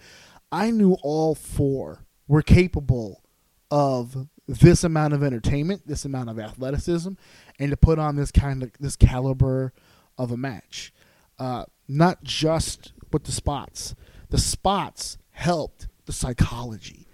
I 0.51 0.71
knew 0.71 0.97
all 1.03 1.35
four 1.35 2.05
were 2.27 2.41
capable 2.41 3.23
of 3.69 4.27
this 4.47 4.83
amount 4.83 5.13
of 5.13 5.21
entertainment, 5.21 5.85
this 5.85 6.05
amount 6.05 6.29
of 6.29 6.39
athleticism, 6.39 7.13
and 7.59 7.71
to 7.71 7.77
put 7.77 7.99
on 7.99 8.15
this 8.15 8.31
kind 8.31 8.63
of 8.63 8.71
this 8.79 8.95
caliber 8.95 9.73
of 10.17 10.31
a 10.31 10.37
match. 10.37 10.93
Uh, 11.37 11.65
not 11.87 12.23
just 12.23 12.93
with 13.11 13.25
the 13.25 13.31
spots. 13.31 13.95
The 14.29 14.37
spots 14.37 15.17
helped 15.31 15.87
the 16.05 16.13
psychology. 16.13 17.07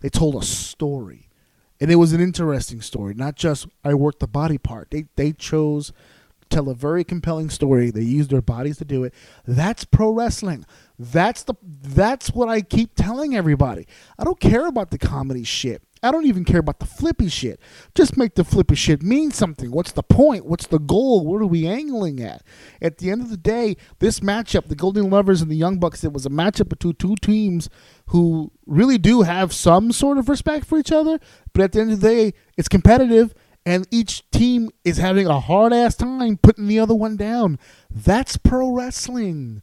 They 0.00 0.08
told 0.08 0.36
a 0.36 0.42
story. 0.42 1.28
And 1.80 1.90
it 1.90 1.96
was 1.96 2.12
an 2.12 2.20
interesting 2.20 2.82
story, 2.82 3.14
not 3.14 3.36
just 3.36 3.66
I 3.84 3.94
worked 3.94 4.20
the 4.20 4.28
body 4.28 4.58
part. 4.58 4.90
They 4.90 5.06
they 5.16 5.32
chose 5.32 5.92
to 6.42 6.48
tell 6.50 6.68
a 6.68 6.74
very 6.74 7.04
compelling 7.04 7.48
story. 7.48 7.90
They 7.90 8.02
used 8.02 8.30
their 8.30 8.42
bodies 8.42 8.76
to 8.78 8.84
do 8.84 9.02
it. 9.04 9.14
That's 9.46 9.86
pro 9.86 10.10
wrestling. 10.10 10.66
That's 10.98 11.42
the 11.42 11.54
that's 11.62 12.30
what 12.30 12.50
I 12.50 12.60
keep 12.60 12.94
telling 12.94 13.34
everybody. 13.34 13.86
I 14.18 14.24
don't 14.24 14.40
care 14.40 14.66
about 14.66 14.90
the 14.90 14.98
comedy 14.98 15.42
shit. 15.42 15.82
I 16.02 16.10
don't 16.10 16.26
even 16.26 16.44
care 16.44 16.60
about 16.60 16.80
the 16.80 16.86
flippy 16.86 17.28
shit. 17.28 17.60
Just 17.94 18.16
make 18.16 18.34
the 18.34 18.44
flippy 18.44 18.74
shit 18.74 19.02
mean 19.02 19.30
something. 19.30 19.70
What's 19.70 19.92
the 19.92 20.02
point? 20.02 20.46
What's 20.46 20.66
the 20.66 20.78
goal? 20.78 21.26
What 21.26 21.42
are 21.42 21.46
we 21.46 21.66
angling 21.66 22.22
at? 22.22 22.42
At 22.80 22.98
the 22.98 23.10
end 23.10 23.22
of 23.22 23.30
the 23.30 23.36
day, 23.36 23.76
this 23.98 24.20
matchup, 24.20 24.68
the 24.68 24.74
Golden 24.74 25.10
Lovers 25.10 25.42
and 25.42 25.50
the 25.50 25.56
Young 25.56 25.78
Bucks, 25.78 26.02
it 26.02 26.12
was 26.12 26.26
a 26.26 26.30
matchup 26.30 26.68
between 26.68 26.94
two 26.94 27.16
teams 27.16 27.68
who 28.06 28.50
really 28.66 28.98
do 28.98 29.22
have 29.22 29.52
some 29.52 29.92
sort 29.92 30.18
of 30.18 30.28
respect 30.28 30.64
for 30.64 30.78
each 30.78 30.92
other. 30.92 31.18
But 31.52 31.62
at 31.62 31.72
the 31.72 31.80
end 31.80 31.92
of 31.92 32.00
the 32.00 32.08
day, 32.08 32.34
it's 32.56 32.68
competitive, 32.68 33.34
and 33.66 33.86
each 33.90 34.28
team 34.30 34.70
is 34.84 34.96
having 34.96 35.26
a 35.26 35.38
hard 35.38 35.72
ass 35.72 35.96
time 35.96 36.38
putting 36.38 36.66
the 36.66 36.78
other 36.78 36.94
one 36.94 37.16
down. 37.16 37.58
That's 37.90 38.36
pro 38.36 38.70
wrestling. 38.70 39.62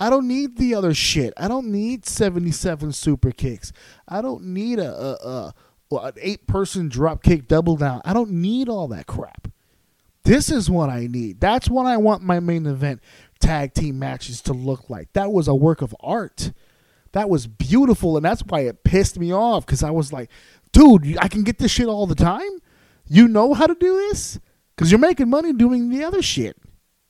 I 0.00 0.08
don't 0.08 0.26
need 0.26 0.56
the 0.56 0.74
other 0.74 0.94
shit. 0.94 1.34
I 1.36 1.46
don't 1.46 1.66
need 1.66 2.06
77 2.06 2.92
super 2.92 3.30
kicks. 3.30 3.70
I 4.08 4.22
don't 4.22 4.44
need 4.44 4.78
a, 4.78 4.90
a, 4.90 5.12
a 5.28 5.54
an 5.98 6.14
eight 6.20 6.46
person 6.46 6.88
drop 6.88 7.22
kick 7.22 7.46
double 7.46 7.76
down. 7.76 8.00
I 8.04 8.14
don't 8.14 8.30
need 8.30 8.68
all 8.68 8.88
that 8.88 9.06
crap. 9.06 9.48
This 10.24 10.50
is 10.50 10.70
what 10.70 10.88
I 10.88 11.06
need. 11.06 11.40
That's 11.40 11.68
what 11.68 11.86
I 11.86 11.96
want 11.96 12.22
my 12.22 12.40
main 12.40 12.66
event 12.66 13.00
tag 13.40 13.74
team 13.74 13.98
matches 13.98 14.40
to 14.42 14.52
look 14.52 14.88
like. 14.88 15.12
That 15.12 15.32
was 15.32 15.48
a 15.48 15.54
work 15.54 15.82
of 15.82 15.94
art. 16.00 16.52
That 17.12 17.28
was 17.28 17.46
beautiful, 17.46 18.16
and 18.16 18.24
that's 18.24 18.42
why 18.42 18.60
it 18.60 18.84
pissed 18.84 19.18
me 19.18 19.32
off 19.34 19.66
because 19.66 19.82
I 19.82 19.90
was 19.90 20.12
like, 20.12 20.30
dude, 20.72 21.18
I 21.18 21.28
can 21.28 21.42
get 21.42 21.58
this 21.58 21.72
shit 21.72 21.88
all 21.88 22.06
the 22.06 22.14
time. 22.14 22.50
You 23.06 23.26
know 23.26 23.54
how 23.54 23.66
to 23.66 23.74
do 23.74 23.96
this 24.08 24.38
because 24.76 24.92
you're 24.92 25.00
making 25.00 25.28
money 25.28 25.52
doing 25.52 25.90
the 25.90 26.04
other 26.04 26.22
shit, 26.22 26.56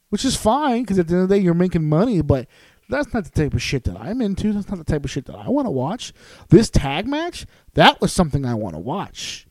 which 0.09 0.25
is 0.25 0.37
fine 0.37 0.83
because 0.83 0.99
at 0.99 1.09
the 1.09 1.15
end 1.15 1.23
of 1.25 1.29
the 1.29 1.37
day, 1.37 1.43
you're 1.43 1.53
making 1.53 1.87
money, 1.87 2.23
but 2.23 2.49
that's 2.91 3.15
not 3.15 3.25
the 3.25 3.31
type 3.31 3.55
of 3.55 3.63
shit 3.63 3.85
that 3.85 3.97
I'm 3.97 4.21
into. 4.21 4.53
That's 4.53 4.69
not 4.69 4.79
the 4.79 4.85
type 4.85 5.05
of 5.05 5.11
shit 5.11 5.27
that 5.27 5.37
I 5.37 5.49
want 5.49 5.67
to 5.67 5.71
watch. 5.71 6.13
This 6.49 6.69
tag 6.71 7.07
match, 7.07 7.47
that 7.75 8.01
was 8.01 8.13
something 8.13 8.45
I 8.45 8.55
want 8.55 8.75
to 8.75 8.81
watch. 8.81 9.47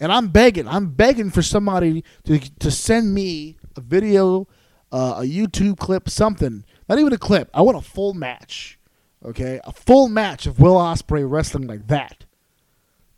And 0.00 0.12
I'm 0.12 0.28
begging, 0.28 0.66
I'm 0.66 0.90
begging 0.90 1.30
for 1.30 1.42
somebody 1.42 2.04
to 2.24 2.38
to 2.38 2.70
send 2.70 3.14
me 3.14 3.56
a 3.76 3.80
video, 3.80 4.48
uh, 4.90 5.14
a 5.18 5.22
YouTube 5.22 5.78
clip, 5.78 6.08
something. 6.08 6.64
Not 6.88 6.98
even 6.98 7.12
a 7.12 7.18
clip. 7.18 7.50
I 7.54 7.62
want 7.62 7.78
a 7.78 7.82
full 7.82 8.14
match. 8.14 8.78
Okay, 9.24 9.60
a 9.62 9.72
full 9.72 10.08
match 10.08 10.46
of 10.46 10.58
Will 10.58 10.74
Ospreay 10.74 11.24
wrestling 11.30 11.68
like 11.68 11.86
that, 11.86 12.24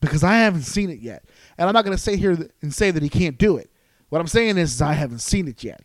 because 0.03 0.23
I 0.23 0.35
haven't 0.35 0.65
seen 0.65 0.91
it 0.91 1.01
yet. 1.01 1.25
And 1.57 1.67
I'm 1.67 1.73
not 1.73 1.87
gonna 1.87 1.97
say 1.97 2.17
here 2.17 2.51
and 2.61 2.75
say 2.75 2.91
that 2.91 3.03
he 3.03 3.09
can't 3.09 3.39
do 3.39 3.57
it. 3.57 3.71
What 4.11 4.21
I'm 4.21 4.27
saying 4.27 4.59
is, 4.59 4.75
is 4.75 4.83
I 4.83 4.93
haven't 4.93 5.21
seen 5.21 5.49
it 5.49 5.65
yet. 5.65 5.83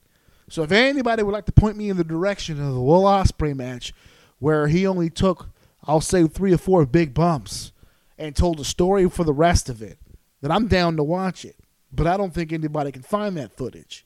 So 0.49 0.63
if 0.63 0.71
anybody 0.71 1.23
would 1.23 1.33
like 1.33 1.45
to 1.45 1.51
point 1.51 1.77
me 1.77 1.89
in 1.89 1.97
the 1.97 2.03
direction 2.03 2.59
of 2.59 2.73
the 2.73 2.81
Will 2.81 3.03
Ospreay 3.03 3.55
match, 3.55 3.93
where 4.39 4.67
he 4.67 4.87
only 4.87 5.09
took, 5.09 5.49
I'll 5.83 6.01
say, 6.01 6.27
three 6.27 6.53
or 6.53 6.57
four 6.57 6.85
big 6.85 7.13
bumps 7.13 7.71
and 8.17 8.35
told 8.35 8.59
a 8.59 8.65
story 8.65 9.09
for 9.09 9.23
the 9.23 9.33
rest 9.33 9.69
of 9.69 9.81
it, 9.81 9.97
then 10.41 10.51
I'm 10.51 10.67
down 10.67 10.97
to 10.97 11.03
watch 11.03 11.45
it. 11.45 11.55
But 11.91 12.07
I 12.07 12.17
don't 12.17 12.33
think 12.33 12.51
anybody 12.51 12.91
can 12.91 13.01
find 13.01 13.35
that 13.37 13.55
footage. 13.55 14.05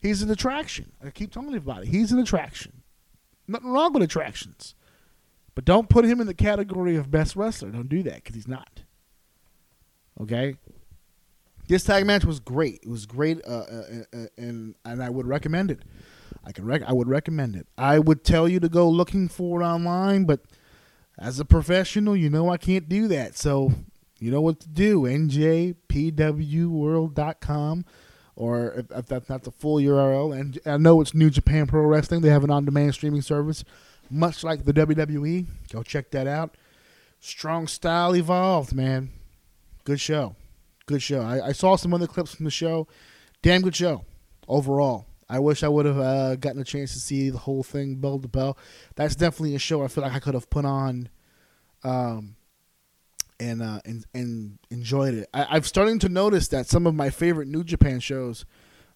He's 0.00 0.22
an 0.22 0.30
attraction. 0.30 0.92
I 1.04 1.10
keep 1.10 1.32
telling 1.32 1.48
everybody, 1.48 1.88
he's 1.88 2.12
an 2.12 2.18
attraction. 2.18 2.82
Nothing 3.46 3.70
wrong 3.70 3.92
with 3.92 4.02
attractions. 4.02 4.74
But 5.54 5.64
don't 5.64 5.88
put 5.88 6.04
him 6.04 6.20
in 6.20 6.26
the 6.28 6.34
category 6.34 6.94
of 6.96 7.10
best 7.10 7.34
wrestler. 7.34 7.70
Don't 7.70 7.88
do 7.88 8.02
that 8.04 8.16
because 8.16 8.36
he's 8.36 8.46
not. 8.46 8.82
Okay? 10.20 10.56
This 11.68 11.84
tag 11.84 12.04
match 12.06 12.24
was 12.24 12.40
great. 12.40 12.80
It 12.82 12.88
was 12.88 13.04
great, 13.04 13.44
uh, 13.46 13.50
uh, 13.50 14.02
uh, 14.14 14.26
and 14.38 14.74
and 14.86 15.02
I 15.02 15.10
would 15.10 15.26
recommend 15.26 15.70
it. 15.70 15.82
I 16.42 16.52
can 16.52 16.64
rec- 16.64 16.88
I 16.88 16.94
would 16.94 17.08
recommend 17.08 17.56
it. 17.56 17.66
I 17.76 17.98
would 17.98 18.24
tell 18.24 18.48
you 18.48 18.58
to 18.60 18.70
go 18.70 18.88
looking 18.88 19.28
for 19.28 19.60
it 19.60 19.64
online, 19.64 20.24
but 20.24 20.40
as 21.18 21.38
a 21.38 21.44
professional, 21.44 22.16
you 22.16 22.30
know 22.30 22.48
I 22.48 22.56
can't 22.56 22.88
do 22.88 23.06
that. 23.08 23.36
So 23.36 23.72
you 24.18 24.30
know 24.30 24.40
what 24.40 24.60
to 24.60 24.68
do. 24.68 25.02
NJPWWorld.com, 25.02 27.84
or 28.34 28.72
if, 28.72 28.90
if 28.90 29.06
that's 29.06 29.28
not 29.28 29.42
the 29.42 29.50
full 29.50 29.76
URL. 29.76 30.40
And 30.40 30.58
I 30.64 30.78
know 30.78 31.02
it's 31.02 31.12
New 31.12 31.28
Japan 31.28 31.66
Pro 31.66 31.82
Wrestling. 31.82 32.22
They 32.22 32.30
have 32.30 32.44
an 32.44 32.50
on-demand 32.50 32.94
streaming 32.94 33.20
service, 33.20 33.62
much 34.08 34.42
like 34.42 34.64
the 34.64 34.72
WWE. 34.72 35.44
Go 35.70 35.82
check 35.82 36.12
that 36.12 36.26
out. 36.26 36.56
Strong 37.20 37.66
Style 37.66 38.16
Evolved, 38.16 38.74
man. 38.74 39.10
Good 39.84 40.00
show 40.00 40.34
good 40.88 41.02
show. 41.02 41.20
I, 41.20 41.48
I, 41.48 41.52
saw 41.52 41.76
some 41.76 41.94
other 41.94 42.06
clips 42.06 42.34
from 42.34 42.44
the 42.44 42.50
show. 42.50 42.88
Damn 43.42 43.60
good 43.60 43.76
show 43.76 44.04
overall. 44.48 45.06
I 45.28 45.38
wish 45.38 45.62
I 45.62 45.68
would 45.68 45.84
have 45.84 45.98
uh, 45.98 46.36
gotten 46.36 46.60
a 46.60 46.64
chance 46.64 46.94
to 46.94 46.98
see 46.98 47.28
the 47.28 47.38
whole 47.38 47.62
thing 47.62 47.96
bell 47.96 48.18
to 48.18 48.28
bell. 48.28 48.56
That's 48.96 49.14
definitely 49.14 49.54
a 49.54 49.58
show 49.58 49.84
I 49.84 49.88
feel 49.88 50.02
like 50.02 50.14
I 50.14 50.18
could 50.18 50.34
have 50.34 50.48
put 50.48 50.64
on, 50.64 51.10
um, 51.84 52.36
and 53.38 53.62
uh, 53.62 53.80
and 53.84 54.06
and 54.14 54.58
enjoyed 54.70 55.14
it. 55.14 55.28
I, 55.34 55.46
I'm 55.50 55.62
starting 55.64 55.98
to 56.00 56.08
notice 56.08 56.48
that 56.48 56.66
some 56.66 56.86
of 56.86 56.94
my 56.94 57.10
favorite 57.10 57.46
New 57.46 57.62
Japan 57.62 58.00
shows 58.00 58.46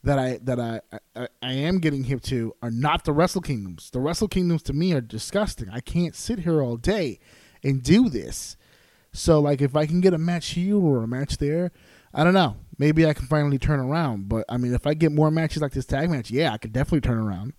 that 0.02 0.18
I 0.18 0.38
that 0.44 0.58
I, 0.58 0.80
I, 1.14 1.28
I 1.42 1.52
am 1.52 1.78
getting 1.78 2.04
hip 2.04 2.22
to 2.22 2.54
are 2.62 2.70
not 2.70 3.04
the 3.04 3.12
Wrestle 3.12 3.42
Kingdoms. 3.42 3.90
The 3.90 4.00
Wrestle 4.00 4.28
Kingdoms 4.28 4.62
to 4.64 4.72
me 4.72 4.94
are 4.94 5.02
disgusting. 5.02 5.68
I 5.68 5.80
can't 5.80 6.16
sit 6.16 6.40
here 6.40 6.62
all 6.62 6.78
day 6.78 7.20
and 7.62 7.82
do 7.82 8.08
this. 8.08 8.56
So 9.12 9.40
like 9.40 9.60
if 9.60 9.76
I 9.76 9.86
can 9.86 10.00
get 10.00 10.14
a 10.14 10.18
match 10.18 10.50
here 10.50 10.76
or 10.76 11.02
a 11.02 11.08
match 11.08 11.38
there, 11.38 11.70
I 12.14 12.24
don't 12.24 12.34
know. 12.34 12.56
Maybe 12.78 13.06
I 13.06 13.14
can 13.14 13.26
finally 13.26 13.58
turn 13.58 13.80
around. 13.80 14.28
But 14.28 14.44
I 14.48 14.56
mean, 14.56 14.74
if 14.74 14.86
I 14.86 14.94
get 14.94 15.12
more 15.12 15.30
matches 15.30 15.62
like 15.62 15.72
this 15.72 15.86
tag 15.86 16.10
match, 16.10 16.30
yeah, 16.30 16.52
I 16.52 16.58
could 16.58 16.72
definitely 16.72 17.02
turn 17.02 17.18
around. 17.18 17.52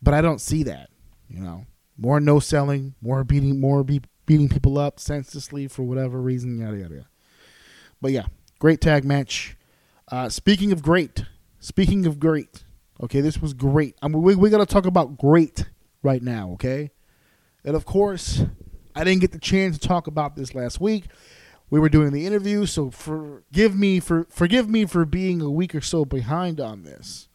But 0.00 0.14
I 0.14 0.20
don't 0.20 0.40
see 0.40 0.62
that. 0.64 0.90
You 1.28 1.40
know, 1.40 1.66
more 1.96 2.20
no 2.20 2.38
selling, 2.38 2.94
more 3.00 3.24
beating, 3.24 3.60
more 3.60 3.82
be- 3.82 4.02
beating 4.26 4.48
people 4.48 4.78
up 4.78 5.00
senselessly 5.00 5.68
for 5.68 5.82
whatever 5.82 6.20
reason, 6.20 6.58
yada 6.58 6.76
yada. 6.76 6.94
yada. 6.94 7.08
But 8.00 8.12
yeah, 8.12 8.26
great 8.58 8.80
tag 8.80 9.04
match. 9.04 9.56
Uh, 10.08 10.28
speaking 10.28 10.70
of 10.70 10.82
great, 10.82 11.24
speaking 11.60 12.06
of 12.06 12.20
great, 12.20 12.64
okay, 13.02 13.20
this 13.20 13.40
was 13.40 13.54
great. 13.54 13.96
I 14.02 14.08
mean, 14.08 14.22
we 14.22 14.34
we 14.34 14.50
gotta 14.50 14.66
talk 14.66 14.86
about 14.86 15.16
great 15.16 15.64
right 16.02 16.22
now, 16.22 16.50
okay? 16.52 16.90
And 17.64 17.74
of 17.74 17.86
course, 17.86 18.44
I 18.94 19.04
didn't 19.04 19.20
get 19.20 19.32
the 19.32 19.38
chance 19.38 19.78
to 19.78 19.88
talk 19.88 20.06
about 20.06 20.36
this 20.36 20.54
last 20.54 20.80
week. 20.80 21.06
We 21.70 21.80
were 21.80 21.88
doing 21.88 22.12
the 22.12 22.26
interview, 22.26 22.66
so 22.66 22.90
forgive 22.90 23.74
me 23.76 23.98
for 24.00 24.26
forgive 24.30 24.68
me 24.68 24.84
for 24.84 25.04
being 25.04 25.40
a 25.40 25.50
week 25.50 25.74
or 25.74 25.80
so 25.80 26.04
behind 26.04 26.60
on 26.60 26.82
this. 26.84 27.28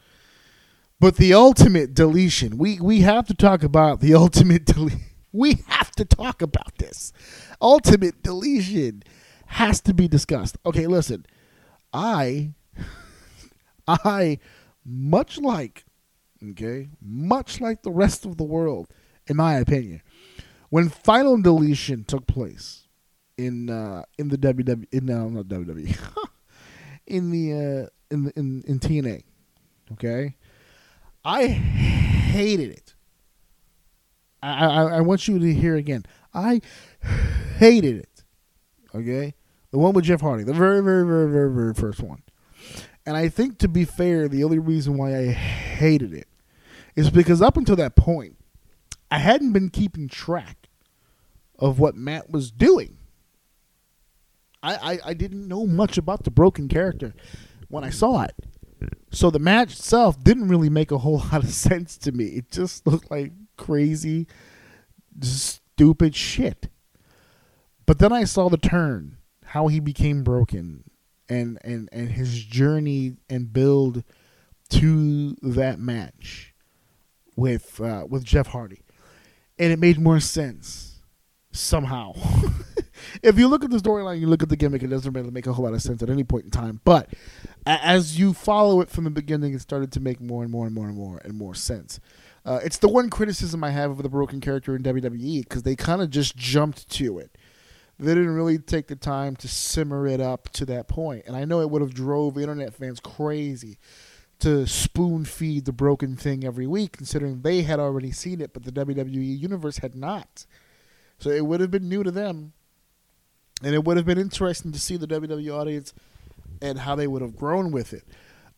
But 1.00 1.18
the 1.18 1.34
ultimate 1.34 1.94
deletion, 1.94 2.58
we 2.58 2.80
we 2.80 3.02
have 3.02 3.28
to 3.28 3.34
talk 3.34 3.64
about 3.64 4.00
the 4.00 4.14
ultimate 4.16 4.66
deletion. 4.66 5.02
We 5.32 5.64
have 5.68 5.92
to 5.92 6.06
talk 6.06 6.42
about 6.42 6.78
this. 6.78 7.12
Ultimate 7.62 8.24
deletion 8.24 9.04
has 9.48 9.82
to 9.82 9.94
be 9.94 10.08
discussed. 10.08 10.58
Okay, 10.66 10.88
listen. 10.88 11.26
I 11.92 12.54
I 13.88 14.40
much 14.86 15.40
like 15.40 15.86
Okay, 16.52 16.90
much 17.02 17.60
like 17.60 17.84
the 17.84 17.92
rest 17.92 18.26
of 18.26 18.38
the 18.38 18.46
world, 18.46 18.88
in 19.28 19.36
my 19.36 19.56
opinion. 19.56 20.02
When 20.70 20.90
final 20.90 21.42
deletion 21.42 22.04
took 22.04 22.28
place 22.28 22.88
in 23.38 23.70
uh, 23.70 24.04
in 24.18 24.30
the 24.30 24.38
WWE, 24.38 24.86
in, 24.92 25.06
no, 25.06 25.30
not 25.30 25.46
WWE, 25.46 25.98
in 27.08 27.32
the 27.32 27.54
uh, 27.54 28.14
in 28.14 28.32
in 28.36 28.64
in 28.68 28.80
TNA, 28.80 29.24
okay, 29.94 30.36
I 31.26 31.48
hated 31.48 32.70
it. 32.70 32.94
I, 34.44 34.66
I 34.66 34.84
I 34.98 35.02
want 35.02 35.28
you 35.28 35.40
to 35.40 35.54
hear 35.54 35.76
again. 35.76 36.06
I 36.34 36.62
hated 37.58 37.96
it. 37.98 38.24
Okay, 38.94 39.34
the 39.72 39.80
one 39.80 39.94
with 39.94 40.06
Jeff 40.06 40.22
Hardy, 40.22 40.44
the 40.44 40.54
very 40.54 40.82
very 40.84 41.06
very 41.06 41.30
very 41.32 41.52
very 41.52 41.74
first 41.74 42.02
one. 42.02 42.22
And 43.06 43.18
I 43.18 43.28
think 43.30 43.58
to 43.60 43.68
be 43.68 43.86
fair, 43.86 44.28
the 44.28 44.44
only 44.44 44.60
reason 44.60 44.98
why 44.98 45.18
I 45.18 45.32
hated 45.32 46.14
it 46.14 46.28
is 46.96 47.10
because 47.10 47.42
up 47.42 47.58
until 47.58 47.76
that 47.78 47.96
point, 47.96 48.38
I 49.10 49.18
hadn't 49.18 49.54
been 49.54 49.70
keeping 49.70 50.08
track 50.08 50.59
of 51.60 51.78
what 51.80 51.96
Matt 51.96 52.30
was 52.30 52.52
doing. 52.52 52.98
I, 54.64 54.76
I, 54.76 55.00
I 55.10 55.14
didn't 55.14 55.48
know 55.48 55.66
much 55.68 55.98
about 55.98 56.24
the 56.24 56.32
broken 56.32 56.68
character 56.68 57.14
when 57.68 57.84
I 57.84 57.90
saw 57.90 58.24
it. 58.24 58.36
So 59.12 59.30
the 59.30 59.40
match 59.40 59.74
itself 59.74 60.24
didn't 60.24 60.48
really 60.48 60.70
make 60.70 60.92
a 60.92 60.98
whole 60.98 61.20
lot 61.32 61.44
of 61.44 61.50
sense 61.50 61.98
to 62.00 62.12
me. 62.12 62.26
It 62.26 62.52
just 62.52 62.88
looked 62.88 63.12
like 63.12 63.34
crazy, 63.58 64.28
stupid 65.22 66.16
shit. 66.16 66.70
But 67.86 68.00
then 68.00 68.14
I 68.14 68.24
saw 68.24 68.50
the 68.50 68.58
turn, 68.58 69.18
how 69.44 69.68
he 69.68 69.80
became 69.80 70.24
broken, 70.24 70.84
and 71.28 71.58
and 71.64 71.90
and 71.92 72.10
his 72.10 72.44
journey 72.44 73.18
and 73.30 73.52
build 73.52 74.04
to 74.70 75.36
that 75.42 75.80
match 75.80 76.54
with 77.36 77.82
uh, 77.82 78.06
with 78.08 78.24
Jeff 78.24 78.48
Hardy, 78.48 78.84
and 79.58 79.72
it 79.74 79.80
made 79.80 79.98
more 79.98 80.20
sense 80.20 80.89
somehow. 81.52 82.14
if 83.24 83.38
you 83.38 83.48
look 83.48 83.64
at 83.64 83.72
the 83.72 83.78
storyline, 83.78 84.20
you 84.20 84.28
look 84.28 84.44
at 84.44 84.50
the 84.50 84.56
gimmick, 84.56 84.84
it 84.84 84.88
doesn't 84.88 85.14
really 85.14 85.32
make 85.32 85.48
a 85.48 85.54
whole 85.54 85.66
lot 85.66 85.74
of 85.74 85.82
sense 85.82 86.02
at 86.04 86.10
any 86.10 86.24
point 86.24 86.46
in 86.46 86.52
time. 86.52 86.82
But 86.84 87.10
as 87.66 88.20
you 88.20 88.34
follow 88.34 88.82
it 88.82 88.90
from 88.90 89.04
the 89.04 89.10
beginning, 89.10 89.54
it 89.54 89.62
started 89.62 89.92
to 89.94 90.00
make 90.00 90.22
more 90.22 90.44
and 90.44 90.52
more 90.52 90.66
and 90.66 90.76
more 90.76 90.88
and 90.88 90.98
more 90.98 91.22
and 91.24 91.34
more 91.34 91.56
sense. 91.56 92.00
Uh, 92.46 92.60
it's 92.64 92.78
the 92.78 92.88
one 92.88 93.10
criticism 93.10 93.64
I 93.64 93.72
have 93.72 93.92
of 93.92 94.04
the 94.04 94.10
broken 94.10 94.40
character 94.40 94.76
in 94.76 94.84
WWE 94.84 95.44
because 95.44 95.64
they 95.64 95.76
kind 95.76 96.02
of 96.02 96.10
just 96.10 96.36
jumped 96.36 96.90
to 96.92 97.20
it. 97.20 97.38
They 98.00 98.16
didn't 98.16 98.34
really 98.34 98.58
take 98.58 98.88
the 98.88 98.96
time 98.96 99.36
to 99.38 99.48
simmer 99.50 100.08
it 100.08 100.22
up 100.22 100.50
to 100.54 100.66
that 100.68 100.88
point. 100.88 101.26
point, 101.26 101.28
and 101.28 101.36
I 101.36 101.46
know 101.46 101.60
it 101.60 101.70
would 101.70 101.82
have 101.82 101.94
drove 101.94 102.38
internet 102.38 102.74
fans 102.74 103.00
crazy 103.00 103.78
to 104.40 104.66
spoon 104.66 105.26
feed 105.26 105.66
the 105.66 105.74
broken 105.74 106.16
thing 106.16 106.46
every 106.46 106.66
week, 106.66 106.94
considering 106.94 107.42
they 107.42 107.64
had 107.64 107.80
already 107.80 108.12
seen 108.12 108.40
it, 108.42 108.54
but 108.54 108.64
the 108.64 108.72
WWE 108.72 109.40
universe 109.40 109.80
had 109.80 109.96
not. 109.96 110.46
So 111.20 111.30
it 111.30 111.46
would 111.46 111.60
have 111.60 111.72
been 111.72 111.90
new 111.90 112.04
to 112.04 112.12
them, 112.12 112.54
and 113.64 113.76
it 113.76 113.84
would 113.84 113.98
have 113.98 114.06
been 114.06 114.18
interesting 114.18 114.72
to 114.72 114.80
see 114.80 114.98
the 114.98 115.08
WWE 115.08 115.54
audience 115.54 115.94
and 116.62 116.80
how 116.80 116.96
they 116.96 117.08
would 117.08 117.22
have 117.22 117.36
grown 117.36 117.72
with 117.72 117.94
it. 117.94 118.04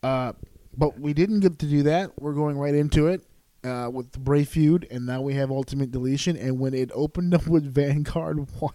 Uh, 0.03 0.34
but 0.76 0.99
we 0.99 1.14
didn't 1.14 1.41
get 1.41 1.59
to 1.59 1.66
do 1.66 1.84
that. 1.84 2.20
We're 2.20 2.34
going 2.34 2.57
right 2.57 2.74
into 2.74 3.07
it 3.07 3.22
uh, 3.64 3.89
with 3.91 4.12
the 4.12 4.20
Bray 4.20 4.43
feud, 4.43 4.88
and 4.89 5.05
now 5.05 5.22
we 5.22 5.36
have 5.36 5.51
Ultimate 5.51 5.91
Deletion. 5.91 6.38
And 6.38 6.59
when 6.59 6.74
it 6.74 6.91
opened 6.93 7.34
up 7.34 7.47
with 7.47 7.64
Vanguard 7.74 8.47
One 8.59 8.74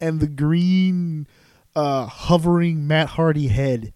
and 0.00 0.20
the 0.20 0.28
green 0.28 1.26
uh, 1.74 2.06
hovering 2.06 2.86
Matt 2.86 3.10
Hardy 3.10 3.48
head, 3.48 3.92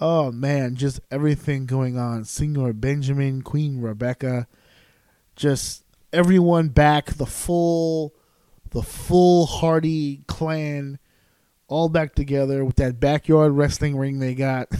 oh 0.00 0.30
man, 0.32 0.76
just 0.76 1.00
everything 1.10 1.66
going 1.66 1.98
on. 1.98 2.24
Senor 2.24 2.72
Benjamin, 2.72 3.42
Queen 3.42 3.80
Rebecca, 3.80 4.46
just 5.36 5.84
everyone 6.12 6.68
back. 6.68 7.14
The 7.14 7.26
full, 7.26 8.14
the 8.70 8.82
full 8.82 9.46
Hardy 9.46 10.22
clan, 10.26 10.98
all 11.66 11.88
back 11.88 12.14
together 12.14 12.64
with 12.64 12.76
that 12.76 13.00
backyard 13.00 13.52
wrestling 13.52 13.96
ring 13.96 14.18
they 14.18 14.34
got. 14.34 14.68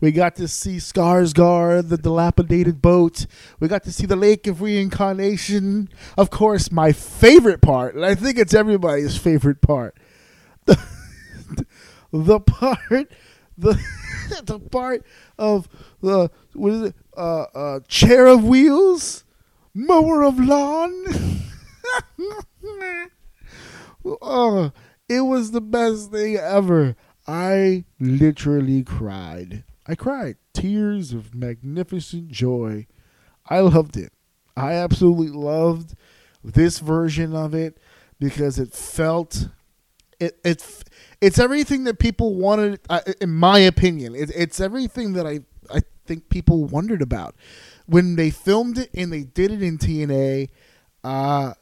We 0.00 0.12
got 0.12 0.36
to 0.36 0.48
see 0.48 0.76
Skarsgård, 0.76 1.88
the 1.88 1.96
dilapidated 1.96 2.82
boat. 2.82 3.26
We 3.60 3.68
got 3.68 3.84
to 3.84 3.92
see 3.92 4.06
the 4.06 4.16
Lake 4.16 4.46
of 4.46 4.60
Reincarnation. 4.60 5.88
Of 6.16 6.30
course, 6.30 6.70
my 6.70 6.92
favorite 6.92 7.62
part, 7.62 7.94
and 7.94 8.04
I 8.04 8.14
think 8.14 8.38
it's 8.38 8.54
everybody's 8.54 9.16
favorite 9.16 9.60
part, 9.60 9.96
the, 10.66 10.78
the 12.12 12.40
part, 12.40 13.10
the 13.56 13.82
the 14.44 14.58
part 14.60 15.04
of 15.38 15.68
the 16.00 16.30
what 16.54 16.72
is 16.72 16.82
it? 16.82 16.94
Uh, 17.16 17.42
uh, 17.54 17.80
chair 17.88 18.26
of 18.26 18.44
wheels, 18.44 19.24
mower 19.74 20.22
of 20.22 20.38
lawn. 20.38 21.04
Oh, 24.04 24.72
it 25.08 25.20
was 25.20 25.50
the 25.50 25.60
best 25.60 26.10
thing 26.10 26.36
ever. 26.36 26.96
I 27.26 27.84
literally 28.00 28.82
cried. 28.82 29.64
I 29.86 29.94
cried. 29.94 30.36
Tears 30.52 31.12
of 31.12 31.34
magnificent 31.34 32.28
joy. 32.28 32.86
I 33.48 33.60
loved 33.60 33.96
it. 33.96 34.12
I 34.56 34.74
absolutely 34.74 35.28
loved 35.28 35.94
this 36.44 36.78
version 36.78 37.34
of 37.34 37.54
it 37.54 37.78
because 38.18 38.58
it 38.58 38.72
felt 38.72 39.48
it 40.20 40.38
it 40.44 40.84
it's 41.20 41.38
everything 41.38 41.84
that 41.84 41.98
people 41.98 42.34
wanted 42.34 42.80
uh, 42.88 43.00
in 43.20 43.30
my 43.30 43.58
opinion. 43.58 44.14
It, 44.14 44.30
it's 44.34 44.60
everything 44.60 45.14
that 45.14 45.26
I 45.26 45.40
I 45.72 45.82
think 46.06 46.28
people 46.28 46.64
wondered 46.64 47.02
about 47.02 47.34
when 47.86 48.16
they 48.16 48.30
filmed 48.30 48.78
it 48.78 48.90
and 48.94 49.12
they 49.12 49.22
did 49.22 49.50
it 49.50 49.62
in 49.62 49.78
TNA. 49.78 50.48
Uh 51.02 51.54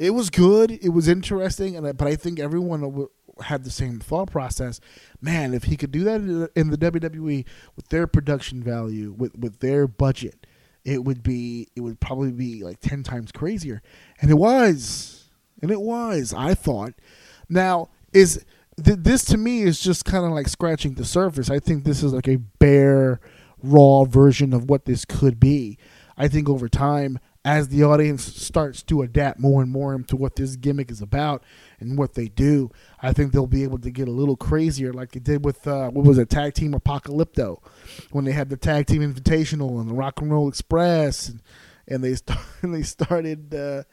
it 0.00 0.10
was 0.10 0.30
good. 0.30 0.70
It 0.72 0.88
was 0.88 1.06
interesting, 1.06 1.76
and 1.76 1.96
but 1.96 2.08
I 2.08 2.16
think 2.16 2.40
everyone 2.40 3.06
had 3.42 3.64
the 3.64 3.70
same 3.70 4.00
thought 4.00 4.30
process. 4.30 4.80
Man, 5.20 5.54
if 5.54 5.64
he 5.64 5.76
could 5.76 5.92
do 5.92 6.02
that 6.04 6.16
in 6.16 6.40
the- 6.40 6.50
in 6.56 6.70
the 6.70 6.76
WWE 6.78 7.44
with 7.76 7.88
their 7.88 8.06
production 8.06 8.62
value, 8.62 9.12
with 9.16 9.36
with 9.38 9.60
their 9.60 9.86
budget, 9.86 10.46
it 10.84 11.04
would 11.04 11.22
be 11.22 11.68
it 11.76 11.82
would 11.82 12.00
probably 12.00 12.32
be 12.32 12.64
like 12.64 12.80
ten 12.80 13.02
times 13.02 13.30
crazier, 13.30 13.82
and 14.20 14.30
it 14.30 14.34
was, 14.38 15.28
and 15.62 15.70
it 15.70 15.80
was. 15.82 16.32
I 16.34 16.54
thought. 16.54 16.94
Now 17.48 17.90
is 18.12 18.44
th- 18.82 18.98
this 19.02 19.24
to 19.26 19.36
me 19.36 19.62
is 19.62 19.80
just 19.80 20.04
kind 20.06 20.24
of 20.24 20.32
like 20.32 20.48
scratching 20.48 20.94
the 20.94 21.04
surface. 21.04 21.50
I 21.50 21.58
think 21.58 21.84
this 21.84 22.02
is 22.02 22.12
like 22.14 22.26
a 22.28 22.36
bare, 22.36 23.20
raw 23.62 24.04
version 24.04 24.52
of 24.54 24.70
what 24.70 24.86
this 24.86 25.04
could 25.04 25.38
be. 25.38 25.76
I 26.16 26.26
think 26.28 26.48
over 26.48 26.68
time, 26.68 27.18
as 27.44 27.68
the 27.68 27.82
audience 27.82 28.22
starts 28.22 28.82
to 28.82 29.00
adapt 29.00 29.40
more 29.40 29.62
and 29.62 29.70
more 29.70 29.94
into 29.94 30.14
what 30.14 30.36
this 30.36 30.56
gimmick 30.56 30.90
is 30.90 31.00
about 31.00 31.42
and 31.78 31.96
what 31.96 32.14
they 32.14 32.28
do, 32.28 32.70
I 33.00 33.12
think 33.12 33.32
they'll 33.32 33.46
be 33.46 33.62
able 33.62 33.78
to 33.78 33.90
get 33.90 34.08
a 34.08 34.12
little 34.12 34.36
crazier, 34.36 34.92
like 34.92 35.12
they 35.12 35.20
did 35.20 35.44
with 35.44 35.66
uh, 35.66 35.88
what 35.88 36.04
was 36.04 36.18
it, 36.18 36.28
Tag 36.28 36.52
Team 36.52 36.74
Apocalypto, 36.74 37.62
when 38.10 38.26
they 38.26 38.32
had 38.32 38.50
the 38.50 38.58
Tag 38.58 38.86
Team 38.86 39.00
Invitational 39.00 39.80
and 39.80 39.88
the 39.88 39.94
Rock 39.94 40.20
and 40.20 40.30
Roll 40.30 40.48
Express, 40.48 41.28
and, 41.30 41.42
and 41.88 42.04
they 42.04 42.14
start, 42.14 42.40
and 42.62 42.74
they 42.74 42.82
started, 42.82 43.54
uh, 43.54 43.84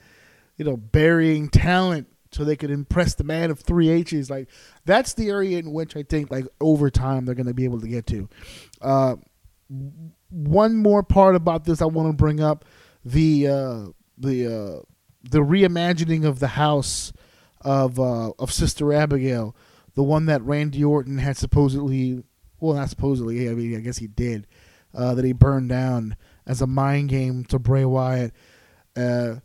you 0.58 0.66
know, 0.66 0.76
burying 0.76 1.48
talent 1.48 2.08
so 2.32 2.44
they 2.44 2.58
could 2.58 2.72
impress 2.72 3.16
the 3.16 3.24
man 3.24 3.50
of 3.50 3.62
three 3.62 3.88
H's. 3.88 4.30
Like 4.30 4.50
that's 4.84 5.14
the 5.14 5.30
area 5.30 5.58
in 5.58 5.72
which 5.72 5.96
I 5.96 6.04
think, 6.04 6.30
like 6.30 6.46
over 6.60 6.90
time, 6.90 7.26
they're 7.26 7.36
going 7.36 7.48
to 7.48 7.54
be 7.54 7.64
able 7.64 7.80
to 7.80 7.88
get 7.88 8.06
to. 8.08 8.28
Uh, 8.82 9.16
one 10.30 10.76
more 10.76 11.04
part 11.04 11.36
about 11.36 11.64
this 11.64 11.82
I 11.82 11.86
want 11.86 12.10
to 12.10 12.14
bring 12.14 12.42
up 12.42 12.66
the 13.04 13.48
uh, 13.48 13.86
the 14.18 14.48
uh, 14.48 14.82
the 15.24 15.40
reimagining 15.40 16.26
of 16.26 16.40
the 16.40 16.50
house 16.50 17.14
of 17.62 18.00
uh, 18.00 18.32
of 18.40 18.52
Sister 18.52 18.94
Abigail, 18.94 19.56
the 19.96 20.04
one 20.04 20.26
that 20.28 20.42
Randy 20.44 20.84
Orton 20.84 21.18
had 21.18 21.38
supposedly, 21.38 22.24
well, 22.60 22.76
not 22.76 22.90
supposedly, 22.90 23.50
I 23.50 23.54
mean, 23.54 23.76
I 23.76 23.80
guess 23.80 23.98
he 23.98 24.08
did, 24.08 24.48
uh, 24.94 25.14
that 25.16 25.26
he 25.26 25.34
burned 25.34 25.70
down 25.70 26.16
as 26.46 26.62
a 26.62 26.68
mind 26.68 27.10
game 27.10 27.44
to 27.46 27.60
Bray 27.60 27.86
Wyatt. 27.86 28.34
Uh, 28.96 29.36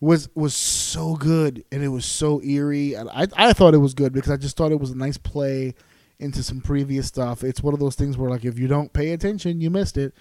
was 0.00 0.28
was 0.34 0.52
so 0.52 1.14
good 1.14 1.64
and 1.70 1.84
it 1.84 1.88
was 1.88 2.04
so 2.04 2.42
eerie 2.42 2.94
and 2.94 3.08
I, 3.10 3.28
I 3.36 3.52
thought 3.52 3.72
it 3.72 3.78
was 3.78 3.94
good 3.94 4.12
because 4.12 4.32
I 4.32 4.36
just 4.36 4.56
thought 4.56 4.72
it 4.72 4.80
was 4.80 4.90
a 4.90 4.96
nice 4.96 5.16
play 5.16 5.76
into 6.18 6.42
some 6.42 6.60
previous 6.60 7.06
stuff. 7.06 7.44
It's 7.44 7.62
one 7.62 7.72
of 7.72 7.78
those 7.78 7.94
things 7.94 8.18
where 8.18 8.28
like 8.28 8.44
if 8.44 8.58
you 8.58 8.66
don't 8.66 8.92
pay 8.92 9.12
attention, 9.12 9.60
you 9.60 9.70
missed 9.70 9.96
it. 9.96 10.12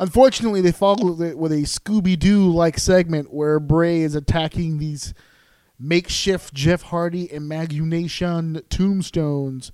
Unfortunately, 0.00 0.60
they 0.60 0.72
followed 0.72 1.20
it 1.20 1.38
with 1.38 1.52
a 1.52 1.62
Scooby 1.62 2.18
Doo 2.18 2.50
like 2.52 2.78
segment 2.78 3.32
where 3.32 3.60
Bray 3.60 4.00
is 4.00 4.14
attacking 4.14 4.78
these 4.78 5.14
makeshift 5.78 6.54
Jeff 6.54 6.82
Hardy 6.82 7.30
imagination 7.32 8.62
tombstones 8.68 9.72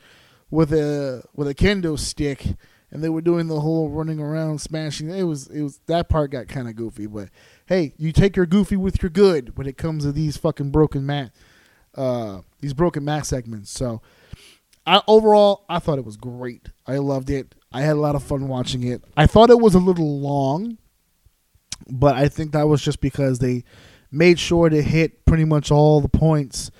with 0.50 0.72
a 0.72 1.22
with 1.34 1.48
a 1.48 1.54
kendo 1.54 1.98
stick, 1.98 2.46
and 2.90 3.02
they 3.02 3.08
were 3.08 3.20
doing 3.20 3.46
the 3.46 3.60
whole 3.60 3.88
running 3.88 4.20
around 4.20 4.60
smashing. 4.60 5.10
It 5.10 5.24
was 5.24 5.46
it 5.48 5.62
was 5.62 5.80
that 5.86 6.08
part 6.08 6.30
got 6.30 6.48
kind 6.48 6.68
of 6.68 6.76
goofy, 6.76 7.06
but 7.06 7.28
hey, 7.66 7.94
you 7.96 8.12
take 8.12 8.36
your 8.36 8.46
goofy 8.46 8.76
with 8.76 9.02
your 9.02 9.10
good 9.10 9.56
when 9.56 9.66
it 9.66 9.76
comes 9.76 10.04
to 10.04 10.12
these 10.12 10.36
fucking 10.36 10.70
broken 10.70 11.06
Matt, 11.06 11.32
uh, 11.94 12.40
these 12.60 12.74
broken 12.74 13.04
Matt 13.04 13.26
segments. 13.26 13.70
So. 13.70 14.00
I, 14.86 15.02
overall, 15.06 15.66
I 15.68 15.78
thought 15.78 15.98
it 15.98 16.06
was 16.06 16.16
great. 16.16 16.70
I 16.86 16.96
loved 16.96 17.28
it. 17.28 17.54
I 17.72 17.82
had 17.82 17.96
a 17.96 18.00
lot 18.00 18.16
of 18.16 18.22
fun 18.22 18.48
watching 18.48 18.82
it. 18.82 19.02
I 19.16 19.26
thought 19.26 19.50
it 19.50 19.60
was 19.60 19.74
a 19.74 19.78
little 19.78 20.20
long, 20.20 20.78
but 21.88 22.16
I 22.16 22.28
think 22.28 22.52
that 22.52 22.68
was 22.68 22.82
just 22.82 23.00
because 23.00 23.38
they 23.38 23.64
made 24.10 24.38
sure 24.38 24.68
to 24.68 24.82
hit 24.82 25.24
pretty 25.24 25.44
much 25.44 25.70
all 25.70 26.00
the 26.00 26.08
points 26.08 26.70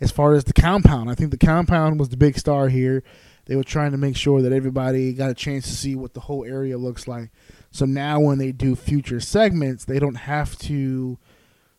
as 0.00 0.10
far 0.10 0.34
as 0.34 0.44
the 0.44 0.52
compound. 0.52 1.08
I 1.10 1.14
think 1.14 1.30
the 1.30 1.38
compound 1.38 2.00
was 2.00 2.08
the 2.08 2.16
big 2.16 2.36
star 2.38 2.68
here. 2.68 3.04
They 3.46 3.56
were 3.56 3.64
trying 3.64 3.92
to 3.92 3.98
make 3.98 4.16
sure 4.16 4.42
that 4.42 4.52
everybody 4.52 5.12
got 5.12 5.30
a 5.30 5.34
chance 5.34 5.66
to 5.66 5.74
see 5.74 5.94
what 5.94 6.14
the 6.14 6.20
whole 6.20 6.44
area 6.44 6.78
looks 6.78 7.06
like. 7.06 7.30
So 7.70 7.84
now 7.84 8.20
when 8.20 8.38
they 8.38 8.52
do 8.52 8.74
future 8.74 9.20
segments, 9.20 9.84
they 9.84 9.98
don't 9.98 10.14
have 10.16 10.58
to 10.60 11.18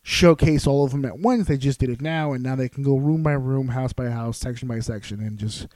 showcase 0.02 0.66
all 0.66 0.84
of 0.84 0.92
them 0.92 1.04
at 1.04 1.18
once. 1.18 1.46
They 1.46 1.56
just 1.56 1.80
did 1.80 1.90
it 1.90 2.00
now, 2.00 2.32
and 2.32 2.42
now 2.42 2.56
they 2.56 2.68
can 2.68 2.82
go 2.82 2.96
room 2.96 3.22
by 3.22 3.32
room, 3.32 3.68
house 3.68 3.92
by 3.92 4.08
house, 4.10 4.38
section 4.38 4.68
by 4.68 4.80
section, 4.80 5.20
and 5.20 5.38
just 5.38 5.66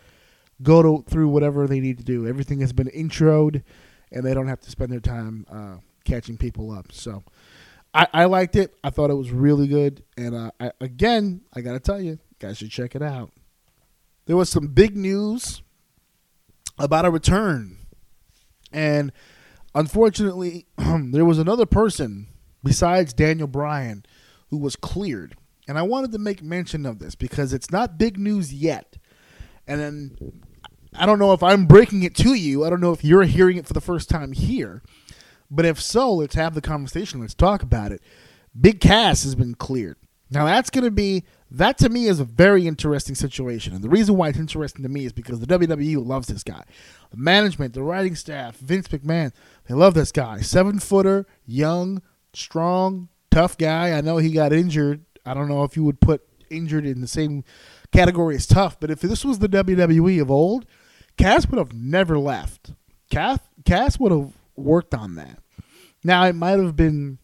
go 0.62 0.82
to, 0.82 1.04
through 1.09 1.28
whatever 1.28 1.66
they 1.66 1.80
need 1.80 1.98
to 1.98 2.04
do. 2.04 2.26
Everything 2.26 2.61
has 2.61 2.72
been 2.72 2.88
introed, 2.88 3.62
and 4.12 4.24
they 4.24 4.34
don't 4.34 4.48
have 4.48 4.61
to 4.61 4.70
spend 4.70 4.92
their 4.92 5.00
time 5.00 5.46
uh, 5.50 5.76
catching 6.04 6.36
people 6.36 6.70
up. 6.70 6.92
So 6.92 7.24
I, 7.94 8.07
I 8.12 8.24
liked 8.24 8.57
it. 8.57 8.74
I 8.82 8.90
thought 8.90 9.11
it 9.11 9.14
was 9.14 9.30
really 9.30 9.66
good, 9.66 10.02
and 10.16 10.34
uh, 10.34 10.50
I, 10.61 10.72
again, 10.80 11.42
I 11.54 11.61
gotta 11.61 11.80
tell 11.80 12.00
you, 12.00 12.18
guys 12.38 12.59
should 12.59 12.70
check 12.70 12.94
it 12.94 13.02
out. 13.02 13.32
There 14.26 14.36
was 14.36 14.48
some 14.48 14.68
big 14.68 14.96
news 14.96 15.62
about 16.78 17.04
a 17.04 17.11
return, 17.11 17.78
and 18.72 19.12
unfortunately, 19.74 20.66
there 20.76 21.24
was 21.24 21.38
another 21.38 21.66
person 21.66 22.28
besides 22.64 23.12
Daniel 23.12 23.46
Bryan 23.46 24.04
who 24.48 24.59
was 24.59 24.76
cleared. 24.76 25.36
And 25.68 25.78
I 25.78 25.82
wanted 25.82 26.12
to 26.12 26.18
make 26.18 26.42
mention 26.42 26.86
of 26.86 26.98
this 26.98 27.14
because 27.14 27.52
it's 27.52 27.70
not 27.70 27.98
big 27.98 28.18
news 28.18 28.54
yet. 28.54 28.98
And 29.66 29.80
then 29.80 30.42
I 30.99 31.07
don't 31.07 31.18
know 31.18 31.32
if 31.32 31.42
I'm 31.42 31.66
breaking 31.66 32.03
it 32.03 32.14
to 32.16 32.34
you. 32.34 32.64
I 32.64 32.70
don't 32.70 32.80
know 32.80 32.92
if 32.92 33.05
you're 33.05 33.24
hearing 33.24 33.57
it 33.57 33.66
for 33.66 33.72
the 33.72 33.80
first 33.80 34.09
time 34.09 34.32
here. 34.32 34.82
But 35.51 35.64
if 35.64 35.80
so, 35.80 36.12
let's 36.14 36.34
have 36.34 36.55
the 36.55 36.61
conversation. 36.61 37.20
Let's 37.20 37.34
talk 37.34 37.62
about 37.62 37.92
it. 37.92 38.03
Big 38.59 38.80
Cass 38.80 39.22
has 39.24 39.34
been 39.34 39.55
cleared. 39.55 39.97
Now 40.30 40.47
that's 40.47 40.70
going 40.70 40.84
to 40.84 40.90
be 40.90 41.24
that 41.51 41.78
to 41.78 41.88
me 41.88 42.07
is 42.07 42.18
a 42.18 42.24
very 42.24 42.66
interesting 42.66 43.14
situation, 43.14 43.72
and 43.72 43.84
the 43.84 43.88
reason 43.88 44.16
why 44.16 44.28
it's 44.28 44.38
interesting 44.38 44.82
to 44.82 44.88
me 44.88 45.05
is 45.05 45.12
because 45.12 45.38
the 45.38 45.47
WWE 45.47 46.05
loves 46.05 46.26
this 46.26 46.42
guy, 46.42 46.64
the 47.11 47.16
management, 47.16 47.74
the 47.74 47.82
writing 47.84 48.16
staff, 48.16 48.57
Vince 48.57 48.88
McMahon, 48.88 49.32
they 49.68 49.74
love 49.74 49.94
this 49.94 50.11
guy. 50.11 50.40
Seven 50.40 50.80
footer, 50.80 51.26
young, 51.47 52.03
strong, 52.32 53.09
tough 53.30 53.57
guy. 53.57 53.92
I 53.92 54.01
know 54.01 54.16
he 54.16 54.32
got 54.32 54.53
injured. 54.53 55.05
I 55.24 55.34
don't 55.34 55.49
know 55.49 55.62
if 55.62 55.76
you 55.76 55.84
would 55.84 56.01
put 56.01 56.26
injured 56.51 56.86
in 56.86 57.01
the 57.01 57.09
same 57.09 57.44
category 57.92 58.34
as 58.34 58.47
tough, 58.47 58.80
but 58.80 58.90
if 58.90 59.01
this 59.01 59.24
was 59.24 59.38
the 59.38 59.49
WWE 59.49 60.20
of 60.20 60.30
old, 60.30 60.66
Cass 61.16 61.46
would 61.48 61.58
have 61.58 61.72
never 61.72 62.18
left. 62.18 62.72
Cass, 63.10 63.38
Cass 63.64 63.98
would 63.98 64.12
have 64.12 64.32
worked 64.54 64.94
on 64.94 65.14
that. 65.16 65.38
Now 66.04 66.24
it 66.24 66.34
might 66.34 66.58
have 66.58 66.76
been 66.76 67.18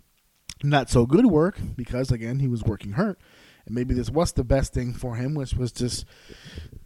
not 0.63 0.91
so 0.91 1.07
good 1.07 1.27
work 1.27 1.59
because 1.77 2.11
again 2.11 2.39
he 2.39 2.49
was 2.49 2.63
working 2.63 2.93
hurt, 2.93 3.19
and 3.67 3.75
maybe 3.75 3.95
this 3.95 4.11
was 4.11 4.33
the 4.33 4.45
best 4.45 4.73
thing 4.73 4.93
for 4.93 5.17
him, 5.17 5.35
which 5.35 5.55
was 5.55 5.73
just 5.73 6.05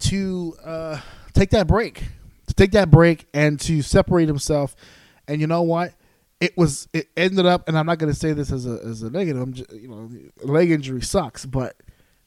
to 0.00 0.56
uh, 0.64 1.00
take 1.32 1.50
that 1.50 1.66
break, 1.66 2.04
to 2.46 2.54
take 2.54 2.72
that 2.72 2.90
break, 2.90 3.26
and 3.32 3.60
to 3.60 3.82
separate 3.82 4.28
himself. 4.28 4.74
And 5.28 5.40
you 5.40 5.46
know 5.46 5.62
what? 5.62 5.94
It 6.40 6.56
was. 6.56 6.86
It 6.92 7.08
ended 7.16 7.46
up, 7.46 7.66
and 7.66 7.78
I'm 7.78 7.86
not 7.86 7.98
going 7.98 8.12
to 8.12 8.18
say 8.18 8.32
this 8.34 8.52
as 8.52 8.66
a 8.66 8.78
as 8.84 9.02
a 9.02 9.10
negative. 9.10 9.40
I'm 9.40 9.54
just, 9.54 9.72
you 9.72 9.88
know, 9.88 10.10
leg 10.42 10.70
injury 10.70 11.00
sucks, 11.00 11.46
but 11.46 11.76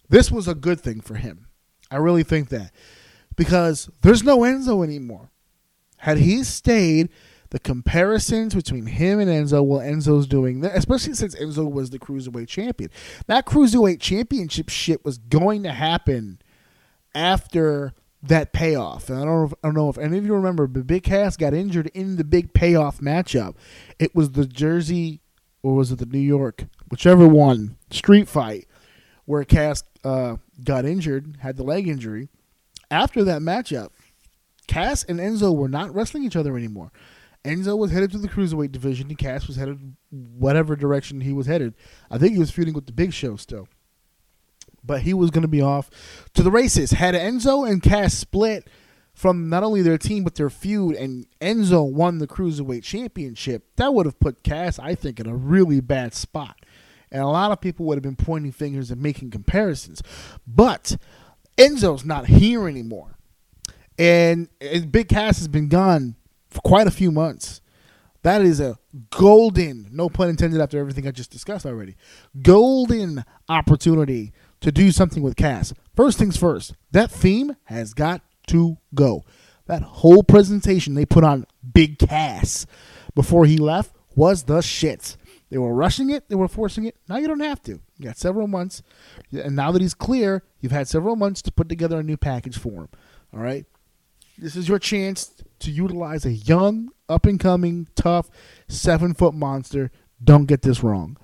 this 0.09 0.31
was 0.31 0.47
a 0.47 0.55
good 0.55 0.81
thing 0.81 0.99
for 0.99 1.15
him. 1.15 1.47
I 1.91 1.97
really 1.97 2.23
think 2.23 2.49
that 2.49 2.71
because 3.39 3.89
there's 4.01 4.21
no 4.21 4.39
Enzo 4.39 4.83
anymore. 4.83 5.31
Had 5.99 6.17
he 6.17 6.43
stayed, 6.43 7.07
the 7.51 7.59
comparisons 7.59 8.53
between 8.53 8.85
him 8.85 9.21
and 9.21 9.29
Enzo, 9.29 9.65
well, 9.65 9.79
Enzo's 9.79 10.27
doing 10.27 10.59
that, 10.59 10.75
especially 10.75 11.13
since 11.13 11.35
Enzo 11.35 11.71
was 11.71 11.89
the 11.89 11.99
cruiserweight 11.99 12.49
champion. 12.49 12.91
That 13.27 13.45
cruiserweight 13.45 14.01
championship 14.01 14.67
shit 14.67 15.05
was 15.05 15.17
going 15.17 15.63
to 15.63 15.71
happen 15.71 16.39
after 17.15 17.93
that 18.21 18.51
payoff. 18.51 19.09
And 19.09 19.17
I 19.17 19.23
don't, 19.23 19.39
know 19.39 19.45
if, 19.45 19.53
I 19.63 19.67
don't 19.69 19.75
know 19.75 19.89
if 19.89 19.97
any 19.97 20.17
of 20.17 20.25
you 20.25 20.33
remember, 20.33 20.67
but 20.67 20.85
Big 20.85 21.03
Cass 21.03 21.37
got 21.37 21.53
injured 21.53 21.87
in 21.93 22.17
the 22.17 22.25
big 22.25 22.53
payoff 22.53 22.99
matchup. 22.99 23.55
It 23.99 24.13
was 24.13 24.31
the 24.31 24.45
Jersey, 24.45 25.21
or 25.63 25.75
was 25.75 25.93
it 25.93 25.99
the 25.99 26.05
New 26.05 26.19
York, 26.19 26.65
whichever 26.91 27.25
one, 27.25 27.77
street 27.89 28.27
fight, 28.27 28.67
where 29.23 29.45
Cass 29.45 29.83
uh, 30.03 30.35
got 30.61 30.83
injured, 30.83 31.37
had 31.39 31.55
the 31.55 31.63
leg 31.63 31.87
injury. 31.87 32.27
After 32.91 33.23
that 33.23 33.41
matchup, 33.41 33.89
Cass 34.67 35.03
and 35.03 35.19
Enzo 35.19 35.55
were 35.55 35.67
not 35.67 35.93
wrestling 35.93 36.23
each 36.23 36.35
other 36.35 36.57
anymore. 36.57 36.91
Enzo 37.45 37.77
was 37.77 37.91
headed 37.91 38.11
to 38.11 38.17
the 38.17 38.27
cruiserweight 38.27 38.71
division, 38.71 39.07
and 39.07 39.17
Cass 39.17 39.47
was 39.47 39.55
headed 39.55 39.95
whatever 40.11 40.75
direction 40.75 41.21
he 41.21 41.33
was 41.33 41.47
headed. 41.47 41.73
I 42.11 42.17
think 42.17 42.33
he 42.33 42.39
was 42.39 42.51
feuding 42.51 42.73
with 42.73 42.85
the 42.85 42.91
Big 42.91 43.13
Show 43.13 43.37
still, 43.37 43.67
but 44.83 45.01
he 45.01 45.13
was 45.13 45.31
going 45.31 45.43
to 45.43 45.47
be 45.47 45.61
off 45.61 45.89
to 46.33 46.43
the 46.43 46.51
races. 46.51 46.91
Had 46.91 47.15
Enzo 47.15 47.69
and 47.69 47.81
Cass 47.81 48.13
split 48.13 48.69
from 49.13 49.49
not 49.49 49.63
only 49.63 49.81
their 49.81 49.97
team 49.97 50.23
but 50.23 50.35
their 50.35 50.49
feud, 50.49 50.95
and 50.95 51.27
Enzo 51.39 51.89
won 51.89 52.17
the 52.17 52.27
cruiserweight 52.27 52.83
championship, 52.83 53.63
that 53.77 53.93
would 53.93 54.05
have 54.05 54.19
put 54.19 54.43
Cass, 54.43 54.77
I 54.77 54.93
think, 54.95 55.19
in 55.19 55.27
a 55.27 55.35
really 55.35 55.79
bad 55.79 56.13
spot, 56.13 56.57
and 57.09 57.21
a 57.23 57.27
lot 57.27 57.51
of 57.51 57.61
people 57.61 57.85
would 57.85 57.95
have 57.95 58.03
been 58.03 58.15
pointing 58.15 58.51
fingers 58.51 58.91
and 58.91 59.01
making 59.01 59.31
comparisons. 59.31 60.03
But 60.45 60.97
Enzo's 61.59 62.05
not 62.05 62.27
here 62.27 62.67
anymore, 62.67 63.17
and 63.97 64.47
Big 64.91 65.09
Cass 65.09 65.39
has 65.39 65.47
been 65.47 65.67
gone 65.67 66.15
for 66.49 66.61
quite 66.61 66.87
a 66.87 66.91
few 66.91 67.11
months. 67.11 67.61
That 68.21 68.41
is 68.41 68.59
a 68.59 68.77
golden, 69.11 69.87
no 69.91 70.09
pun 70.09 70.29
intended 70.29 70.59
after 70.59 70.79
everything 70.79 71.07
I 71.07 71.11
just 71.11 71.31
discussed 71.31 71.65
already, 71.65 71.95
golden 72.41 73.23
opportunity 73.47 74.33
to 74.61 74.71
do 74.71 74.91
something 74.91 75.23
with 75.23 75.35
Cass. 75.35 75.73
First 75.95 76.17
things 76.17 76.35
first, 76.37 76.73
that 76.91 77.11
theme 77.11 77.55
has 77.65 77.93
got 77.93 78.21
to 78.47 78.77
go. 78.93 79.23
That 79.67 79.83
whole 79.83 80.23
presentation 80.23 80.95
they 80.95 81.05
put 81.05 81.23
on 81.23 81.45
Big 81.73 81.99
Cass 81.99 82.65
before 83.15 83.45
he 83.45 83.57
left 83.57 83.95
was 84.15 84.43
the 84.43 84.61
shit. 84.61 85.15
They 85.49 85.57
were 85.57 85.73
rushing 85.73 86.09
it, 86.09 86.29
they 86.29 86.35
were 86.35 86.47
forcing 86.47 86.85
it. 86.85 86.95
Now 87.07 87.17
you 87.17 87.27
don't 87.27 87.39
have 87.39 87.61
to. 87.63 87.79
You 87.97 88.05
got 88.05 88.17
several 88.17 88.47
months. 88.47 88.83
And 89.31 89.55
now 89.55 89.71
that 89.71 89.81
he's 89.81 89.93
clear, 89.95 90.43
you've 90.59 90.71
had 90.71 90.87
several 90.87 91.15
months 91.15 91.41
to 91.43 91.51
put 91.51 91.69
together 91.69 91.99
a 91.99 92.03
new 92.03 92.17
package 92.17 92.57
for 92.57 92.81
him. 92.81 92.89
All 93.33 93.39
right? 93.39 93.65
This 94.37 94.55
is 94.55 94.69
your 94.69 94.79
chance 94.79 95.43
to 95.59 95.71
utilize 95.71 96.25
a 96.25 96.31
young, 96.31 96.89
up 97.09 97.25
and 97.25 97.39
coming, 97.39 97.87
tough, 97.95 98.29
seven 98.67 99.13
foot 99.13 99.33
monster. 99.33 99.91
Don't 100.23 100.45
get 100.45 100.61
this 100.61 100.83
wrong. 100.83 101.17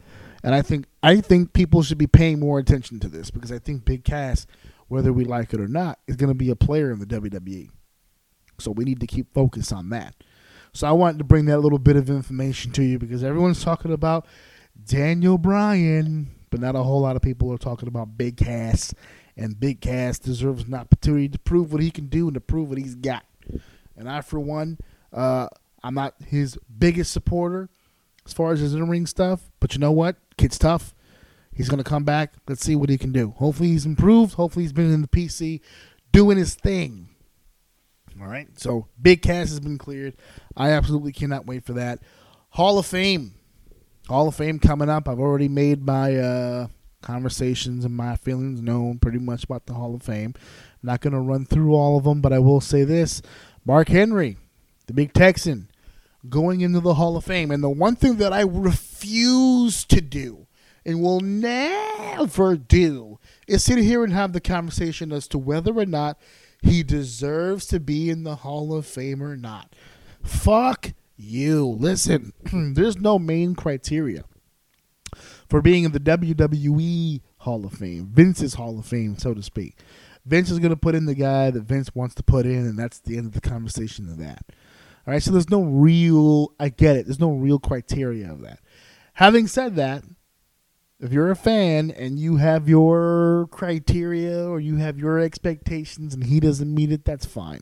And 0.43 0.53
I 0.53 0.61
think 0.61 0.85
I 1.01 1.21
think 1.21 1.53
people 1.53 1.81
should 1.81 1.97
be 1.97 2.07
paying 2.07 2.39
more 2.39 2.59
attention 2.59 2.99
to 2.99 3.07
this 3.07 3.31
because 3.31 3.51
I 3.51 3.59
think 3.59 3.85
Big 3.85 4.03
Cass, 4.03 4.45
whether 4.87 5.13
we 5.13 5.23
like 5.23 5.53
it 5.53 5.61
or 5.61 5.67
not, 5.67 5.99
is 6.07 6.17
going 6.17 6.29
to 6.29 6.35
be 6.35 6.49
a 6.49 6.55
player 6.55 6.91
in 6.91 6.99
the 6.99 7.05
WWE. 7.05 7.69
So 8.59 8.71
we 8.71 8.85
need 8.85 8.99
to 8.99 9.07
keep 9.07 9.33
focus 9.33 9.71
on 9.71 9.89
that. 9.89 10.15
So 10.75 10.85
I 10.85 10.91
wanted 10.91 11.19
to 11.19 11.23
bring 11.23 11.45
that 11.45 11.59
little 11.59 11.79
bit 11.79 11.95
of 11.95 12.09
information 12.09 12.69
to 12.73 12.83
you 12.83 12.99
because 12.99 13.23
everyone's 13.23 13.63
talking 13.63 13.93
about 13.93 14.25
Daniel 14.85 15.37
Bryan, 15.37 16.29
but 16.49 16.59
not 16.59 16.75
a 16.75 16.83
whole 16.83 16.99
lot 16.99 17.15
of 17.15 17.21
people 17.21 17.49
are 17.53 17.57
talking 17.57 17.87
about 17.87 18.17
Big 18.17 18.35
Cass. 18.35 18.93
And 19.37 19.57
Big 19.57 19.79
Cass 19.79 20.19
deserves 20.19 20.65
an 20.65 20.73
opportunity 20.73 21.29
to 21.29 21.39
prove 21.39 21.71
what 21.71 21.81
he 21.81 21.91
can 21.91 22.07
do 22.07 22.27
and 22.27 22.33
to 22.33 22.41
prove 22.41 22.67
what 22.67 22.77
he's 22.77 22.95
got. 22.95 23.23
And 23.95 24.09
I, 24.09 24.19
for 24.19 24.37
one, 24.37 24.77
uh, 25.13 25.47
I'm 25.81 25.93
not 25.93 26.15
his 26.27 26.57
biggest 26.77 27.13
supporter 27.13 27.69
as 28.25 28.33
far 28.33 28.51
as 28.51 28.59
his 28.59 28.73
in 28.73 28.89
ring 28.89 29.05
stuff. 29.05 29.49
But 29.61 29.75
you 29.75 29.79
know 29.79 29.93
what? 29.93 30.17
Kid's 30.35 30.59
tough. 30.59 30.93
He's 31.53 31.69
going 31.69 31.81
to 31.81 31.89
come 31.89 32.03
back. 32.03 32.33
Let's 32.49 32.65
see 32.65 32.75
what 32.75 32.89
he 32.89 32.97
can 32.97 33.13
do. 33.13 33.33
Hopefully, 33.37 33.69
he's 33.69 33.85
improved. 33.85 34.33
Hopefully, 34.33 34.65
he's 34.65 34.73
been 34.73 34.93
in 34.93 35.01
the 35.01 35.07
PC 35.07 35.61
doing 36.11 36.37
his 36.37 36.55
thing. 36.55 37.14
All 38.21 38.27
right. 38.27 38.47
So, 38.59 38.87
Big 39.01 39.21
Cass 39.21 39.49
has 39.49 39.59
been 39.59 39.77
cleared. 39.77 40.15
I 40.55 40.71
absolutely 40.71 41.11
cannot 41.11 41.45
wait 41.45 41.65
for 41.65 41.73
that. 41.73 41.99
Hall 42.49 42.79
of 42.79 42.85
Fame. 42.85 43.33
Hall 44.07 44.27
of 44.27 44.35
Fame 44.35 44.59
coming 44.59 44.89
up. 44.89 45.09
I've 45.09 45.19
already 45.19 45.49
made 45.49 45.85
my 45.85 46.15
uh, 46.15 46.67
conversations 47.01 47.83
and 47.83 47.95
my 47.95 48.15
feelings 48.15 48.61
known 48.61 48.99
pretty 48.99 49.19
much 49.19 49.43
about 49.43 49.65
the 49.65 49.73
Hall 49.73 49.95
of 49.95 50.03
Fame. 50.03 50.33
I'm 50.35 50.87
not 50.87 51.01
going 51.01 51.13
to 51.13 51.19
run 51.19 51.45
through 51.45 51.73
all 51.73 51.97
of 51.97 52.05
them, 52.05 52.21
but 52.21 52.31
I 52.31 52.39
will 52.39 52.61
say 52.61 52.83
this 52.83 53.21
Mark 53.65 53.89
Henry, 53.89 54.37
the 54.87 54.93
big 54.93 55.13
Texan, 55.13 55.69
going 56.29 56.61
into 56.61 56.79
the 56.79 56.93
Hall 56.93 57.17
of 57.17 57.25
Fame. 57.25 57.51
And 57.51 57.63
the 57.63 57.69
one 57.69 57.95
thing 57.95 58.17
that 58.17 58.31
I 58.31 58.41
refuse 58.41 59.83
to 59.85 59.99
do 59.99 60.47
and 60.85 61.01
will 61.01 61.19
never 61.19 62.55
do 62.55 63.19
is 63.47 63.63
sit 63.63 63.79
here 63.79 64.03
and 64.03 64.13
have 64.13 64.33
the 64.33 64.41
conversation 64.41 65.11
as 65.11 65.27
to 65.29 65.37
whether 65.37 65.77
or 65.77 65.85
not 65.85 66.17
he 66.65 66.83
deserves 66.83 67.65
to 67.67 67.79
be 67.79 68.09
in 68.09 68.23
the 68.23 68.37
Hall 68.37 68.75
of 68.75 68.85
Fame 68.85 69.21
or 69.21 69.37
not. 69.37 69.73
Fuck 70.23 70.93
you. 71.15 71.65
Listen, 71.65 72.33
there's 72.73 72.97
no 72.97 73.19
main 73.19 73.55
criteria 73.55 74.23
for 75.47 75.61
being 75.61 75.83
in 75.83 75.91
the 75.91 75.99
WWE 75.99 77.21
Hall 77.37 77.65
of 77.65 77.73
Fame, 77.73 78.09
Vince's 78.11 78.55
Hall 78.55 78.79
of 78.79 78.85
Fame, 78.85 79.17
so 79.17 79.33
to 79.33 79.43
speak. 79.43 79.77
Vince 80.25 80.49
is 80.49 80.59
going 80.59 80.71
to 80.71 80.75
put 80.75 80.95
in 80.95 81.05
the 81.05 81.13
guy 81.13 81.51
that 81.51 81.61
Vince 81.61 81.93
wants 81.93 82.15
to 82.15 82.23
put 82.23 82.45
in, 82.45 82.65
and 82.65 82.79
that's 82.79 82.99
the 82.99 83.17
end 83.17 83.27
of 83.27 83.33
the 83.33 83.41
conversation 83.41 84.09
of 84.09 84.17
that. 84.17 84.45
All 85.05 85.13
right, 85.13 85.21
so 85.21 85.31
there's 85.31 85.51
no 85.51 85.61
real. 85.61 86.53
I 86.59 86.69
get 86.69 86.95
it. 86.95 87.05
There's 87.05 87.19
no 87.19 87.31
real 87.31 87.59
criteria 87.59 88.31
of 88.31 88.41
that. 88.41 88.59
Having 89.13 89.47
said 89.47 89.75
that, 89.75 90.03
if 90.99 91.11
you're 91.11 91.31
a 91.31 91.35
fan 91.35 91.91
and 91.91 92.19
you 92.19 92.37
have 92.37 92.69
your 92.69 93.47
criteria 93.51 94.47
or 94.47 94.59
you 94.59 94.77
have 94.77 94.97
your 94.97 95.19
expectations 95.19 96.13
and 96.13 96.23
he 96.25 96.39
doesn't 96.39 96.73
meet 96.73 96.91
it, 96.91 97.03
that's 97.03 97.25
fine. 97.25 97.61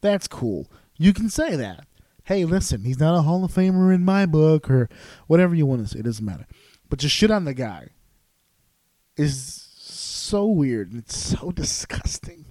That's 0.00 0.28
cool. 0.28 0.70
You 0.96 1.12
can 1.12 1.30
say 1.30 1.56
that. 1.56 1.86
Hey, 2.24 2.44
listen, 2.44 2.84
he's 2.84 3.00
not 3.00 3.18
a 3.18 3.22
Hall 3.22 3.44
of 3.44 3.52
Famer 3.52 3.94
in 3.94 4.04
my 4.04 4.26
book 4.26 4.70
or 4.70 4.88
whatever 5.26 5.54
you 5.54 5.66
want 5.66 5.82
to 5.82 5.88
say. 5.88 6.00
It 6.00 6.04
doesn't 6.04 6.24
matter. 6.24 6.46
But 6.88 6.98
just 6.98 7.14
shit 7.14 7.30
on 7.30 7.44
the 7.44 7.54
guy 7.54 7.88
is 9.16 9.68
so 9.78 10.46
weird 10.46 10.90
and 10.90 11.00
it's 11.00 11.16
so 11.16 11.50
disgusting. 11.54 12.46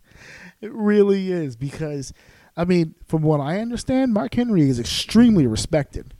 It 0.61 0.71
really 0.71 1.31
is 1.31 1.55
because, 1.55 2.13
I 2.55 2.65
mean, 2.65 2.95
from 3.07 3.21
what 3.21 3.39
I 3.39 3.59
understand, 3.59 4.13
Mark 4.13 4.36
Henry 4.36 4.69
is 4.69 4.79
extremely 4.79 5.45
respected. 5.45 6.13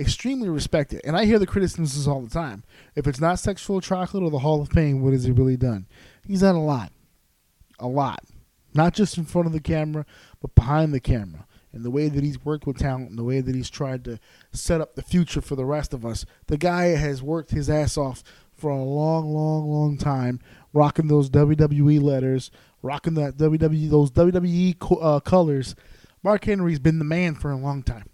Extremely 0.00 0.48
respected. 0.48 1.02
And 1.04 1.14
I 1.14 1.26
hear 1.26 1.38
the 1.38 1.46
criticisms 1.46 2.08
all 2.08 2.22
the 2.22 2.30
time. 2.30 2.64
If 2.96 3.06
it's 3.06 3.20
not 3.20 3.38
sexual 3.38 3.82
chocolate 3.82 4.22
or 4.22 4.30
the 4.30 4.38
Hall 4.38 4.62
of 4.62 4.70
Fame, 4.70 5.02
what 5.02 5.12
has 5.12 5.24
he 5.24 5.30
really 5.30 5.58
done? 5.58 5.86
He's 6.26 6.40
done 6.40 6.54
a 6.54 6.64
lot. 6.64 6.90
A 7.78 7.86
lot. 7.86 8.24
Not 8.72 8.94
just 8.94 9.18
in 9.18 9.26
front 9.26 9.46
of 9.46 9.52
the 9.52 9.60
camera, 9.60 10.06
but 10.40 10.54
behind 10.54 10.94
the 10.94 11.00
camera. 11.00 11.46
And 11.72 11.84
the 11.84 11.90
way 11.90 12.08
that 12.08 12.24
he's 12.24 12.42
worked 12.44 12.66
with 12.66 12.78
talent 12.78 13.10
and 13.10 13.18
the 13.18 13.24
way 13.24 13.42
that 13.42 13.54
he's 13.54 13.68
tried 13.68 14.04
to 14.06 14.18
set 14.52 14.80
up 14.80 14.94
the 14.94 15.02
future 15.02 15.42
for 15.42 15.54
the 15.54 15.66
rest 15.66 15.92
of 15.92 16.06
us. 16.06 16.24
The 16.46 16.56
guy 16.56 16.86
has 16.96 17.22
worked 17.22 17.50
his 17.50 17.68
ass 17.68 17.98
off 17.98 18.24
for 18.56 18.70
a 18.70 18.82
long, 18.82 19.32
long, 19.32 19.70
long 19.70 19.98
time, 19.98 20.40
rocking 20.72 21.08
those 21.08 21.28
WWE 21.30 22.00
letters, 22.02 22.50
rocking 22.82 23.14
that 23.14 23.36
WWE 23.36 23.90
those 23.90 24.10
WWE 24.12 24.78
co- 24.78 24.96
uh, 24.96 25.20
colors. 25.20 25.74
Mark 26.22 26.44
Henry's 26.44 26.78
been 26.78 26.98
the 26.98 27.04
man 27.04 27.34
for 27.34 27.50
a 27.50 27.56
long 27.56 27.82
time. 27.82 28.09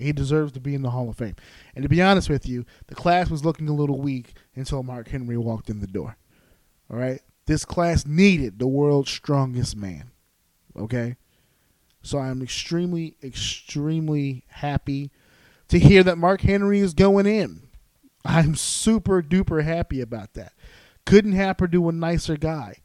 He 0.00 0.12
deserves 0.12 0.52
to 0.52 0.60
be 0.60 0.74
in 0.74 0.82
the 0.82 0.90
Hall 0.90 1.08
of 1.08 1.16
Fame. 1.16 1.36
And 1.74 1.82
to 1.82 1.88
be 1.88 2.02
honest 2.02 2.28
with 2.28 2.46
you, 2.46 2.64
the 2.86 2.94
class 2.94 3.30
was 3.30 3.44
looking 3.44 3.68
a 3.68 3.74
little 3.74 4.00
weak 4.00 4.34
until 4.54 4.82
Mark 4.82 5.08
Henry 5.08 5.36
walked 5.36 5.70
in 5.70 5.80
the 5.80 5.86
door. 5.86 6.16
All 6.90 6.98
right? 6.98 7.20
This 7.46 7.64
class 7.64 8.06
needed 8.06 8.58
the 8.58 8.66
world's 8.66 9.10
strongest 9.10 9.76
man. 9.76 10.10
Okay? 10.76 11.16
So 12.02 12.18
I'm 12.18 12.42
extremely, 12.42 13.16
extremely 13.22 14.44
happy 14.48 15.10
to 15.68 15.78
hear 15.78 16.02
that 16.02 16.18
Mark 16.18 16.40
Henry 16.40 16.80
is 16.80 16.94
going 16.94 17.26
in. 17.26 17.68
I'm 18.24 18.54
super 18.54 19.22
duper 19.22 19.64
happy 19.64 20.00
about 20.00 20.34
that. 20.34 20.52
Couldn't 21.06 21.32
happen 21.32 21.70
to 21.70 21.88
a 21.88 21.92
nicer 21.92 22.36
guy, 22.36 22.76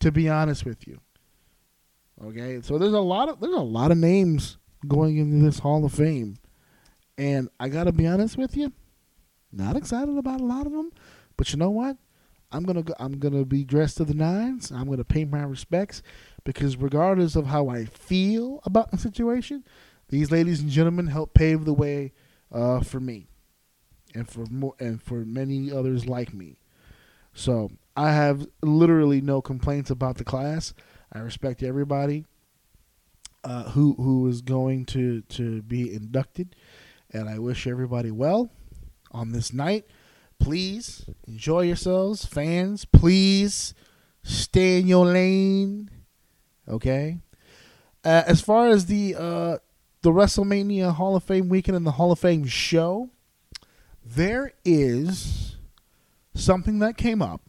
to 0.00 0.10
be 0.10 0.28
honest 0.28 0.64
with 0.64 0.86
you. 0.86 1.00
Okay, 2.22 2.60
so 2.62 2.76
there's 2.76 2.92
a 2.92 3.00
lot 3.00 3.28
of 3.28 3.40
there's 3.40 3.54
a 3.54 3.60
lot 3.60 3.90
of 3.90 3.96
names 3.96 4.58
going 4.86 5.16
into 5.16 5.44
this 5.44 5.60
Hall 5.60 5.84
of 5.84 5.92
Fame, 5.92 6.36
and 7.20 7.50
I 7.60 7.68
gotta 7.68 7.92
be 7.92 8.06
honest 8.06 8.38
with 8.38 8.56
you, 8.56 8.72
not 9.52 9.76
excited 9.76 10.16
about 10.16 10.40
a 10.40 10.44
lot 10.44 10.64
of 10.64 10.72
them. 10.72 10.90
But 11.36 11.52
you 11.52 11.58
know 11.58 11.68
what? 11.68 11.98
I'm 12.50 12.64
gonna 12.64 12.82
go, 12.82 12.94
I'm 12.98 13.18
gonna 13.18 13.44
be 13.44 13.62
dressed 13.62 13.98
to 13.98 14.04
the 14.06 14.14
nines. 14.14 14.70
I'm 14.70 14.88
gonna 14.88 15.04
pay 15.04 15.26
my 15.26 15.42
respects 15.42 16.02
because 16.44 16.78
regardless 16.78 17.36
of 17.36 17.46
how 17.46 17.68
I 17.68 17.84
feel 17.84 18.60
about 18.64 18.90
the 18.90 18.96
situation, 18.96 19.64
these 20.08 20.30
ladies 20.30 20.60
and 20.60 20.70
gentlemen 20.70 21.08
helped 21.08 21.34
pave 21.34 21.66
the 21.66 21.74
way 21.74 22.14
uh, 22.50 22.80
for 22.80 23.00
me 23.00 23.28
and 24.14 24.26
for 24.26 24.46
more 24.46 24.74
and 24.80 25.02
for 25.02 25.16
many 25.26 25.70
others 25.70 26.06
like 26.06 26.32
me. 26.32 26.58
So 27.34 27.70
I 27.96 28.12
have 28.12 28.46
literally 28.62 29.20
no 29.20 29.42
complaints 29.42 29.90
about 29.90 30.16
the 30.16 30.24
class. 30.24 30.72
I 31.12 31.18
respect 31.18 31.62
everybody 31.62 32.24
uh, 33.44 33.64
who 33.70 33.94
who 33.94 34.26
is 34.26 34.40
going 34.40 34.86
to 34.86 35.20
to 35.22 35.60
be 35.62 35.92
inducted, 35.92 36.56
and 37.12 37.28
I 37.28 37.38
wish 37.38 37.66
everybody 37.66 38.10
well 38.10 38.50
on 39.10 39.32
this 39.32 39.52
night. 39.52 39.86
Please 40.38 41.04
enjoy 41.26 41.62
yourselves, 41.62 42.24
fans. 42.24 42.84
Please 42.84 43.74
stay 44.22 44.80
in 44.80 44.86
your 44.86 45.06
lane. 45.06 45.90
Okay. 46.68 47.18
Uh, 48.04 48.22
as 48.26 48.40
far 48.40 48.68
as 48.68 48.86
the 48.86 49.14
uh, 49.14 49.58
the 50.02 50.10
WrestleMania 50.10 50.94
Hall 50.94 51.16
of 51.16 51.24
Fame 51.24 51.48
weekend 51.48 51.76
and 51.76 51.86
the 51.86 51.92
Hall 51.92 52.12
of 52.12 52.18
Fame 52.18 52.46
show, 52.46 53.10
there 54.04 54.52
is 54.64 55.56
something 56.34 56.78
that 56.78 56.96
came 56.96 57.20
up 57.20 57.42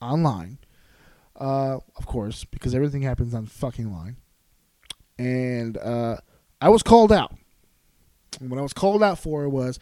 online, 0.00 0.58
uh, 1.40 1.78
of 1.96 2.06
course, 2.06 2.44
because 2.44 2.74
everything 2.74 3.02
happens 3.02 3.32
on 3.32 3.46
fucking 3.46 3.90
line. 3.90 4.16
And 5.18 5.78
uh, 5.78 6.16
I 6.60 6.68
was 6.68 6.82
called 6.82 7.12
out. 7.12 7.32
And 8.40 8.50
what 8.50 8.58
I 8.58 8.62
was 8.62 8.72
called 8.72 9.02
out 9.02 9.18
for 9.18 9.48
was 9.48 9.78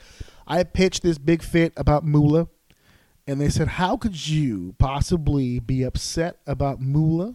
I 0.46 0.62
pitched 0.64 1.03
this 1.03 1.18
big 1.18 1.42
fit 1.42 1.72
about 1.76 2.05
Moolah, 2.05 2.48
and 3.26 3.40
they 3.40 3.48
said, 3.48 3.68
How 3.68 3.96
could 3.96 4.28
you 4.28 4.74
possibly 4.78 5.59
be 5.61 5.82
upset 5.82 6.38
about 6.46 6.80
Moolah 6.80 7.34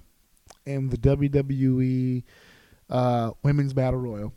and 0.66 0.92
the 0.92 0.98
WWE 0.98 2.24
uh, 2.90 3.32
Women's 3.44 3.74
Battle 3.74 4.00
Royal, 4.00 4.34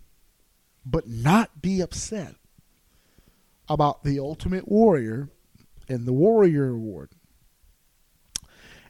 but 0.85 1.09
not 1.09 1.61
be 1.61 1.81
upset 1.81 2.35
about 3.69 4.05
the 4.05 4.19
Ultimate 4.19 4.69
Warrior 4.69 5.29
and 5.89 6.07
the 6.07 6.13
Warrior 6.13 6.71
Award. 6.71 7.11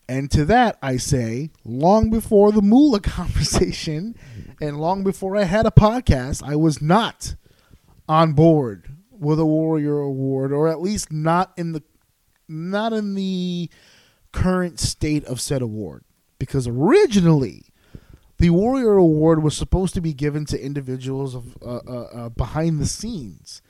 And 0.09 0.30
to 0.30 0.45
that, 0.47 0.78
I 0.80 0.97
say, 0.97 1.51
long 1.64 2.09
before 2.11 2.51
the 2.53 2.62
Moolah 2.62 3.01
conversation 3.03 4.16
and 4.61 4.80
long 4.80 5.05
before 5.05 5.36
I 5.36 5.45
had 5.45 5.66
a 5.66 5.70
podcast, 5.70 6.43
I 6.43 6.57
was 6.57 6.80
not 6.80 7.34
on 8.09 8.32
board 8.32 8.96
with 9.11 9.38
a 9.38 9.46
Warrior 9.46 9.98
Award, 9.98 10.52
or 10.52 10.68
at 10.68 10.80
least 10.80 11.12
not 11.12 11.52
in 11.56 11.72
the 11.72 11.82
not 12.48 12.92
in 12.92 13.14
the 13.14 13.68
current 14.32 14.80
state 14.80 15.24
of 15.24 15.40
said 15.40 15.61
award. 15.61 16.04
Because 16.38 16.66
originally, 16.68 17.64
the 18.38 18.50
Warrior 18.50 18.94
Award 18.94 19.42
was 19.42 19.56
supposed 19.56 19.94
to 19.94 20.00
be 20.00 20.12
given 20.12 20.44
to 20.46 20.64
individuals 20.64 21.34
of 21.34 21.56
uh, 21.61 21.80
uh, 21.86 22.02
uh, 22.12 22.28
behind 22.30 22.80
the 22.80 22.86
scenes 22.86 23.61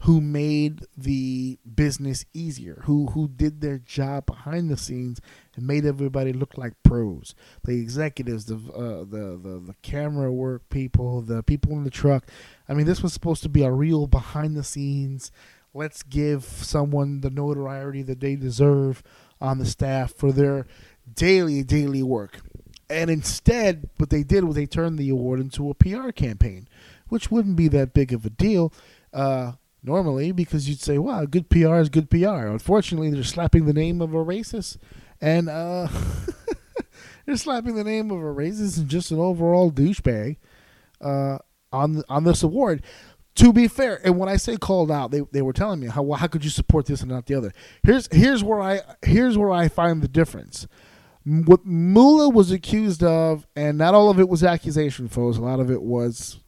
who 0.00 0.20
made 0.20 0.86
the 0.96 1.58
business 1.74 2.24
easier, 2.32 2.82
who 2.84 3.08
who 3.08 3.28
did 3.28 3.60
their 3.60 3.78
job 3.78 4.26
behind 4.26 4.70
the 4.70 4.76
scenes 4.76 5.20
and 5.60 5.66
made 5.66 5.84
everybody 5.84 6.32
look 6.32 6.56
like 6.56 6.72
pros. 6.82 7.34
The 7.64 7.80
executives, 7.80 8.46
the 8.46 8.56
uh, 8.56 9.04
the, 9.04 9.38
the 9.40 9.62
the 9.66 9.74
camera 9.82 10.32
work 10.32 10.68
people, 10.70 11.20
the 11.20 11.42
people 11.42 11.72
in 11.72 11.84
the 11.84 11.90
truck. 11.90 12.26
I 12.68 12.74
mean, 12.74 12.86
this 12.86 13.02
was 13.02 13.12
supposed 13.12 13.42
to 13.42 13.48
be 13.48 13.62
a 13.62 13.70
real 13.70 14.06
behind 14.06 14.56
the 14.56 14.64
scenes. 14.64 15.30
Let's 15.72 16.02
give 16.02 16.44
someone 16.44 17.20
the 17.20 17.30
notoriety 17.30 18.02
that 18.02 18.20
they 18.20 18.34
deserve 18.34 19.02
on 19.40 19.58
the 19.58 19.66
staff 19.66 20.12
for 20.12 20.32
their 20.32 20.66
daily 21.14 21.62
daily 21.62 22.02
work. 22.02 22.40
And 22.88 23.08
instead, 23.08 23.88
what 23.98 24.10
they 24.10 24.24
did 24.24 24.44
was 24.44 24.56
they 24.56 24.66
turned 24.66 24.98
the 24.98 25.10
award 25.10 25.38
into 25.38 25.70
a 25.70 25.74
PR 25.74 26.10
campaign, 26.10 26.66
which 27.08 27.30
wouldn't 27.30 27.54
be 27.54 27.68
that 27.68 27.94
big 27.94 28.12
of 28.12 28.24
a 28.24 28.30
deal. 28.30 28.72
Uh, 29.12 29.52
normally 29.82 30.32
because 30.32 30.68
you'd 30.68 30.80
say, 30.80 30.98
"Wow, 30.98 31.24
good 31.24 31.48
PR 31.48 31.76
is 31.76 31.88
good 31.88 32.10
PR." 32.10 32.46
Unfortunately, 32.46 33.10
they're 33.10 33.22
slapping 33.22 33.66
the 33.66 33.72
name 33.72 34.00
of 34.00 34.14
a 34.14 34.24
racist, 34.24 34.78
and 35.20 35.48
uh, 35.48 35.88
they're 37.26 37.36
slapping 37.36 37.74
the 37.74 37.84
name 37.84 38.10
of 38.10 38.18
a 38.18 38.22
racist 38.22 38.78
and 38.78 38.88
just 38.88 39.10
an 39.10 39.18
overall 39.18 39.70
douchebag 39.70 40.36
uh, 41.00 41.38
on 41.72 42.02
on 42.08 42.24
this 42.24 42.42
award. 42.42 42.82
To 43.36 43.52
be 43.52 43.68
fair, 43.68 44.00
and 44.04 44.18
when 44.18 44.28
I 44.28 44.36
say 44.36 44.56
called 44.56 44.90
out, 44.90 45.12
they, 45.12 45.20
they 45.32 45.40
were 45.40 45.52
telling 45.52 45.80
me 45.80 45.86
how 45.86 46.02
well, 46.02 46.18
how 46.18 46.26
could 46.26 46.44
you 46.44 46.50
support 46.50 46.86
this 46.86 47.00
and 47.00 47.10
not 47.10 47.26
the 47.26 47.34
other. 47.34 47.52
Here's 47.82 48.08
here's 48.12 48.42
where 48.42 48.60
I 48.60 48.80
here's 49.02 49.38
where 49.38 49.50
I 49.50 49.68
find 49.68 50.02
the 50.02 50.08
difference. 50.08 50.66
What 51.24 51.64
Moolah 51.64 52.30
was 52.30 52.50
accused 52.50 53.02
of, 53.02 53.46
and 53.54 53.78
not 53.78 53.94
all 53.94 54.10
of 54.10 54.18
it 54.18 54.28
was 54.28 54.42
accusation, 54.42 55.06
folks. 55.06 55.36
A 55.36 55.42
lot 55.42 55.60
of 55.60 55.70
it 55.70 55.82
was 55.82 56.40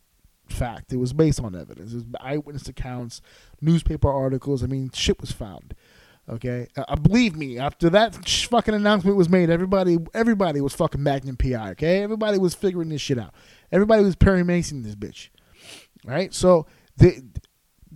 fact. 0.49 0.93
It 0.93 0.97
was 0.97 1.13
based 1.13 1.41
on 1.41 1.55
evidence. 1.55 1.93
It 1.93 1.97
was 1.97 2.05
eyewitness 2.21 2.69
accounts, 2.69 3.21
newspaper 3.61 4.11
articles. 4.11 4.63
I 4.63 4.67
mean, 4.67 4.91
shit 4.93 5.21
was 5.21 5.33
found. 5.33 5.75
Okay, 6.29 6.69
uh, 6.77 6.97
believe 6.97 7.37
me. 7.37 7.59
After 7.59 7.91
that 7.91 8.27
sh- 8.27 8.47
fucking 8.47 8.75
announcement 8.75 9.17
was 9.17 9.29
made, 9.29 9.51
everybody, 9.51 9.99
everybody 10.15 10.61
was 10.61 10.73
fucking 10.73 11.03
Magnum 11.03 11.37
PI. 11.37 11.73
Okay, 11.73 12.03
everybody 12.03 12.39
was 12.39 12.55
figuring 12.55 12.89
this 12.91 13.01
shit 13.01 13.19
out. 13.19 13.35
Everybody 13.73 14.05
was 14.05 14.15
Perry 14.15 14.45
Mason 14.45 14.83
this 14.83 14.95
bitch. 14.95 15.31
Right. 16.05 16.33
So 16.33 16.67
the 16.97 17.23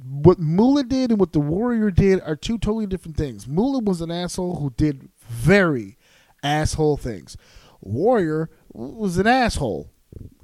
what 0.05 0.39
Moolah 0.39 0.85
did 0.85 1.11
and 1.11 1.21
what 1.21 1.33
the 1.33 1.41
Warrior 1.41 1.91
did 1.91 2.21
are 2.21 2.37
two 2.37 2.59
totally 2.59 2.87
different 2.87 3.17
things. 3.17 3.47
Moolah 3.47 3.81
was 3.81 4.01
an 4.01 4.11
asshole 4.11 4.57
who 4.57 4.71
did 4.77 5.09
very 5.29 5.97
asshole 6.43 6.97
things. 6.97 7.37
Warrior 7.81 8.51
was 8.73 9.19
an 9.19 9.27
asshole 9.27 9.91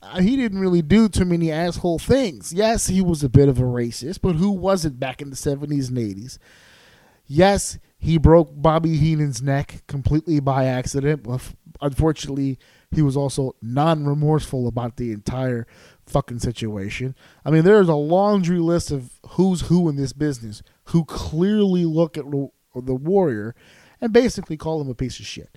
uh, 0.02 0.20
he 0.20 0.36
didn't 0.36 0.58
really 0.58 0.82
do 0.82 1.08
too 1.08 1.24
many 1.24 1.50
asshole 1.50 1.98
things. 1.98 2.52
Yes, 2.52 2.88
he 2.88 3.00
was 3.00 3.22
a 3.22 3.28
bit 3.28 3.48
of 3.48 3.58
a 3.58 3.62
racist, 3.62 4.20
but 4.20 4.36
who 4.36 4.50
wasn't 4.50 4.98
back 4.98 5.22
in 5.22 5.30
the 5.30 5.36
70s 5.36 5.88
and 5.88 5.98
80s? 5.98 6.38
Yes, 7.26 7.78
he 7.98 8.18
broke 8.18 8.50
Bobby 8.52 8.96
Heenan's 8.96 9.40
neck 9.40 9.82
completely 9.86 10.40
by 10.40 10.64
accident. 10.64 11.26
Unfortunately, 11.80 12.58
he 12.90 13.02
was 13.02 13.16
also 13.16 13.54
non 13.62 14.04
remorseful 14.06 14.68
about 14.68 14.96
the 14.96 15.12
entire 15.12 15.66
fucking 16.06 16.40
situation. 16.40 17.14
I 17.44 17.50
mean, 17.50 17.64
there's 17.64 17.88
a 17.88 17.94
laundry 17.94 18.58
list 18.58 18.90
of 18.90 19.20
who's 19.30 19.62
who 19.62 19.88
in 19.88 19.96
this 19.96 20.12
business 20.12 20.62
who 20.86 21.04
clearly 21.04 21.84
look 21.84 22.18
at 22.18 22.24
the 22.24 22.94
Warrior 22.94 23.54
and 24.00 24.12
basically 24.12 24.56
call 24.56 24.80
him 24.80 24.88
a 24.88 24.94
piece 24.94 25.20
of 25.20 25.26
shit. 25.26 25.56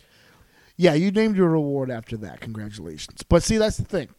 Yeah, 0.78 0.94
you 0.94 1.12
named 1.12 1.38
your 1.38 1.50
reward 1.50 1.90
after 1.90 2.18
that. 2.18 2.42
Congratulations. 2.42 3.24
But 3.24 3.44
see, 3.44 3.58
that's 3.58 3.78
the 3.78 3.86
thing. 3.86 4.10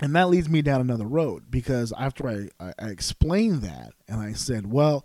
And 0.00 0.14
that 0.14 0.28
leads 0.28 0.48
me 0.48 0.62
down 0.62 0.80
another 0.80 1.06
road 1.06 1.44
because 1.50 1.92
after 1.98 2.28
I, 2.28 2.72
I 2.78 2.88
explained 2.88 3.62
that 3.62 3.92
and 4.08 4.20
I 4.20 4.32
said, 4.32 4.70
well, 4.70 5.04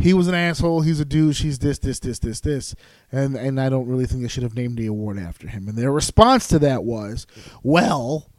he 0.00 0.14
was 0.14 0.28
an 0.28 0.34
asshole, 0.34 0.80
he's 0.80 0.98
a 0.98 1.04
douche, 1.04 1.42
he's 1.42 1.58
this, 1.58 1.78
this, 1.78 1.98
this, 2.00 2.18
this, 2.18 2.40
this, 2.40 2.74
and 3.12 3.36
and 3.36 3.60
I 3.60 3.68
don't 3.68 3.86
really 3.86 4.06
think 4.06 4.22
they 4.22 4.28
should 4.28 4.42
have 4.42 4.54
named 4.54 4.78
the 4.78 4.86
award 4.86 5.18
after 5.18 5.46
him. 5.46 5.68
And 5.68 5.76
their 5.76 5.92
response 5.92 6.48
to 6.48 6.58
that 6.60 6.84
was, 6.84 7.26
well, 7.62 8.30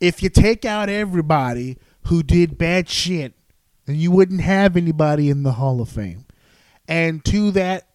if 0.00 0.22
you 0.22 0.28
take 0.28 0.66
out 0.66 0.90
everybody 0.90 1.78
who 2.02 2.22
did 2.22 2.58
bad 2.58 2.90
shit, 2.90 3.32
then 3.86 3.96
you 3.96 4.10
wouldn't 4.10 4.42
have 4.42 4.76
anybody 4.76 5.30
in 5.30 5.44
the 5.44 5.52
Hall 5.52 5.80
of 5.80 5.88
Fame. 5.88 6.26
And 6.86 7.24
to 7.24 7.50
that 7.52 7.88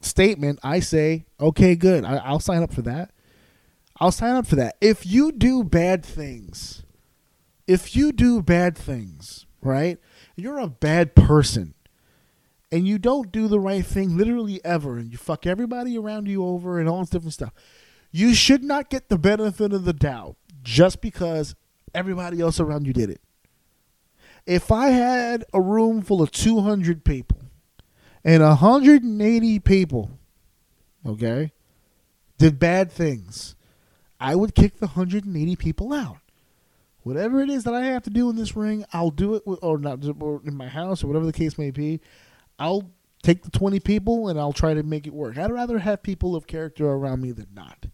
statement, 0.00 0.58
I 0.64 0.80
say, 0.80 1.26
okay, 1.40 1.76
good. 1.76 2.04
I, 2.04 2.16
I'll 2.16 2.40
sign 2.40 2.62
up 2.62 2.72
for 2.72 2.82
that. 2.82 3.12
I'll 3.98 4.12
sign 4.12 4.34
up 4.34 4.46
for 4.46 4.56
that. 4.56 4.76
If 4.80 5.06
you 5.06 5.30
do 5.30 5.62
bad 5.62 6.04
things, 6.04 6.82
if 7.68 7.94
you 7.94 8.10
do 8.10 8.42
bad 8.42 8.76
things, 8.76 9.46
right? 9.62 9.98
You're 10.34 10.58
a 10.58 10.68
bad 10.68 11.14
person 11.14 11.74
and 12.72 12.86
you 12.86 12.98
don't 12.98 13.30
do 13.30 13.48
the 13.48 13.60
right 13.60 13.84
thing 13.84 14.16
literally 14.16 14.64
ever 14.64 14.98
and 14.98 15.10
you 15.10 15.18
fuck 15.18 15.46
everybody 15.46 15.96
around 15.96 16.26
you 16.26 16.44
over 16.44 16.78
and 16.78 16.88
all 16.88 17.00
this 17.00 17.10
different 17.10 17.34
stuff. 17.34 17.52
You 18.10 18.34
should 18.34 18.64
not 18.64 18.90
get 18.90 19.08
the 19.08 19.18
benefit 19.18 19.72
of 19.72 19.84
the 19.84 19.92
doubt 19.92 20.36
just 20.62 21.00
because 21.00 21.54
everybody 21.94 22.40
else 22.40 22.58
around 22.60 22.86
you 22.86 22.92
did 22.92 23.10
it. 23.10 23.20
If 24.46 24.70
I 24.70 24.88
had 24.88 25.44
a 25.52 25.60
room 25.60 26.02
full 26.02 26.22
of 26.22 26.30
200 26.30 27.04
people 27.04 27.38
and 28.24 28.42
180 28.42 29.58
people, 29.60 30.18
okay, 31.04 31.52
did 32.38 32.58
bad 32.58 32.90
things, 32.92 33.56
I 34.20 34.34
would 34.34 34.54
kick 34.54 34.78
the 34.78 34.86
180 34.86 35.56
people 35.56 35.92
out. 35.92 36.18
Whatever 37.02 37.40
it 37.40 37.50
is 37.50 37.64
that 37.64 37.74
I 37.74 37.84
have 37.84 38.02
to 38.04 38.10
do 38.10 38.28
in 38.30 38.36
this 38.36 38.56
ring, 38.56 38.84
I'll 38.92 39.10
do 39.10 39.34
it, 39.36 39.46
with, 39.46 39.60
or 39.62 39.78
not, 39.78 40.00
or 40.20 40.40
in 40.44 40.56
my 40.56 40.66
house, 40.66 41.04
or 41.04 41.06
whatever 41.06 41.26
the 41.26 41.32
case 41.32 41.56
may 41.56 41.70
be. 41.70 42.00
I'll 42.58 42.90
take 43.22 43.42
the 43.42 43.50
20 43.50 43.80
people 43.80 44.28
and 44.28 44.38
I'll 44.38 44.52
try 44.52 44.74
to 44.74 44.82
make 44.82 45.06
it 45.06 45.12
work. 45.12 45.36
I'd 45.36 45.50
rather 45.50 45.78
have 45.78 46.02
people 46.02 46.36
of 46.36 46.46
character 46.46 46.86
around 46.86 47.22
me 47.22 47.32
than 47.32 47.48
not. 47.54 47.86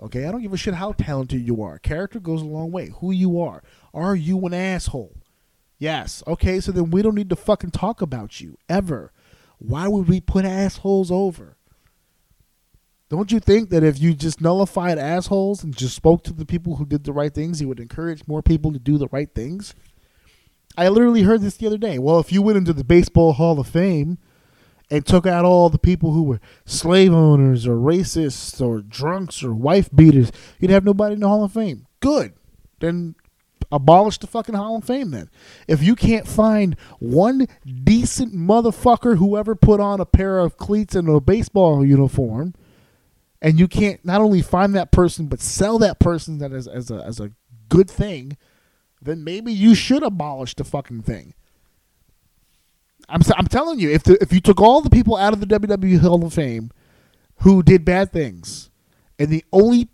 Okay, 0.00 0.26
I 0.26 0.30
don't 0.30 0.42
give 0.42 0.52
a 0.52 0.56
shit 0.56 0.74
how 0.74 0.92
talented 0.92 1.46
you 1.46 1.62
are. 1.62 1.78
Character 1.78 2.20
goes 2.20 2.40
a 2.40 2.46
long 2.46 2.70
way. 2.70 2.92
Who 3.00 3.10
you 3.10 3.40
are. 3.40 3.62
Are 3.92 4.14
you 4.14 4.38
an 4.46 4.54
asshole? 4.54 5.16
Yes. 5.78 6.22
Okay, 6.26 6.60
so 6.60 6.72
then 6.72 6.90
we 6.90 7.02
don't 7.02 7.14
need 7.14 7.30
to 7.30 7.36
fucking 7.36 7.72
talk 7.72 8.00
about 8.00 8.40
you 8.40 8.56
ever. 8.68 9.12
Why 9.58 9.88
would 9.88 10.08
we 10.08 10.20
put 10.20 10.44
assholes 10.44 11.10
over? 11.10 11.56
Don't 13.08 13.32
you 13.32 13.40
think 13.40 13.70
that 13.70 13.82
if 13.82 13.98
you 13.98 14.12
just 14.12 14.40
nullified 14.40 14.98
assholes 14.98 15.64
and 15.64 15.74
just 15.74 15.96
spoke 15.96 16.22
to 16.24 16.32
the 16.32 16.44
people 16.44 16.76
who 16.76 16.84
did 16.84 17.04
the 17.04 17.12
right 17.12 17.32
things, 17.32 17.60
you 17.60 17.66
would 17.68 17.80
encourage 17.80 18.28
more 18.28 18.42
people 18.42 18.72
to 18.72 18.78
do 18.78 18.98
the 18.98 19.08
right 19.08 19.34
things? 19.34 19.74
I 20.78 20.88
literally 20.88 21.22
heard 21.22 21.42
this 21.42 21.56
the 21.56 21.66
other 21.66 21.76
day. 21.76 21.98
Well, 21.98 22.20
if 22.20 22.30
you 22.30 22.40
went 22.40 22.56
into 22.56 22.72
the 22.72 22.84
Baseball 22.84 23.32
Hall 23.32 23.58
of 23.58 23.66
Fame 23.66 24.16
and 24.88 25.04
took 25.04 25.26
out 25.26 25.44
all 25.44 25.68
the 25.68 25.78
people 25.78 26.12
who 26.12 26.22
were 26.22 26.40
slave 26.64 27.12
owners 27.12 27.66
or 27.66 27.74
racists 27.74 28.64
or 28.64 28.80
drunks 28.82 29.42
or 29.42 29.52
wife 29.52 29.90
beaters, 29.92 30.30
you'd 30.60 30.70
have 30.70 30.84
nobody 30.84 31.14
in 31.14 31.20
the 31.20 31.26
Hall 31.26 31.42
of 31.42 31.52
Fame. 31.52 31.88
Good. 31.98 32.32
Then 32.78 33.16
abolish 33.72 34.18
the 34.18 34.28
fucking 34.28 34.54
Hall 34.54 34.76
of 34.76 34.84
Fame 34.84 35.10
then. 35.10 35.28
If 35.66 35.82
you 35.82 35.96
can't 35.96 36.28
find 36.28 36.76
one 37.00 37.48
decent 37.66 38.32
motherfucker 38.32 39.18
who 39.18 39.36
ever 39.36 39.56
put 39.56 39.80
on 39.80 40.00
a 40.00 40.06
pair 40.06 40.38
of 40.38 40.58
cleats 40.58 40.94
and 40.94 41.08
a 41.08 41.20
baseball 41.20 41.84
uniform, 41.84 42.54
and 43.42 43.58
you 43.58 43.66
can't 43.66 44.04
not 44.04 44.20
only 44.20 44.42
find 44.42 44.76
that 44.76 44.92
person 44.92 45.26
but 45.26 45.40
sell 45.40 45.76
that 45.80 45.98
person 45.98 46.38
that 46.38 46.52
as, 46.52 46.68
as 46.68 46.88
a 46.92 47.04
as 47.04 47.18
a 47.18 47.32
good 47.68 47.90
thing, 47.90 48.36
then 49.00 49.24
maybe 49.24 49.52
you 49.52 49.74
should 49.74 50.02
abolish 50.02 50.54
the 50.54 50.64
fucking 50.64 51.02
thing. 51.02 51.34
I'm 53.08 53.22
I'm 53.36 53.46
telling 53.46 53.78
you, 53.78 53.90
if 53.90 54.02
the, 54.02 54.18
if 54.20 54.32
you 54.32 54.40
took 54.40 54.60
all 54.60 54.80
the 54.80 54.90
people 54.90 55.16
out 55.16 55.32
of 55.32 55.40
the 55.40 55.46
WWE 55.46 56.00
Hall 56.00 56.24
of 56.24 56.34
Fame 56.34 56.70
who 57.42 57.62
did 57.62 57.84
bad 57.84 58.12
things, 58.12 58.70
and 59.18 59.30
the 59.30 59.44
only 59.52 59.88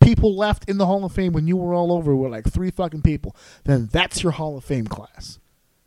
people 0.00 0.36
left 0.36 0.68
in 0.68 0.78
the 0.78 0.86
Hall 0.86 1.04
of 1.04 1.12
Fame 1.12 1.32
when 1.32 1.46
you 1.46 1.56
were 1.56 1.74
all 1.74 1.92
over 1.92 2.16
were 2.16 2.28
like 2.28 2.50
three 2.50 2.70
fucking 2.70 3.02
people, 3.02 3.36
then 3.64 3.88
that's 3.92 4.22
your 4.22 4.32
Hall 4.32 4.56
of 4.56 4.64
Fame 4.64 4.86
class. 4.86 5.38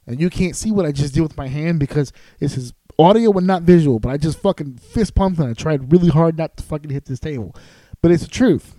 And 0.05 0.19
you 0.19 0.29
can't 0.29 0.55
see 0.55 0.71
what 0.71 0.85
I 0.85 0.91
just 0.91 1.13
did 1.13 1.21
with 1.21 1.37
my 1.37 1.47
hand 1.47 1.79
because 1.79 2.11
this 2.39 2.57
is 2.57 2.73
audio 2.99 3.31
and 3.37 3.47
not 3.47 3.63
visual, 3.63 3.99
but 3.99 4.09
I 4.09 4.17
just 4.17 4.39
fucking 4.39 4.77
fist 4.77 5.15
pumped 5.15 5.39
and 5.39 5.49
I 5.49 5.53
tried 5.53 5.91
really 5.91 6.09
hard 6.09 6.37
not 6.37 6.57
to 6.57 6.63
fucking 6.63 6.91
hit 6.91 7.05
this 7.05 7.19
table. 7.19 7.55
But 8.01 8.11
it's 8.11 8.23
the 8.23 8.29
truth. 8.29 8.75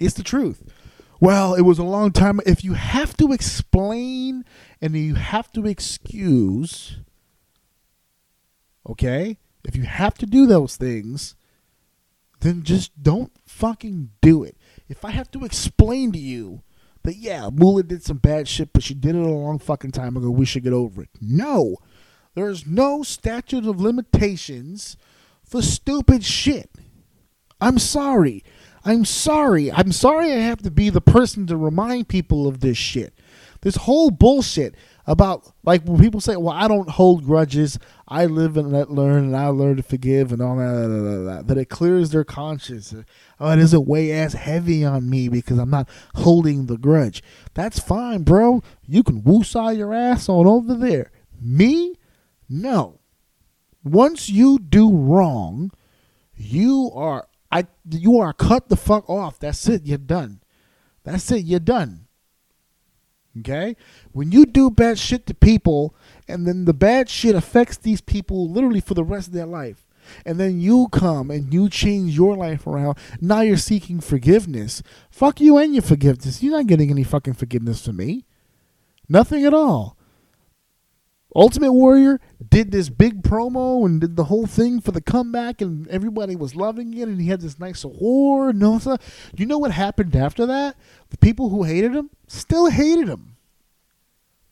It's 0.00 0.14
the 0.14 0.22
truth. 0.22 0.62
Well, 1.20 1.54
it 1.54 1.62
was 1.62 1.78
a 1.78 1.84
long 1.84 2.12
time. 2.12 2.40
If 2.46 2.62
you 2.62 2.74
have 2.74 3.16
to 3.16 3.32
explain 3.32 4.44
and 4.80 4.94
you 4.94 5.14
have 5.14 5.50
to 5.52 5.66
excuse, 5.66 6.98
okay? 8.88 9.38
If 9.64 9.74
you 9.74 9.82
have 9.82 10.14
to 10.18 10.26
do 10.26 10.46
those 10.46 10.76
things, 10.76 11.34
then 12.40 12.62
just 12.62 13.02
don't 13.02 13.32
fucking 13.46 14.10
do 14.20 14.44
it. 14.44 14.56
If 14.88 15.04
I 15.04 15.10
have 15.10 15.30
to 15.32 15.44
explain 15.44 16.12
to 16.12 16.18
you 16.18 16.62
that, 17.02 17.16
yeah, 17.16 17.50
Moolah 17.52 17.82
did 17.82 18.04
some 18.04 18.18
bad 18.18 18.46
shit, 18.46 18.72
but 18.72 18.84
she 18.84 18.94
did 18.94 19.16
it 19.16 19.22
a 19.22 19.28
long 19.28 19.58
fucking 19.58 19.92
time 19.92 20.16
ago, 20.16 20.30
we 20.30 20.46
should 20.46 20.62
get 20.62 20.72
over 20.72 21.02
it. 21.02 21.10
No. 21.20 21.76
There's 22.34 22.64
no 22.66 23.02
statute 23.02 23.66
of 23.66 23.80
limitations 23.80 24.96
for 25.44 25.62
stupid 25.62 26.24
shit. 26.24 26.70
I'm 27.60 27.78
sorry. 27.80 28.44
I'm 28.88 29.04
sorry. 29.04 29.70
I'm 29.70 29.92
sorry 29.92 30.32
I 30.32 30.36
have 30.36 30.62
to 30.62 30.70
be 30.70 30.88
the 30.88 31.02
person 31.02 31.46
to 31.48 31.58
remind 31.58 32.08
people 32.08 32.48
of 32.48 32.60
this 32.60 32.78
shit. 32.78 33.12
This 33.60 33.76
whole 33.76 34.10
bullshit 34.10 34.74
about 35.06 35.52
like 35.62 35.82
when 35.82 36.00
people 36.00 36.22
say, 36.22 36.36
"Well, 36.36 36.54
I 36.54 36.68
don't 36.68 36.88
hold 36.88 37.26
grudges. 37.26 37.78
I 38.06 38.24
live 38.24 38.56
and 38.56 38.72
let 38.72 38.90
learn, 38.90 39.24
and 39.24 39.36
I 39.36 39.48
learn 39.48 39.76
to 39.76 39.82
forgive, 39.82 40.32
and 40.32 40.40
all 40.40 40.56
that." 40.56 41.44
That, 41.48 41.58
it 41.58 41.68
clears 41.68 42.10
their 42.10 42.24
conscience. 42.24 42.94
Oh, 43.38 43.50
it 43.50 43.56
doesn't 43.56 43.86
way 43.86 44.10
as 44.12 44.32
heavy 44.32 44.86
on 44.86 45.10
me 45.10 45.28
because 45.28 45.58
I'm 45.58 45.70
not 45.70 45.86
holding 46.14 46.64
the 46.64 46.78
grudge. 46.78 47.22
That's 47.52 47.78
fine, 47.78 48.22
bro. 48.22 48.62
You 48.86 49.02
can 49.02 49.20
woosah 49.20 49.76
your 49.76 49.92
ass 49.92 50.30
on 50.30 50.46
over 50.46 50.72
there. 50.72 51.10
Me, 51.38 51.94
no. 52.48 53.00
Once 53.84 54.30
you 54.30 54.58
do 54.58 54.90
wrong, 54.90 55.72
you 56.34 56.90
are 56.94 57.28
I 57.50 57.66
you 57.90 58.18
are 58.18 58.32
cut 58.32 58.68
the 58.68 58.76
fuck 58.76 59.08
off. 59.08 59.38
That's 59.38 59.68
it. 59.68 59.86
You're 59.86 59.98
done. 59.98 60.40
That's 61.04 61.30
it. 61.30 61.44
You're 61.44 61.60
done. 61.60 62.06
Okay? 63.40 63.76
When 64.12 64.32
you 64.32 64.46
do 64.46 64.70
bad 64.70 64.98
shit 64.98 65.26
to 65.26 65.34
people 65.34 65.94
and 66.26 66.46
then 66.46 66.64
the 66.64 66.74
bad 66.74 67.08
shit 67.08 67.34
affects 67.34 67.76
these 67.76 68.00
people 68.00 68.50
literally 68.50 68.80
for 68.80 68.94
the 68.94 69.04
rest 69.04 69.28
of 69.28 69.34
their 69.34 69.46
life. 69.46 69.86
And 70.24 70.40
then 70.40 70.58
you 70.58 70.88
come 70.90 71.30
and 71.30 71.52
you 71.52 71.68
change 71.68 72.16
your 72.16 72.34
life 72.34 72.66
around. 72.66 72.96
Now 73.20 73.42
you're 73.42 73.58
seeking 73.58 74.00
forgiveness. 74.00 74.82
Fuck 75.10 75.40
you 75.40 75.58
and 75.58 75.74
your 75.74 75.82
forgiveness. 75.82 76.42
You're 76.42 76.56
not 76.56 76.66
getting 76.66 76.90
any 76.90 77.04
fucking 77.04 77.34
forgiveness 77.34 77.84
from 77.84 77.96
me. 77.96 78.24
Nothing 79.08 79.44
at 79.44 79.52
all. 79.52 79.97
Ultimate 81.34 81.72
Warrior 81.72 82.20
did 82.48 82.72
this 82.72 82.88
big 82.88 83.22
promo 83.22 83.84
and 83.84 84.00
did 84.00 84.16
the 84.16 84.24
whole 84.24 84.46
thing 84.46 84.80
for 84.80 84.92
the 84.92 85.00
comeback, 85.00 85.60
and 85.60 85.86
everybody 85.88 86.34
was 86.34 86.56
loving 86.56 86.94
it, 86.94 87.06
and 87.06 87.20
he 87.20 87.28
had 87.28 87.42
this 87.42 87.58
nice 87.58 87.84
award. 87.84 88.56
No, 88.56 88.80
you 89.36 89.44
know 89.44 89.58
what 89.58 89.72
happened 89.72 90.16
after 90.16 90.46
that? 90.46 90.76
The 91.10 91.18
people 91.18 91.50
who 91.50 91.64
hated 91.64 91.92
him 91.92 92.10
still 92.26 92.66
hated 92.70 93.08
him 93.08 93.36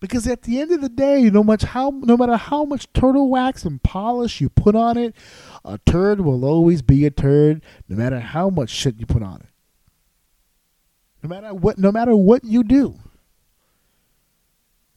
because 0.01 0.27
at 0.27 0.43
the 0.43 0.61
end 0.61 0.71
of 0.71 0.83
the 0.83 0.89
day, 0.91 1.31
no 1.31 1.43
much 1.43 1.63
how 1.63 1.91
no 1.91 2.17
matter 2.17 2.37
how 2.37 2.65
much 2.65 2.93
turtle 2.93 3.31
wax 3.31 3.65
and 3.65 3.83
polish 3.83 4.41
you 4.41 4.51
put 4.51 4.77
on 4.77 4.99
it, 4.99 5.17
a 5.65 5.79
turd 5.79 6.21
will 6.21 6.45
always 6.45 6.83
be 6.83 7.07
a 7.07 7.11
turd, 7.11 7.63
no 7.89 7.97
matter 7.97 8.21
how 8.21 8.51
much 8.51 8.69
shit 8.69 9.01
you 9.01 9.07
put 9.07 9.23
on 9.23 9.41
it. 9.41 9.49
No 11.23 11.31
matter 11.31 11.55
what, 11.55 11.79
no 11.79 11.91
matter 11.91 12.15
what 12.15 12.45
you 12.45 12.63
do 12.63 12.99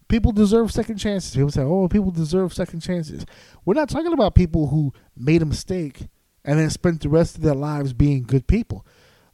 people 0.10 0.34
deserve 0.34 0.72
second 0.72 0.97
chances. 0.97 1.34
People 1.34 1.51
say, 1.51 1.62
"Oh, 1.62 1.88
people 1.88 2.12
deserve 2.12 2.53
second 2.53 2.82
chances." 2.82 3.26
We're 3.64 3.76
not 3.76 3.88
talking 3.88 4.12
about 4.12 4.36
people 4.36 4.68
who 4.68 4.91
made 5.16 5.41
a 5.41 5.45
mistake 5.45 6.07
and 6.43 6.60
then 6.60 6.70
spent 6.70 7.01
the 7.01 7.10
rest 7.10 7.38
of 7.38 7.43
their 7.43 7.55
lives 7.55 7.93
being 7.93 8.24
good 8.24 8.47
people. 8.47 8.86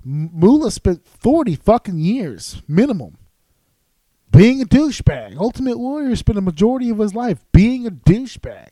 Moolah 0.04 0.70
spent 0.70 1.08
forty 1.08 1.56
fucking 1.56 1.98
years 1.98 2.62
minimum 2.68 3.18
being 4.32 4.62
a 4.62 4.66
douchebag. 4.66 5.38
Ultimate 5.38 5.80
Warrior 5.80 6.16
spent 6.16 6.38
a 6.38 6.42
majority 6.42 6.90
of 6.90 7.00
his 7.00 7.16
life 7.16 7.44
being 7.52 7.88
a 7.88 7.92
douchebag. 7.92 8.70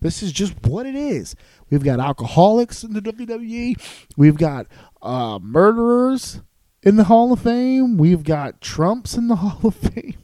This 0.00 0.22
is 0.22 0.32
just 0.32 0.54
what 0.66 0.84
it 0.84 0.94
is. 0.94 1.34
We've 1.70 1.82
got 1.82 1.98
alcoholics 1.98 2.84
in 2.84 2.92
the 2.92 3.00
WWE. 3.00 3.80
We've 4.18 4.36
got 4.36 4.66
uh, 5.00 5.38
murderers 5.40 6.42
in 6.82 6.96
the 6.96 7.04
Hall 7.04 7.32
of 7.32 7.40
Fame. 7.40 7.96
We've 7.96 8.22
got 8.22 8.60
Trump's 8.60 9.16
in 9.16 9.28
the 9.28 9.36
Hall 9.36 9.68
of 9.68 9.74
Fame. 9.74 10.23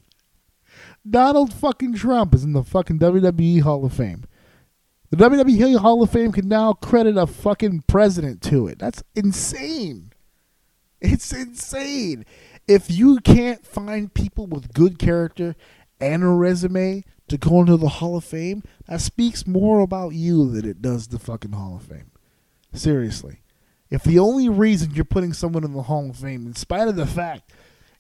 Donald 1.09 1.53
fucking 1.53 1.95
Trump 1.95 2.35
is 2.35 2.45
in 2.45 2.53
the 2.53 2.63
fucking 2.63 2.99
WWE 2.99 3.63
Hall 3.63 3.85
of 3.85 3.93
Fame. 3.93 4.25
The 5.11 5.17
WWE 5.17 5.79
Hall 5.79 6.03
of 6.03 6.11
Fame 6.11 6.31
can 6.31 6.49
now 6.49 6.73
credit 6.73 7.17
a 7.17 7.27
fucking 7.27 7.85
president 7.87 8.43
to 8.43 8.69
it. 8.69 8.79
That's 8.79 9.03
insane. 9.15 10.13
It's 11.01 11.33
insane. 11.33 12.25
If 12.69 12.91
you 12.91 13.19
can't 13.21 13.67
find 13.67 14.13
people 14.13 14.47
with 14.47 14.73
good 14.73 14.99
character 14.99 15.57
and 16.01 16.23
a 16.23 16.29
resume 16.29 17.05
to 17.29 17.39
go 17.39 17.61
into 17.61 17.77
the 17.77 17.89
Hall 17.89 18.17
of 18.17 18.25
Fame, 18.25 18.63
that 18.87 19.01
speaks 19.01 19.47
more 19.47 19.81
about 19.81 20.11
you 20.11 20.51
than 20.51 20.69
it 20.69 20.83
does 20.83 21.09
the 21.09 21.19
fucking 21.19 21.53
Hall 21.53 21.77
of 21.77 21.83
Fame. 21.83 22.11
Seriously. 22.73 23.41
If 23.89 24.05
the 24.05 24.19
only 24.21 24.49
reason 24.49 24.95
you're 24.95 25.05
putting 25.05 25.33
someone 25.33 25.65
in 25.65 25.73
the 25.73 25.83
Hall 25.83 26.11
of 26.11 26.17
Fame, 26.17 26.47
in 26.47 26.55
spite 26.55 26.87
of 26.87 26.97
the 26.97 27.07
fact 27.07 27.51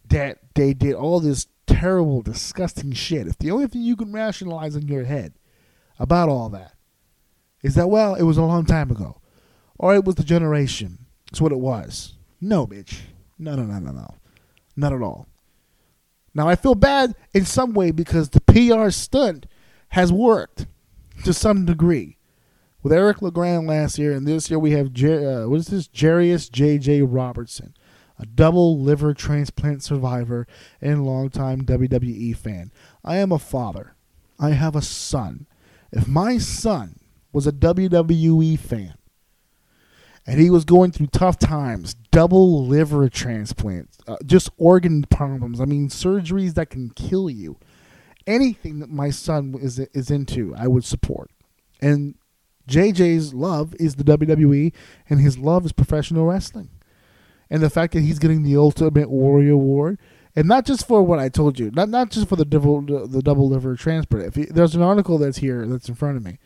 that 0.09 0.38
they 0.55 0.74
did 0.74 0.94
all 0.94 1.18
this 1.18 1.46
terrible, 1.70 2.22
disgusting 2.22 2.92
shit, 2.92 3.26
if 3.26 3.38
the 3.38 3.50
only 3.50 3.66
thing 3.66 3.82
you 3.82 3.96
can 3.96 4.12
rationalize 4.12 4.76
in 4.76 4.88
your 4.88 5.04
head 5.04 5.34
about 5.98 6.28
all 6.28 6.48
that 6.50 6.74
is 7.62 7.74
that, 7.74 7.88
well, 7.88 8.14
it 8.14 8.22
was 8.22 8.36
a 8.36 8.42
long 8.42 8.64
time 8.64 8.90
ago, 8.90 9.20
or 9.78 9.94
it 9.94 10.04
was 10.04 10.16
the 10.16 10.24
generation, 10.24 11.06
it's 11.30 11.40
what 11.40 11.52
it 11.52 11.58
was. 11.58 12.14
No, 12.40 12.66
bitch. 12.66 13.00
No, 13.38 13.54
no, 13.54 13.62
no, 13.62 13.78
no, 13.78 13.92
no. 13.92 14.14
Not 14.76 14.92
at 14.92 15.02
all. 15.02 15.26
Now, 16.34 16.48
I 16.48 16.56
feel 16.56 16.74
bad 16.74 17.14
in 17.34 17.44
some 17.44 17.72
way 17.72 17.90
because 17.90 18.30
the 18.30 18.40
PR 18.40 18.90
stunt 18.90 19.46
has 19.90 20.12
worked 20.12 20.66
to 21.24 21.32
some 21.32 21.64
degree. 21.64 22.16
With 22.82 22.92
Eric 22.94 23.20
LeGrand 23.20 23.66
last 23.66 23.98
year, 23.98 24.12
and 24.12 24.26
this 24.26 24.48
year 24.48 24.58
we 24.58 24.70
have, 24.70 24.92
Jer- 24.92 25.42
uh, 25.42 25.48
what 25.48 25.60
is 25.60 25.66
this? 25.66 25.86
Jarrius 25.88 26.50
J.J. 26.50 27.02
Robertson, 27.02 27.74
a 28.20 28.26
double 28.26 28.78
liver 28.78 29.14
transplant 29.14 29.82
survivor 29.82 30.46
and 30.80 31.04
longtime 31.04 31.62
WWE 31.62 32.36
fan. 32.36 32.70
I 33.02 33.16
am 33.16 33.32
a 33.32 33.38
father. 33.38 33.94
I 34.38 34.50
have 34.50 34.76
a 34.76 34.82
son. 34.82 35.46
If 35.90 36.06
my 36.06 36.38
son 36.38 37.00
was 37.32 37.46
a 37.46 37.52
WWE 37.52 38.58
fan, 38.58 38.94
and 40.26 40.38
he 40.38 40.50
was 40.50 40.64
going 40.64 40.92
through 40.92 41.08
tough 41.08 41.38
times, 41.38 41.94
double 41.94 42.66
liver 42.66 43.08
transplants, 43.08 43.98
uh, 44.06 44.16
just 44.24 44.50
organ 44.58 45.02
problems. 45.04 45.60
I 45.60 45.64
mean, 45.64 45.88
surgeries 45.88 46.54
that 46.54 46.70
can 46.70 46.90
kill 46.90 47.30
you. 47.30 47.58
Anything 48.26 48.80
that 48.80 48.90
my 48.90 49.10
son 49.10 49.56
is 49.60 49.78
is 49.78 50.10
into, 50.10 50.54
I 50.54 50.68
would 50.68 50.84
support. 50.84 51.30
And 51.80 52.16
JJ's 52.68 53.32
love 53.32 53.74
is 53.80 53.96
the 53.96 54.04
WWE, 54.04 54.72
and 55.08 55.20
his 55.20 55.38
love 55.38 55.64
is 55.64 55.72
professional 55.72 56.26
wrestling. 56.26 56.68
And 57.51 57.62
the 57.62 57.70
fact 57.70 57.94
that 57.94 58.03
he's 58.03 58.18
getting 58.18 58.42
the 58.42 58.57
Ultimate 58.57 59.11
Warrior 59.11 59.53
Award, 59.53 59.98
and 60.36 60.46
not 60.46 60.64
just 60.64 60.86
for 60.86 61.03
what 61.03 61.18
I 61.18 61.28
told 61.28 61.59
you, 61.59 61.70
not 61.72 61.88
not 61.88 62.11
just 62.11 62.28
for 62.28 62.36
the 62.36 62.44
double 62.44 62.82
the 62.82 63.22
double 63.22 63.48
liver 63.48 63.74
transplant. 63.74 64.26
If 64.26 64.34
he, 64.36 64.44
there's 64.44 64.76
an 64.76 64.82
article 64.82 65.18
that's 65.18 65.38
here 65.38 65.66
that's 65.66 65.88
in 65.88 65.96
front 65.96 66.16
of 66.16 66.24
me, 66.24 66.38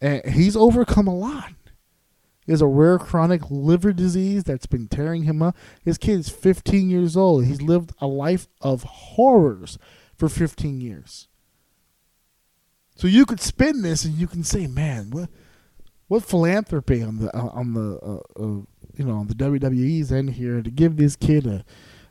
and 0.00 0.24
he's 0.24 0.56
overcome 0.56 1.06
a 1.06 1.14
lot. 1.14 1.52
He 2.46 2.52
has 2.52 2.62
a 2.62 2.66
rare 2.66 2.98
chronic 2.98 3.50
liver 3.50 3.92
disease 3.92 4.44
that's 4.44 4.64
been 4.64 4.88
tearing 4.88 5.24
him 5.24 5.42
up. 5.42 5.54
His 5.84 5.98
kid 5.98 6.20
is 6.20 6.30
15 6.30 6.88
years 6.88 7.14
old. 7.14 7.44
He's 7.44 7.60
lived 7.60 7.92
a 8.00 8.06
life 8.06 8.48
of 8.62 8.84
horrors 8.84 9.78
for 10.16 10.30
15 10.30 10.80
years. 10.80 11.28
So 12.96 13.06
you 13.06 13.26
could 13.26 13.40
spin 13.40 13.82
this 13.82 14.06
and 14.06 14.14
you 14.14 14.26
can 14.26 14.44
say, 14.44 14.66
man, 14.66 15.10
what 15.10 15.28
what 16.06 16.24
philanthropy 16.24 17.02
on 17.02 17.18
the 17.18 17.36
uh, 17.36 17.50
on 17.52 17.74
the 17.74 17.98
uh, 17.98 18.42
uh, 18.42 18.62
you 18.98 19.04
know 19.04 19.24
the 19.24 19.34
WWE's 19.34 20.12
in 20.12 20.28
here 20.28 20.60
to 20.60 20.70
give 20.70 20.96
this 20.96 21.16
kid 21.16 21.46
a 21.46 21.64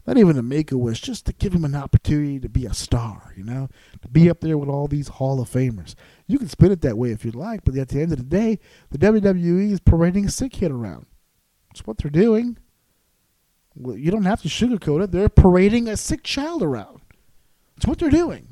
not 0.07 0.17
even 0.17 0.37
a 0.37 0.41
make 0.41 0.71
a 0.71 0.77
wish, 0.77 1.01
just 1.01 1.25
to 1.25 1.33
give 1.33 1.53
him 1.53 1.65
an 1.65 1.75
opportunity 1.75 2.39
to 2.39 2.47
be 2.47 2.65
a 2.65 2.73
star, 2.73 3.33
you 3.35 3.43
know, 3.43 3.67
to 4.01 4.07
be 4.07 4.29
up 4.29 4.39
there 4.39 4.57
with 4.57 4.69
all 4.69 4.87
these 4.87 5.09
Hall 5.09 5.41
of 5.41 5.49
Famers. 5.49 5.95
You 6.27 6.39
can 6.39 6.47
spin 6.47 6.71
it 6.71 6.79
that 6.81 6.97
way 6.97 7.11
if 7.11 7.25
you'd 7.25 7.35
like, 7.35 7.65
but 7.65 7.75
at 7.75 7.89
the 7.89 8.01
end 8.01 8.13
of 8.13 8.17
the 8.17 8.23
day, 8.23 8.57
the 8.89 8.97
WWE 8.97 9.73
is 9.73 9.81
parading 9.81 10.25
a 10.25 10.31
sick 10.31 10.53
kid 10.53 10.71
around. 10.71 11.07
That's 11.69 11.85
what 11.85 11.97
they're 11.97 12.09
doing. 12.09 12.57
Well, 13.75 13.97
you 13.97 14.09
don't 14.09 14.23
have 14.23 14.41
to 14.43 14.47
sugarcoat 14.47 15.03
it. 15.03 15.11
They're 15.11 15.27
parading 15.27 15.89
a 15.89 15.97
sick 15.97 16.23
child 16.23 16.63
around. 16.63 17.01
That's 17.75 17.85
what 17.85 17.99
they're 17.99 18.09
doing. 18.09 18.47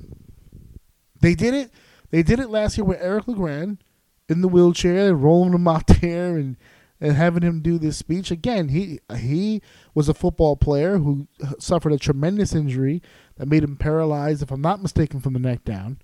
They 1.22 1.36
did 1.36 1.54
it. 1.54 1.72
They 2.12 2.22
did 2.22 2.40
it 2.42 2.50
last 2.50 2.78
year 2.78 2.86
with 2.86 3.02
Eric 3.02 3.30
LeGrand 3.30 3.82
in 4.28 4.42
the 4.42 4.50
wheelchair, 4.50 5.16
rolling 5.16 5.54
him 5.54 5.70
out 5.70 5.88
there 6.02 6.36
and 6.36 6.58
and 7.00 7.14
having 7.14 7.44
him 7.44 7.62
do 7.62 7.78
this 7.78 7.98
speech 7.98 8.32
again. 8.32 8.70
He 8.70 9.00
he 9.18 9.62
was 9.94 10.10
a 10.10 10.14
football 10.14 10.56
player 10.56 10.98
who 10.98 11.28
suffered 11.60 11.92
a 11.92 11.98
tremendous 11.98 12.56
injury 12.56 13.02
that 13.38 13.48
made 13.48 13.64
him 13.64 13.78
paralyzed, 13.78 14.42
if 14.42 14.52
I'm 14.52 14.62
not 14.62 14.82
mistaken, 14.82 15.20
from 15.20 15.34
the 15.34 15.40
neck 15.40 15.64
down. 15.64 16.00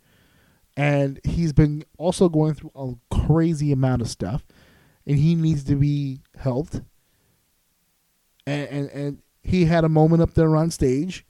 And 0.75 1.19
he's 1.23 1.53
been 1.53 1.83
also 1.97 2.29
going 2.29 2.53
through 2.53 2.71
a 2.75 2.93
crazy 3.13 3.71
amount 3.71 4.01
of 4.01 4.09
stuff, 4.09 4.45
and 5.05 5.17
he 5.17 5.35
needs 5.35 5.63
to 5.65 5.75
be 5.75 6.21
helped. 6.37 6.81
And 8.45 8.67
and, 8.69 8.89
and 8.89 9.21
he 9.43 9.65
had 9.65 9.83
a 9.83 9.89
moment 9.89 10.21
up 10.21 10.33
there 10.33 10.55
on 10.55 10.71
stage 10.71 11.25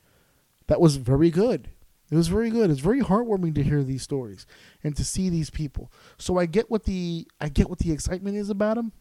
that 0.67 0.81
was 0.81 0.97
very 0.97 1.29
good. 1.29 1.69
It 2.11 2.15
was 2.15 2.27
very 2.27 2.49
good. 2.49 2.69
It's 2.69 2.81
very 2.81 3.01
heartwarming 3.01 3.55
to 3.55 3.63
hear 3.63 3.83
these 3.83 4.03
stories 4.03 4.45
and 4.83 4.95
to 4.97 5.05
see 5.05 5.29
these 5.29 5.49
people. 5.49 5.91
So 6.17 6.37
I 6.37 6.45
get 6.45 6.69
what 6.69 6.83
the 6.83 7.25
I 7.39 7.47
get 7.47 7.69
what 7.69 7.79
the 7.79 7.91
excitement 7.93 8.35
is 8.35 8.49
about 8.49 8.77
him, 8.77 8.91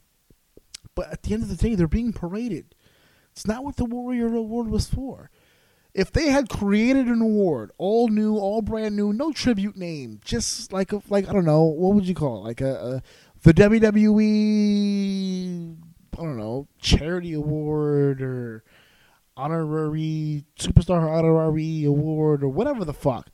but 0.95 1.13
at 1.13 1.23
the 1.23 1.35
end 1.35 1.43
of 1.43 1.49
the 1.49 1.57
day, 1.57 1.75
they're 1.75 1.89
being 1.89 2.13
paraded. 2.13 2.75
It's 3.33 3.47
not 3.47 3.65
what 3.65 3.77
the 3.77 3.85
Warrior 3.85 4.35
Award 4.35 4.69
was 4.69 4.89
for. 4.89 5.31
If 5.93 6.13
they 6.13 6.29
had 6.29 6.49
created 6.49 7.07
an 7.07 7.21
award, 7.21 7.73
all 7.77 8.09
new, 8.09 8.37
all 8.37 8.63
brand 8.63 8.95
new, 8.95 9.13
no 9.13 9.33
tribute 9.33 9.77
name, 9.77 10.21
just 10.25 10.73
like 10.73 10.93
a 10.93 11.03
like 11.09 11.29
I 11.29 11.33
don't 11.33 11.45
know, 11.45 11.65
what 11.65 11.95
would 11.95 12.07
you 12.07 12.15
call 12.15 12.39
it? 12.39 12.49
Like 12.49 12.61
a, 12.61 12.75
a 12.75 13.03
the 13.43 13.53
WWE 13.53 15.77
I 16.19 16.23
don't 16.23 16.37
know, 16.37 16.69
charity 16.81 17.33
award 17.33 18.23
or 18.23 18.63
honorary 19.37 20.45
superstar 20.59 21.09
honorary 21.09 21.85
award 21.85 22.45
or 22.45 22.49
whatever 22.49 22.85
the 22.85 22.93
fuck 22.93 23.29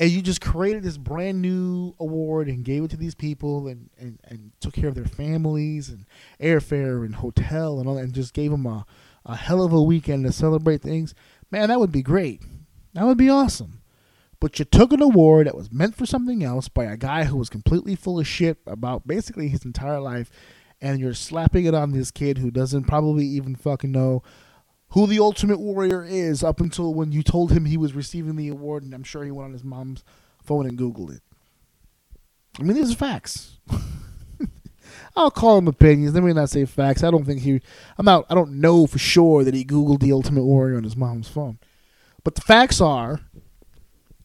and 0.00 0.10
you 0.10 0.22
just 0.22 0.40
created 0.40 0.82
this 0.82 0.96
brand 0.96 1.42
new 1.42 1.94
award 2.00 2.48
and 2.48 2.64
gave 2.64 2.84
it 2.84 2.90
to 2.90 2.96
these 2.96 3.14
people 3.14 3.68
and, 3.68 3.90
and, 3.98 4.18
and 4.24 4.50
took 4.58 4.72
care 4.72 4.88
of 4.88 4.94
their 4.94 5.04
families 5.04 5.90
and 5.90 6.06
airfare 6.40 7.04
and 7.04 7.16
hotel 7.16 7.78
and 7.78 7.86
all 7.86 7.96
that 7.96 8.04
and 8.04 8.14
just 8.14 8.32
gave 8.32 8.50
them 8.50 8.64
a, 8.64 8.86
a 9.26 9.36
hell 9.36 9.62
of 9.62 9.74
a 9.74 9.82
weekend 9.82 10.24
to 10.24 10.32
celebrate 10.32 10.80
things. 10.80 11.14
Man 11.50 11.68
that 11.68 11.78
would 11.78 11.92
be 11.92 12.02
great. 12.02 12.42
That 12.94 13.04
would 13.04 13.18
be 13.18 13.28
awesome. 13.28 13.82
But 14.40 14.58
you 14.58 14.64
took 14.64 14.94
an 14.94 15.02
award 15.02 15.46
that 15.46 15.54
was 15.54 15.70
meant 15.70 15.94
for 15.94 16.06
something 16.06 16.42
else 16.42 16.66
by 16.66 16.84
a 16.84 16.96
guy 16.96 17.24
who 17.24 17.36
was 17.36 17.50
completely 17.50 17.94
full 17.94 18.18
of 18.18 18.26
shit 18.26 18.56
about 18.66 19.06
basically 19.06 19.48
his 19.48 19.66
entire 19.66 20.00
life 20.00 20.30
and 20.80 20.98
you're 20.98 21.12
slapping 21.12 21.66
it 21.66 21.74
on 21.74 21.92
this 21.92 22.10
kid 22.10 22.38
who 22.38 22.50
doesn't 22.50 22.84
probably 22.84 23.26
even 23.26 23.54
fucking 23.54 23.92
know 23.92 24.22
who 24.90 25.06
the 25.06 25.20
Ultimate 25.20 25.60
Warrior 25.60 26.04
is 26.04 26.42
up 26.42 26.60
until 26.60 26.92
when 26.94 27.12
you 27.12 27.22
told 27.22 27.52
him 27.52 27.64
he 27.64 27.76
was 27.76 27.94
receiving 27.94 28.36
the 28.36 28.48
award, 28.48 28.82
and 28.82 28.92
I'm 28.92 29.04
sure 29.04 29.24
he 29.24 29.30
went 29.30 29.46
on 29.46 29.52
his 29.52 29.64
mom's 29.64 30.04
phone 30.42 30.66
and 30.66 30.78
Googled 30.78 31.16
it. 31.16 31.22
I 32.58 32.62
mean, 32.62 32.76
these 32.76 32.92
are 32.92 32.96
facts. 32.96 33.58
I'll 35.16 35.30
call 35.30 35.56
them 35.56 35.68
opinions. 35.68 36.14
Let 36.14 36.24
me 36.24 36.32
not 36.32 36.50
say 36.50 36.64
facts. 36.64 37.04
I 37.04 37.10
don't 37.10 37.24
think 37.24 37.40
he. 37.40 37.60
I'm 37.98 38.04
not. 38.04 38.26
I 38.28 38.34
don't 38.34 38.60
know 38.60 38.86
for 38.86 38.98
sure 38.98 39.44
that 39.44 39.54
he 39.54 39.64
Googled 39.64 40.00
the 40.00 40.12
Ultimate 40.12 40.44
Warrior 40.44 40.76
on 40.76 40.84
his 40.84 40.96
mom's 40.96 41.28
phone. 41.28 41.58
But 42.24 42.34
the 42.34 42.40
facts 42.42 42.80
are 42.80 43.20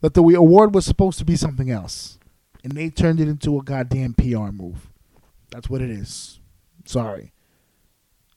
that 0.01 0.13
the 0.13 0.21
award 0.21 0.73
was 0.73 0.85
supposed 0.85 1.19
to 1.19 1.25
be 1.25 1.35
something 1.35 1.69
else, 1.69 2.19
and 2.63 2.73
they 2.73 2.89
turned 2.89 3.19
it 3.19 3.27
into 3.27 3.57
a 3.57 3.63
goddamn 3.63 4.15
PR 4.15 4.51
move. 4.51 4.89
That's 5.51 5.69
what 5.69 5.81
it 5.81 5.89
is. 5.89 6.39
Sorry. 6.85 7.31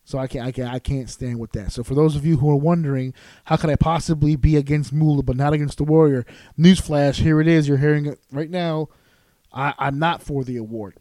So 0.09 0.17
I 0.17 0.27
can't, 0.27 0.47
I 0.47 0.53
can't, 0.53 0.73
I 0.73 0.79
can't 0.79 1.11
stand 1.11 1.39
with 1.39 1.53
that. 1.53 1.71
So 1.71 1.85
for 1.85 1.95
those 1.95 2.17
of 2.17 2.25
you 2.25 2.39
who 2.39 2.49
are 2.49 2.57
wondering, 2.57 3.13
how 3.45 3.57
could 3.57 3.69
I 3.69 3.77
possibly 3.77 4.37
be 4.37 4.57
against 4.57 4.91
Moolah 4.91 5.23
but 5.23 5.37
not 5.37 5.53
against 5.53 5.77
the 5.77 5.85
Warrior? 5.85 6.25
Newsflash, 6.59 7.17
here 7.17 7.43
it 7.43 7.47
is. 7.47 7.69
You're 7.69 7.77
hearing 7.77 8.07
it 8.07 8.19
right 8.33 8.49
now. 8.49 8.89
I, 9.53 9.75
I'm 9.79 9.99
not 9.99 10.23
for 10.23 10.45
the 10.45 10.57
award, 10.57 10.97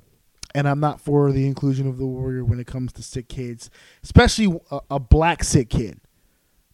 and 0.53 0.67
I'm 0.67 0.81
not 0.81 0.99
for 0.99 1.31
the 1.31 1.47
inclusion 1.47 1.87
of 1.87 1.97
the 1.97 2.05
Warrior 2.05 2.43
when 2.43 2.59
it 2.59 2.67
comes 2.67 2.91
to 2.93 3.01
sick 3.01 3.29
kids, 3.29 3.69
especially 4.03 4.59
a, 4.71 4.81
a 4.91 4.99
black 4.99 5.41
sick 5.41 5.69
kid, 5.69 6.01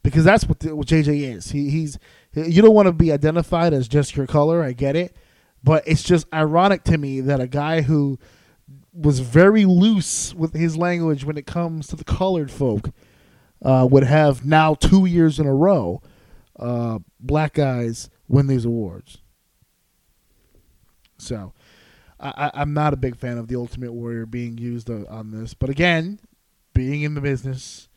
because 0.01 0.23
that's 0.23 0.45
what, 0.45 0.59
the, 0.61 0.75
what 0.75 0.88
JJ 0.88 1.36
is. 1.36 1.51
He, 1.51 1.69
he's 1.69 1.99
you 2.34 2.63
don't 2.63 2.73
want 2.73 2.88
to 2.88 2.93
be 2.93 3.11
identified 3.11 3.73
as 3.73 3.88
just 3.88 4.15
your 4.15 4.25
color. 4.25 4.63
I 4.63 4.73
get 4.73 4.95
it, 4.95 5.15
but 5.63 5.84
it's 5.86 6.01
just 6.01 6.25
ironic 6.34 6.84
to 6.86 6.97
me 6.97 7.21
that 7.21 7.39
a 7.39 7.47
guy 7.47 7.81
who 7.81 8.17
was 8.93 9.19
very 9.19 9.65
loose 9.65 10.33
with 10.33 10.53
his 10.53 10.77
language 10.77 11.25
when 11.25 11.37
it 11.37 11.45
comes 11.45 11.87
to 11.87 11.95
the 11.95 12.03
colored 12.03 12.51
folk. 12.51 12.89
Uh, 13.61 13.87
would 13.89 14.03
have 14.03 14.45
now 14.45 14.73
two 14.73 15.05
years 15.05 15.39
in 15.39 15.45
a 15.45 15.53
row 15.53 16.01
uh, 16.59 16.99
black 17.19 17.53
guys 17.53 18.09
win 18.27 18.47
these 18.47 18.65
awards. 18.65 19.19
So 21.17 21.53
I, 22.19 22.51
am 22.55 22.73
not 22.73 22.93
a 22.93 22.97
big 22.97 23.15
fan 23.15 23.37
of 23.37 23.47
the 23.47 23.55
Ultimate 23.55 23.93
Warrior 23.93 24.25
being 24.25 24.57
used 24.57 24.89
on 24.89 25.31
this. 25.31 25.53
But 25.53 25.69
again, 25.69 26.19
being 26.73 27.01
in 27.01 27.13
the 27.15 27.21
business, 27.21 27.87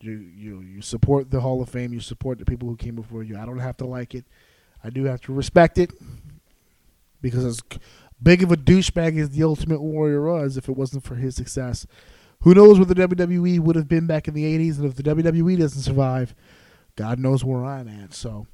You 0.00 0.12
you 0.12 0.60
you 0.60 0.82
support 0.82 1.30
the 1.30 1.40
Hall 1.40 1.62
of 1.62 1.68
Fame. 1.68 1.92
You 1.92 2.00
support 2.00 2.38
the 2.38 2.44
people 2.44 2.68
who 2.68 2.76
came 2.76 2.94
before 2.94 3.22
you. 3.22 3.36
I 3.38 3.46
don't 3.46 3.58
have 3.60 3.76
to 3.78 3.86
like 3.86 4.14
it. 4.14 4.24
I 4.82 4.90
do 4.90 5.04
have 5.04 5.20
to 5.22 5.32
respect 5.32 5.78
it 5.78 5.90
because 7.22 7.44
as 7.44 7.60
big 8.22 8.42
of 8.42 8.52
a 8.52 8.56
douchebag 8.56 9.18
as 9.20 9.30
the 9.30 9.42
Ultimate 9.42 9.80
Warrior 9.80 10.22
was, 10.22 10.56
if 10.56 10.68
it 10.68 10.76
wasn't 10.76 11.04
for 11.04 11.16
his 11.16 11.36
success, 11.36 11.86
who 12.40 12.54
knows 12.54 12.78
where 12.78 12.86
the 12.86 12.94
WWE 12.94 13.60
would 13.60 13.76
have 13.76 13.88
been 13.88 14.06
back 14.06 14.28
in 14.28 14.34
the 14.34 14.44
'80s? 14.44 14.78
And 14.78 14.86
if 14.86 14.96
the 14.96 15.02
WWE 15.02 15.58
doesn't 15.58 15.82
survive, 15.82 16.34
God 16.96 17.18
knows 17.18 17.44
where 17.44 17.64
I'm 17.64 17.88
at. 17.88 18.14
So. 18.14 18.46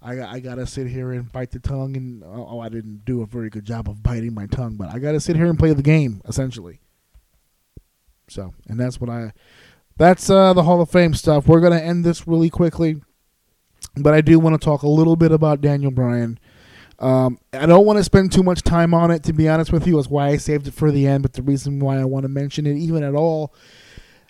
I, 0.00 0.20
I 0.22 0.38
gotta 0.38 0.64
sit 0.64 0.86
here 0.86 1.10
and 1.10 1.30
bite 1.32 1.50
the 1.50 1.58
tongue, 1.58 1.96
and 1.96 2.22
oh, 2.24 2.60
I 2.60 2.68
didn't 2.68 3.04
do 3.04 3.20
a 3.22 3.26
very 3.26 3.50
good 3.50 3.64
job 3.64 3.88
of 3.88 4.00
biting 4.00 4.32
my 4.32 4.46
tongue, 4.46 4.76
but 4.76 4.94
I 4.94 5.00
gotta 5.00 5.18
sit 5.18 5.34
here 5.34 5.46
and 5.46 5.58
play 5.58 5.72
the 5.72 5.82
game 5.82 6.22
essentially. 6.24 6.78
So, 8.28 8.54
and 8.68 8.78
that's 8.78 9.00
what 9.00 9.10
I, 9.10 9.32
that's 9.96 10.30
uh, 10.30 10.52
the 10.52 10.62
Hall 10.62 10.80
of 10.80 10.90
Fame 10.90 11.14
stuff. 11.14 11.48
We're 11.48 11.60
gonna 11.60 11.80
end 11.80 12.04
this 12.04 12.28
really 12.28 12.50
quickly, 12.50 13.02
but 13.96 14.14
I 14.14 14.20
do 14.20 14.38
want 14.38 14.60
to 14.60 14.64
talk 14.64 14.82
a 14.82 14.88
little 14.88 15.16
bit 15.16 15.32
about 15.32 15.60
Daniel 15.60 15.90
Bryan. 15.90 16.38
Um, 16.98 17.38
I 17.52 17.66
don't 17.66 17.86
want 17.86 17.98
to 17.98 18.04
spend 18.04 18.32
too 18.32 18.42
much 18.42 18.62
time 18.62 18.92
on 18.92 19.10
it, 19.10 19.22
to 19.24 19.32
be 19.32 19.48
honest 19.48 19.72
with 19.72 19.86
you. 19.86 19.96
That's 19.96 20.08
why 20.08 20.28
I 20.28 20.36
saved 20.36 20.66
it 20.66 20.74
for 20.74 20.90
the 20.90 21.06
end. 21.06 21.22
But 21.22 21.34
the 21.34 21.42
reason 21.42 21.78
why 21.78 21.98
I 21.98 22.04
want 22.04 22.24
to 22.24 22.28
mention 22.28 22.66
it, 22.66 22.76
even 22.76 23.02
at 23.04 23.14
all, 23.14 23.54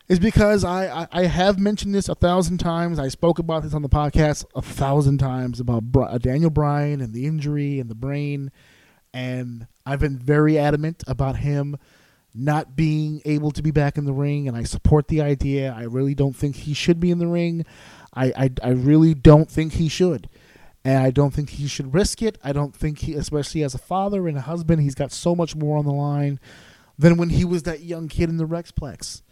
is 0.08 0.18
because 0.18 0.64
I, 0.64 1.02
I, 1.02 1.08
I 1.12 1.22
have 1.24 1.58
mentioned 1.58 1.94
this 1.94 2.08
a 2.08 2.14
thousand 2.14 2.58
times. 2.58 2.98
I 2.98 3.08
spoke 3.08 3.38
about 3.38 3.62
this 3.62 3.74
on 3.74 3.82
the 3.82 3.88
podcast 3.88 4.44
a 4.54 4.62
thousand 4.62 5.18
times 5.18 5.60
about 5.60 5.84
Bri- 5.84 6.06
uh, 6.06 6.18
Daniel 6.18 6.50
Bryan 6.50 7.00
and 7.00 7.12
the 7.12 7.26
injury 7.26 7.80
and 7.80 7.90
the 7.90 7.94
brain. 7.94 8.50
And 9.14 9.66
I've 9.86 10.00
been 10.00 10.18
very 10.18 10.58
adamant 10.58 11.04
about 11.06 11.36
him 11.36 11.76
not 12.34 12.76
being 12.76 13.22
able 13.24 13.50
to 13.50 13.62
be 13.62 13.70
back 13.70 13.96
in 13.96 14.04
the 14.04 14.12
ring. 14.12 14.46
And 14.46 14.56
I 14.56 14.62
support 14.62 15.08
the 15.08 15.22
idea. 15.22 15.74
I 15.76 15.84
really 15.84 16.14
don't 16.14 16.36
think 16.36 16.56
he 16.56 16.74
should 16.74 17.00
be 17.00 17.10
in 17.10 17.18
the 17.18 17.26
ring. 17.26 17.64
I, 18.14 18.26
I, 18.36 18.50
I 18.62 18.70
really 18.70 19.14
don't 19.14 19.50
think 19.50 19.74
he 19.74 19.88
should. 19.88 20.28
And 20.84 20.98
I 20.98 21.10
don't 21.10 21.32
think 21.34 21.50
he 21.50 21.66
should 21.66 21.92
risk 21.92 22.22
it. 22.22 22.38
I 22.42 22.52
don't 22.52 22.74
think 22.74 23.00
he, 23.00 23.14
especially 23.14 23.62
as 23.62 23.74
a 23.74 23.78
father 23.78 24.28
and 24.28 24.38
a 24.38 24.42
husband, 24.42 24.80
he's 24.80 24.94
got 24.94 25.12
so 25.12 25.34
much 25.34 25.56
more 25.56 25.76
on 25.76 25.84
the 25.84 25.92
line 25.92 26.38
than 26.98 27.16
when 27.16 27.30
he 27.30 27.44
was 27.44 27.64
that 27.64 27.82
young 27.82 28.08
kid 28.08 28.28
in 28.28 28.36
the 28.36 28.46
Rexplex. 28.46 29.22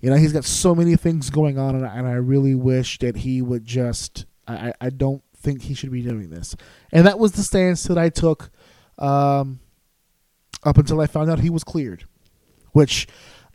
You 0.00 0.10
know, 0.10 0.16
he's 0.16 0.32
got 0.32 0.44
so 0.44 0.74
many 0.74 0.96
things 0.96 1.30
going 1.30 1.58
on, 1.58 1.74
and 1.74 1.86
I, 1.86 1.96
and 1.96 2.06
I 2.06 2.12
really 2.12 2.54
wish 2.54 2.98
that 2.98 3.16
he 3.16 3.42
would 3.42 3.64
just. 3.64 4.26
I, 4.46 4.74
I 4.80 4.90
don't 4.90 5.22
think 5.36 5.62
he 5.62 5.74
should 5.74 5.90
be 5.90 6.02
doing 6.02 6.30
this. 6.30 6.54
And 6.92 7.06
that 7.06 7.18
was 7.18 7.32
the 7.32 7.42
stance 7.42 7.84
that 7.84 7.96
I 7.96 8.10
took 8.10 8.50
um, 8.98 9.60
up 10.62 10.76
until 10.78 11.00
I 11.00 11.06
found 11.06 11.30
out 11.30 11.40
he 11.40 11.50
was 11.50 11.64
cleared, 11.64 12.04
which 12.72 13.06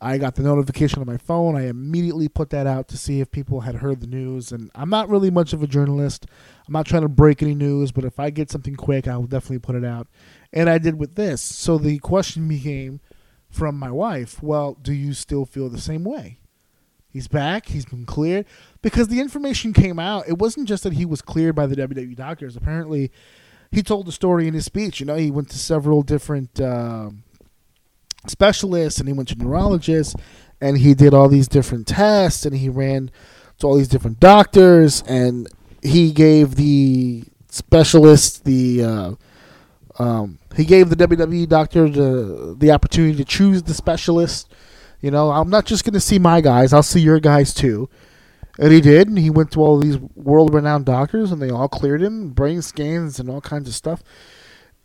I 0.01 0.17
got 0.17 0.35
the 0.35 0.43
notification 0.43 0.99
on 0.99 1.07
my 1.07 1.17
phone. 1.17 1.55
I 1.55 1.67
immediately 1.67 2.29
put 2.29 2.49
that 2.51 2.67
out 2.67 2.87
to 2.89 2.97
see 2.97 3.19
if 3.19 3.31
people 3.31 3.61
had 3.61 3.75
heard 3.75 4.01
the 4.01 4.07
news. 4.07 4.51
And 4.51 4.71
I'm 4.73 4.89
not 4.89 5.09
really 5.09 5.29
much 5.29 5.53
of 5.53 5.61
a 5.61 5.67
journalist. 5.67 6.25
I'm 6.67 6.73
not 6.73 6.85
trying 6.85 7.01
to 7.01 7.09
break 7.09 7.41
any 7.41 7.55
news, 7.55 7.91
but 7.91 8.05
if 8.05 8.19
I 8.19 8.29
get 8.29 8.49
something 8.49 8.75
quick, 8.75 9.07
I 9.07 9.17
will 9.17 9.27
definitely 9.27 9.59
put 9.59 9.75
it 9.75 9.85
out. 9.85 10.07
And 10.53 10.69
I 10.69 10.77
did 10.77 10.95
with 10.95 11.15
this. 11.15 11.41
So 11.41 11.77
the 11.77 11.99
question 11.99 12.47
became 12.47 13.01
from 13.49 13.77
my 13.77 13.91
wife, 13.91 14.41
well, 14.41 14.77
do 14.81 14.93
you 14.93 15.13
still 15.13 15.45
feel 15.45 15.69
the 15.69 15.81
same 15.81 16.03
way? 16.03 16.39
He's 17.09 17.27
back. 17.27 17.67
He's 17.67 17.85
been 17.85 18.05
cleared 18.05 18.45
because 18.81 19.07
the 19.07 19.19
information 19.19 19.73
came 19.73 19.97
out. 19.97 20.27
It 20.27 20.37
wasn't 20.37 20.67
just 20.67 20.83
that 20.83 20.93
he 20.93 21.05
was 21.05 21.21
cleared 21.21 21.55
by 21.55 21.65
the 21.65 21.75
WWE 21.75 22.15
doctors. 22.15 22.55
Apparently, 22.55 23.11
he 23.71 23.81
told 23.81 24.05
the 24.05 24.11
story 24.11 24.47
in 24.47 24.53
his 24.53 24.65
speech. 24.65 24.99
You 24.99 25.07
know, 25.07 25.15
he 25.15 25.31
went 25.31 25.49
to 25.49 25.57
several 25.57 26.03
different 26.03 26.61
uh, 26.61 27.09
specialists 28.27 28.99
and 28.99 29.07
he 29.07 29.13
went 29.13 29.29
to 29.29 29.35
neurologists 29.35 30.15
and 30.61 30.77
he 30.77 30.93
did 30.93 31.13
all 31.13 31.29
these 31.29 31.47
different 31.47 31.87
tests 31.87 32.45
and 32.45 32.55
he 32.55 32.69
ran 32.69 33.11
to 33.59 33.67
all 33.67 33.77
these 33.77 33.87
different 33.87 34.19
doctors 34.19 35.03
and 35.07 35.47
he 35.81 36.11
gave 36.11 36.55
the 36.55 37.23
specialists 37.49 38.39
the 38.39 38.83
uh, 38.83 39.13
um, 39.99 40.39
he 40.55 40.65
gave 40.65 40.89
the 40.89 40.95
WWE 40.95 41.47
doctor 41.47 41.89
the 41.89 42.55
the 42.57 42.71
opportunity 42.71 43.15
to 43.17 43.25
choose 43.25 43.63
the 43.63 43.73
specialist. 43.73 44.51
You 45.01 45.11
know, 45.11 45.31
I'm 45.31 45.49
not 45.49 45.65
just 45.65 45.83
going 45.83 45.93
to 45.93 45.99
see 45.99 46.19
my 46.19 46.41
guys; 46.41 46.73
I'll 46.73 46.83
see 46.83 47.01
your 47.01 47.19
guys 47.19 47.53
too. 47.53 47.89
And 48.57 48.73
he 48.73 48.81
did, 48.81 49.07
and 49.07 49.17
he 49.17 49.29
went 49.29 49.51
to 49.51 49.61
all 49.61 49.79
these 49.79 49.97
world-renowned 50.15 50.85
doctors, 50.85 51.31
and 51.31 51.41
they 51.41 51.49
all 51.49 51.69
cleared 51.69 52.01
him, 52.01 52.31
brain 52.31 52.61
scans 52.61 53.17
and 53.17 53.29
all 53.29 53.39
kinds 53.39 53.69
of 53.69 53.73
stuff. 53.75 54.03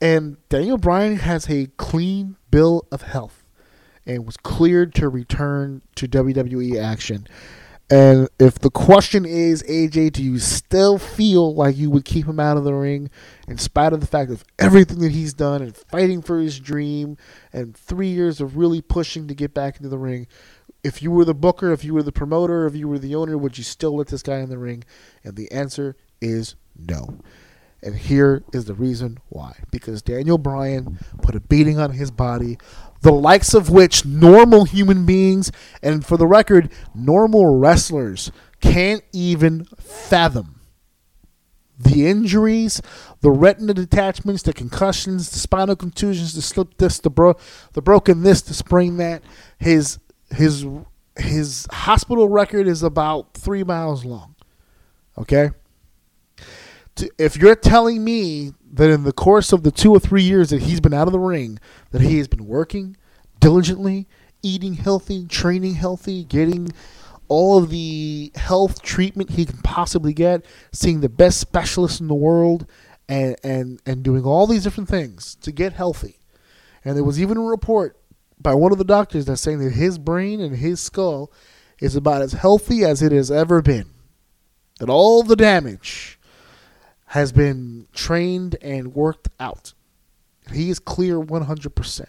And 0.01 0.37
Daniel 0.49 0.79
Bryan 0.79 1.17
has 1.17 1.51
a 1.51 1.67
clean 1.77 2.37
bill 2.55 2.87
of 2.93 3.03
health, 3.03 3.45
and 4.07 4.25
was 4.25 4.37
cleared 4.37 4.95
to 4.95 5.09
return 5.09 5.83
to 5.97 6.07
WWE 6.07 6.81
action. 6.81 7.27
And 7.91 8.29
if 8.39 8.61
the 8.61 8.71
question 8.71 9.25
is, 9.25 9.65
AJ, 9.65 10.13
do 10.13 10.23
you 10.23 10.39
still 10.39 10.97
feel 10.97 11.53
like 11.53 11.77
you 11.77 11.91
would 11.91 12.05
keep 12.05 12.27
him 12.27 12.39
out 12.39 12.57
of 12.57 12.63
the 12.63 12.73
ring 12.73 13.11
in 13.49 13.59
spite 13.59 13.93
of 13.93 14.01
the 14.01 14.07
fact 14.07 14.31
of 14.31 14.45
everything 14.57 15.01
that 15.01 15.11
he's 15.11 15.35
done 15.35 15.63
and 15.63 15.77
fighting 15.77 16.23
for 16.23 16.39
his 16.39 16.61
dream 16.61 17.17
and 17.53 17.77
three 17.77 18.07
years 18.07 18.41
of 18.41 18.57
really 18.57 18.81
pushing 18.81 19.27
to 19.27 19.35
get 19.35 19.53
back 19.53 19.79
into 19.79 19.89
the 19.89 19.99
ring? 19.99 20.29
If 20.85 21.03
you 21.03 21.11
were 21.11 21.25
the 21.25 21.35
booker, 21.35 21.73
if 21.73 21.85
you 21.85 21.93
were 21.93 22.05
the 22.05 22.13
promoter, 22.13 22.67
if 22.67 22.77
you 22.77 22.87
were 22.87 23.01
the 23.01 23.17
owner, 23.17 23.37
would 23.37 23.59
you 23.59 23.65
still 23.65 23.97
let 23.97 24.07
this 24.07 24.23
guy 24.23 24.39
in 24.39 24.49
the 24.49 24.59
ring? 24.59 24.85
And 25.25 25.35
the 25.35 25.51
answer 25.51 25.97
is 26.21 26.55
no. 26.79 27.19
And 27.85 27.95
here 27.95 28.43
is 28.55 28.65
the 28.65 28.75
reason 28.75 29.19
why. 29.29 29.59
Because 29.71 30.01
Daniel 30.01 30.39
Bryan 30.39 30.99
put 31.21 31.35
a 31.35 31.41
beating 31.41 31.79
on 31.79 31.91
his 31.91 32.11
body, 32.11 32.57
the 33.03 33.13
likes 33.13 33.53
of 33.53 33.69
which 33.69 34.07
normal 34.07 34.65
human 34.65 35.05
beings, 35.05 35.53
and 35.83 36.05
for 36.05 36.17
the 36.17 36.27
record, 36.27 36.73
normal 36.95 37.59
wrestlers 37.59 38.33
can't 38.63 39.05
even 39.13 39.67
fathom. 39.77 40.63
The 41.79 42.09
injuries, 42.09 42.81
the 43.21 43.31
retina 43.31 43.75
detachments, 43.75 44.43
the 44.43 44.55
concussions, 44.55 45.31
the 45.31 45.39
spinal 45.39 45.77
contusions, 45.77 46.33
the 46.33 46.41
slip 46.41 46.79
this, 46.79 46.99
the 46.99 47.11
bro, 47.11 47.35
the 47.75 47.83
broken 47.83 48.23
this, 48.23 48.41
the 48.41 48.55
sprain 48.55 48.97
that. 48.97 49.23
His 49.59 49.99
his 50.31 50.67
his 51.19 51.67
hospital 51.71 52.31
record 52.31 52.67
is 52.67 52.83
about 52.83 53.35
three 53.35 53.63
miles 53.63 54.07
long. 54.07 54.37
Okay 55.19 55.51
if 57.19 57.37
you're 57.37 57.55
telling 57.55 58.05
me 58.05 58.53
that 58.73 58.91
in 58.91 59.05
the 59.05 59.13
course 59.13 59.53
of 59.53 59.63
the 59.63 59.71
two 59.71 59.93
or 59.93 60.01
three 60.01 60.23
years 60.23 60.51
that 60.51 60.63
he's 60.63 60.81
been 60.81 60.95
out 60.95 61.07
of 61.07 61.13
the 61.13 61.19
ring, 61.19 61.59
that 61.91 62.03
he 62.03 62.19
has 62.19 62.29
been 62.29 62.47
working 62.47 62.97
diligently, 63.41 64.07
eating 64.43 64.75
healthy, 64.75 65.27
training 65.27 65.75
healthy, 65.75 66.25
getting 66.25 66.73
all 67.29 67.59
of 67.59 67.71
the 67.71 68.31
health 68.35 68.83
treatment 68.83 69.31
he 69.31 69.45
can 69.47 69.59
possibly 69.59 70.13
get, 70.13 70.45
seeing 70.73 71.01
the 71.01 71.09
best 71.09 71.41
specialists 71.41 72.01
in 72.01 72.09
the 72.09 72.15
world, 72.15 72.67
and 73.09 73.37
and 73.43 73.81
and 73.87 74.03
doing 74.03 74.25
all 74.25 74.47
these 74.47 74.65
different 74.65 74.89
things 74.89 75.35
to 75.37 75.53
get 75.53 75.73
healthy. 75.73 76.19
And 76.85 76.97
there 76.97 77.05
was 77.05 77.21
even 77.21 77.37
a 77.37 77.43
report 77.43 77.99
by 78.39 78.55
one 78.55 78.73
of 78.73 78.79
the 78.79 78.85
doctors 78.85 79.25
that's 79.25 79.41
saying 79.41 79.61
that 79.61 79.73
his 79.73 79.99
brain 79.99 80.41
and 80.41 80.57
his 80.57 80.81
skull 80.81 81.33
is 81.81 81.97
about 81.97 82.23
as 82.23 82.33
healthy 82.33 82.85
as 82.85 83.03
it 83.03 83.13
has 83.13 83.31
ever 83.31 83.63
been. 83.63 83.87
That 84.81 84.91
all 84.91 85.23
the 85.23 85.37
damage 85.37 86.19
has 87.15 87.31
been 87.31 87.87
trained 87.93 88.57
and 88.61 88.93
worked 88.93 89.29
out. 89.39 89.73
He 90.53 90.69
is 90.69 90.81
clear 90.81 91.21
100%. 91.21 92.07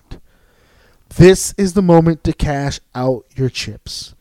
This 1.16 1.54
is 1.60 1.74
the 1.74 1.84
moment 1.84 2.24
to 2.24 2.34
cash 2.34 2.80
out 2.96 3.24
your 3.36 3.50
chips. 3.50 4.16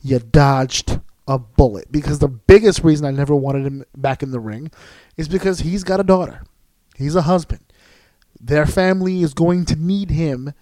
You 0.00 0.18
dodged 0.18 0.98
a 1.28 1.38
bullet 1.38 1.92
because 1.92 2.20
the 2.20 2.28
biggest 2.28 2.82
reason 2.82 3.04
I 3.04 3.10
never 3.10 3.34
wanted 3.34 3.66
him 3.66 3.84
back 3.94 4.22
in 4.22 4.30
the 4.30 4.40
ring 4.40 4.70
is 5.18 5.28
because 5.28 5.60
he's 5.60 5.84
got 5.84 6.00
a 6.00 6.04
daughter. 6.04 6.42
He's 6.96 7.16
a 7.16 7.22
husband. 7.22 7.60
Their 8.40 8.64
family 8.64 9.22
is 9.22 9.34
going 9.34 9.66
to 9.66 9.76
need 9.76 10.08
him 10.08 10.54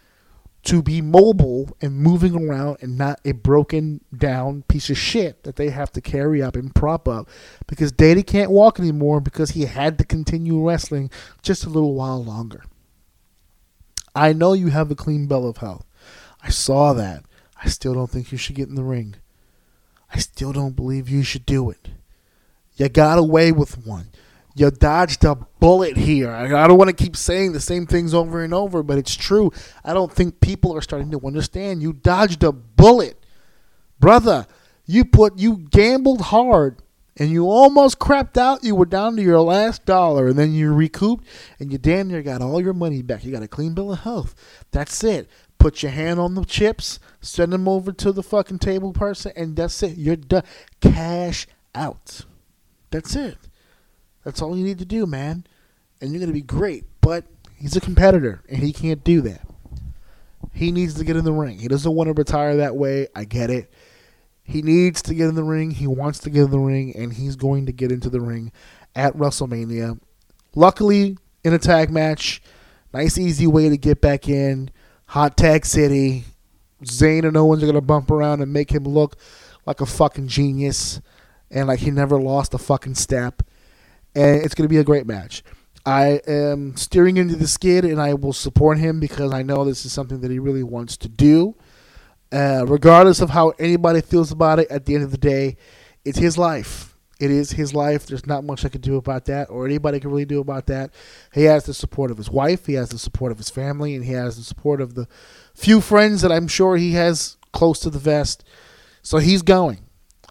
to 0.69 0.83
be 0.83 1.01
mobile 1.01 1.75
and 1.81 1.97
moving 1.97 2.37
around 2.37 2.77
and 2.83 2.99
not 2.99 3.19
a 3.25 3.33
broken 3.33 4.05
down 4.15 4.63
piece 4.69 4.91
of 4.91 4.99
shit 4.99 5.43
that 5.45 5.57
they 5.57 5.71
have 5.71 5.91
to 5.91 6.03
carry 6.03 6.43
up 6.43 6.55
and 6.55 6.75
prop 6.75 7.09
up 7.09 7.27
because 7.67 7.91
Daddy 7.91 8.23
can't 8.23 8.51
walk 8.51 8.79
anymore 8.79 9.23
because 9.23 9.53
he 9.53 9.65
had 9.65 9.97
to 9.97 10.05
continue 10.05 10.63
wrestling 10.63 11.11
just 11.41 11.65
a 11.65 11.71
little 11.71 11.95
while 11.95 12.23
longer. 12.23 12.65
I 14.15 14.35
know 14.35 14.53
you 14.53 14.69
have 14.69 14.91
a 14.91 14.95
clean 14.95 15.27
bill 15.27 15.49
of 15.49 15.57
health. 15.57 15.87
I 16.43 16.51
saw 16.51 16.93
that. 16.93 17.25
I 17.65 17.69
still 17.69 17.95
don't 17.95 18.11
think 18.11 18.31
you 18.31 18.37
should 18.37 18.57
get 18.57 18.69
in 18.69 18.75
the 18.75 18.85
ring. 18.85 19.17
I 20.13 20.19
still 20.19 20.53
don't 20.53 20.77
believe 20.77 21.09
you 21.09 21.23
should 21.23 21.47
do 21.47 21.71
it. 21.71 21.89
You 22.77 22.91
got 22.91 23.19
away 23.19 23.53
with 23.53 23.87
one 23.87 24.11
you 24.59 24.71
dodged 24.71 25.25
a 25.25 25.35
bullet 25.35 25.97
here. 25.97 26.31
I 26.31 26.67
don't 26.67 26.79
want 26.79 26.89
to 26.89 27.05
keep 27.05 27.17
saying 27.17 27.53
the 27.53 27.61
same 27.61 27.87
things 27.87 28.15
over 28.15 28.43
and 28.43 28.53
over, 28.53 28.83
but 28.83 28.99
it's 28.99 29.15
true. 29.15 29.53
I 29.85 29.95
don't 29.95 30.13
think 30.13 30.41
people 30.41 30.75
are 30.75 30.83
starting 30.83 31.11
to 31.13 31.21
understand. 31.27 31.83
You 31.83 31.93
dodged 31.93 32.43
a 32.43 32.53
bullet, 32.53 33.25
brother. 34.01 34.47
You 34.87 35.05
put 35.05 35.39
you 35.39 35.59
gambled 35.71 36.23
hard 36.23 36.83
and 37.19 37.31
you 37.31 37.47
almost 37.47 37.99
crapped 37.99 38.37
out. 38.37 38.65
You 38.65 38.75
were 38.75 38.87
down 38.87 39.17
to 39.17 39.23
your 39.23 39.41
last 39.41 39.85
dollar, 39.85 40.29
and 40.29 40.39
then 40.39 40.53
you 40.53 40.73
recouped, 40.73 41.27
and 41.59 41.73
you 41.73 41.79
damn 41.79 42.09
near 42.09 42.23
got 42.23 42.41
all 42.41 42.61
your 42.61 42.73
money 42.73 43.03
back. 43.03 43.25
You 43.25 43.33
got 43.33 43.43
a 43.43 43.49
clean 43.49 43.75
bill 43.75 43.93
of 43.93 44.01
health. 44.01 44.35
That's 44.71 45.03
it. 45.03 45.29
Put 45.59 45.83
your 45.83 45.91
hand 45.91 46.21
on 46.21 46.35
the 46.35 46.45
chips. 46.45 47.01
Send 47.21 47.53
them 47.53 47.67
over 47.67 47.93
to 47.93 48.13
the 48.13 48.23
fucking 48.23 48.61
table 48.61 48.93
person, 48.93 49.33
and 49.35 49.57
that's 49.57 49.83
it. 49.83 49.99
You're 49.99 50.17
done. 50.17 50.45
Cash 50.81 51.49
out. 51.75 52.21
That's 52.91 53.17
it. 53.17 53.37
That's 54.29 54.43
all 54.43 54.55
you 54.55 54.63
need 54.63 54.79
to 54.81 54.85
do, 54.85 55.07
man. 55.07 55.47
And 56.03 56.13
you're 56.13 56.21
gonna 56.21 56.35
be 56.35 56.43
great. 56.43 56.85
But 57.01 57.25
he's 57.57 57.77
a 57.77 57.81
competitor, 57.81 58.43
and 58.47 58.59
he 58.59 58.75
can't 58.75 59.03
do 59.03 59.23
that. 59.23 59.41
He 60.53 60.71
needs 60.71 60.93
to 60.97 61.05
get 61.05 61.17
in 61.17 61.25
the 61.25 61.33
ring. 61.33 61.59
He 61.59 61.67
doesn't 61.67 61.95
want 61.95 62.09
to 62.09 62.13
retire 62.13 62.57
that 62.57 62.77
way. 62.77 63.07
I 63.17 63.25
get 63.25 63.49
it. 63.49 63.73
He 64.43 64.61
needs 64.61 65.01
to 65.05 65.15
get 65.15 65.31
in 65.31 65.35
the 65.35 65.43
ring. 65.43 65.71
He 65.71 65.87
wants 65.87 66.19
to 66.19 66.31
get 66.31 66.43
in 66.43 66.51
the 66.51 66.59
ring, 66.59 66.95
and 66.95 67.15
he's 67.15 67.37
going 67.37 67.65
to 67.65 67.73
get 67.73 67.91
into 67.91 68.11
the 68.11 68.21
ring 68.21 68.53
at 68.95 69.15
WrestleMania. 69.15 69.99
Luckily, 70.55 71.17
in 71.43 71.55
a 71.55 71.59
tag 71.59 71.91
match, 71.91 72.43
nice, 72.93 73.17
easy 73.17 73.47
way 73.47 73.71
to 73.71 73.79
get 73.79 74.03
back 74.03 74.29
in. 74.29 74.71
Hot 75.07 75.39
Tag 75.39 75.65
City. 75.65 76.25
Zayn 76.85 77.27
and 77.27 77.35
Owens 77.35 77.63
are 77.63 77.67
going 77.67 77.77
to 77.77 77.81
bump 77.81 78.11
around 78.11 78.43
and 78.43 78.53
make 78.53 78.73
him 78.73 78.85
look 78.85 79.17
like 79.65 79.81
a 79.81 79.87
fucking 79.87 80.29
genius 80.29 81.01
and 81.51 81.67
like 81.67 81.81
he 81.81 81.91
never 81.91 82.21
lost 82.21 82.53
a 82.53 82.59
fucking 82.59 82.95
step. 82.95 83.43
And 84.15 84.43
it's 84.43 84.55
going 84.55 84.65
to 84.65 84.73
be 84.73 84.79
a 84.79 84.85
great 84.85 85.07
match. 85.07 85.43
I 85.87 86.21
am 86.27 86.77
steering 86.77 87.17
into 87.17 87.37
the 87.37 87.47
skid 87.47 87.85
and 87.85 88.01
I 88.01 88.15
will 88.15 88.33
support 88.33 88.79
him 88.79 89.01
because 89.01 89.33
I 89.33 89.43
know 89.43 89.65
this 89.65 89.87
is 89.87 89.93
something 89.93 90.21
that 90.21 90.31
he 90.31 90.39
really 90.39 90.63
wants 90.63 90.97
to 90.99 91.09
do. 91.09 91.57
Uh, 92.31 92.65
regardless 92.67 93.21
of 93.21 93.31
how 93.31 93.51
anybody 93.59 94.03
feels 94.03 94.31
about 94.31 94.59
it, 94.59 94.71
at 94.71 94.85
the 94.85 94.95
end 94.95 95.05
of 95.05 95.11
the 95.11 95.19
day, 95.19 95.57
it's 96.05 96.19
his 96.19 96.37
life. 96.37 96.95
It 97.19 97.31
is 97.31 97.53
his 97.53 97.75
life. 97.75 98.07
There's 98.07 98.27
not 98.27 98.45
much 98.45 98.65
I 98.65 98.69
can 98.69 98.81
do 98.81 98.97
about 98.97 99.25
that, 99.25 99.51
or 99.51 99.67
anybody 99.67 99.99
can 99.99 100.11
really 100.11 100.25
do 100.25 100.41
about 100.41 100.67
that. 100.67 100.91
He 101.33 101.45
has 101.45 101.65
the 101.65 101.75
support 101.75 102.11
of 102.11 102.17
his 102.17 102.31
wife, 102.31 102.67
he 102.67 102.75
has 102.75 102.91
the 102.91 102.99
support 102.99 103.33
of 103.33 103.39
his 103.39 103.51
family, 103.51 103.95
and 103.95 104.05
he 104.05 104.13
has 104.13 104.37
the 104.37 104.45
support 104.45 104.81
of 104.81 104.95
the 104.95 105.09
few 105.55 105.81
friends 105.81 106.23
that 106.23 106.31
I'm 106.31 106.49
sure 106.49 106.77
he 106.77 106.93
has 106.93 107.37
close 107.53 107.81
to 107.81 107.91
the 107.91 107.99
vest. 107.99 108.45
So 109.03 109.19
he's 109.19 109.43
going. 109.43 109.88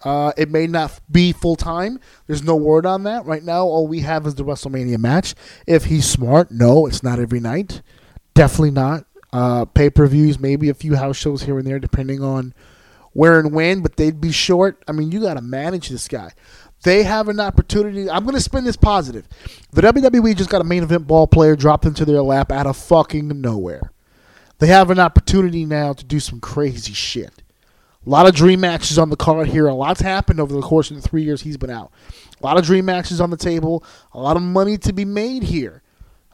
Uh, 0.08 0.32
it 0.38 0.50
may 0.50 0.66
not 0.66 0.98
be 1.12 1.32
full 1.32 1.54
time. 1.54 2.00
There's 2.26 2.42
no 2.42 2.56
word 2.56 2.86
on 2.86 3.02
that 3.02 3.26
right 3.26 3.42
now. 3.42 3.66
All 3.66 3.86
we 3.86 4.00
have 4.00 4.26
is 4.26 4.36
the 4.36 4.42
WrestleMania 4.42 4.96
match. 4.96 5.34
If 5.66 5.84
he's 5.84 6.06
smart, 6.08 6.50
no, 6.50 6.86
it's 6.86 7.02
not 7.02 7.18
every 7.18 7.40
night. 7.40 7.82
Definitely 8.32 8.70
not. 8.70 9.04
Uh, 9.34 9.66
Pay 9.66 9.90
per 9.90 10.06
views, 10.06 10.38
maybe 10.38 10.70
a 10.70 10.74
few 10.74 10.96
house 10.96 11.18
shows 11.18 11.42
here 11.42 11.58
and 11.58 11.66
there, 11.66 11.78
depending 11.78 12.22
on 12.22 12.54
where 13.12 13.38
and 13.38 13.52
when, 13.52 13.82
but 13.82 13.98
they'd 13.98 14.18
be 14.18 14.32
short. 14.32 14.82
I 14.88 14.92
mean, 14.92 15.12
you 15.12 15.20
got 15.20 15.34
to 15.34 15.42
manage 15.42 15.90
this 15.90 16.08
guy. 16.08 16.32
They 16.84 17.02
have 17.02 17.28
an 17.28 17.38
opportunity. 17.38 18.08
I'm 18.08 18.22
going 18.22 18.34
to 18.34 18.40
spin 18.40 18.64
this 18.64 18.78
positive. 18.78 19.28
The 19.72 19.82
WWE 19.82 20.34
just 20.34 20.48
got 20.48 20.62
a 20.62 20.64
main 20.64 20.84
event 20.84 21.06
ball 21.06 21.26
player 21.26 21.54
dropped 21.54 21.84
into 21.84 22.06
their 22.06 22.22
lap 22.22 22.50
out 22.50 22.66
of 22.66 22.78
fucking 22.78 23.42
nowhere. 23.42 23.92
They 24.58 24.68
have 24.68 24.88
an 24.88 25.00
opportunity 25.00 25.66
now 25.66 25.92
to 25.92 26.02
do 26.02 26.18
some 26.18 26.40
crazy 26.40 26.94
shit. 26.94 27.42
A 28.08 28.10
lot 28.10 28.26
of 28.26 28.34
dream 28.34 28.60
matches 28.60 28.98
on 28.98 29.10
the 29.10 29.16
card 29.16 29.48
here. 29.48 29.66
A 29.66 29.74
lot's 29.74 30.00
happened 30.00 30.40
over 30.40 30.54
the 30.54 30.62
course 30.62 30.90
of 30.90 30.96
the 30.96 31.06
three 31.06 31.22
years 31.22 31.42
he's 31.42 31.58
been 31.58 31.68
out. 31.68 31.92
A 32.40 32.46
lot 32.46 32.56
of 32.56 32.64
dream 32.64 32.86
matches 32.86 33.20
on 33.20 33.28
the 33.28 33.36
table. 33.36 33.84
A 34.14 34.18
lot 34.18 34.34
of 34.34 34.42
money 34.42 34.78
to 34.78 34.94
be 34.94 35.04
made 35.04 35.42
here. 35.42 35.82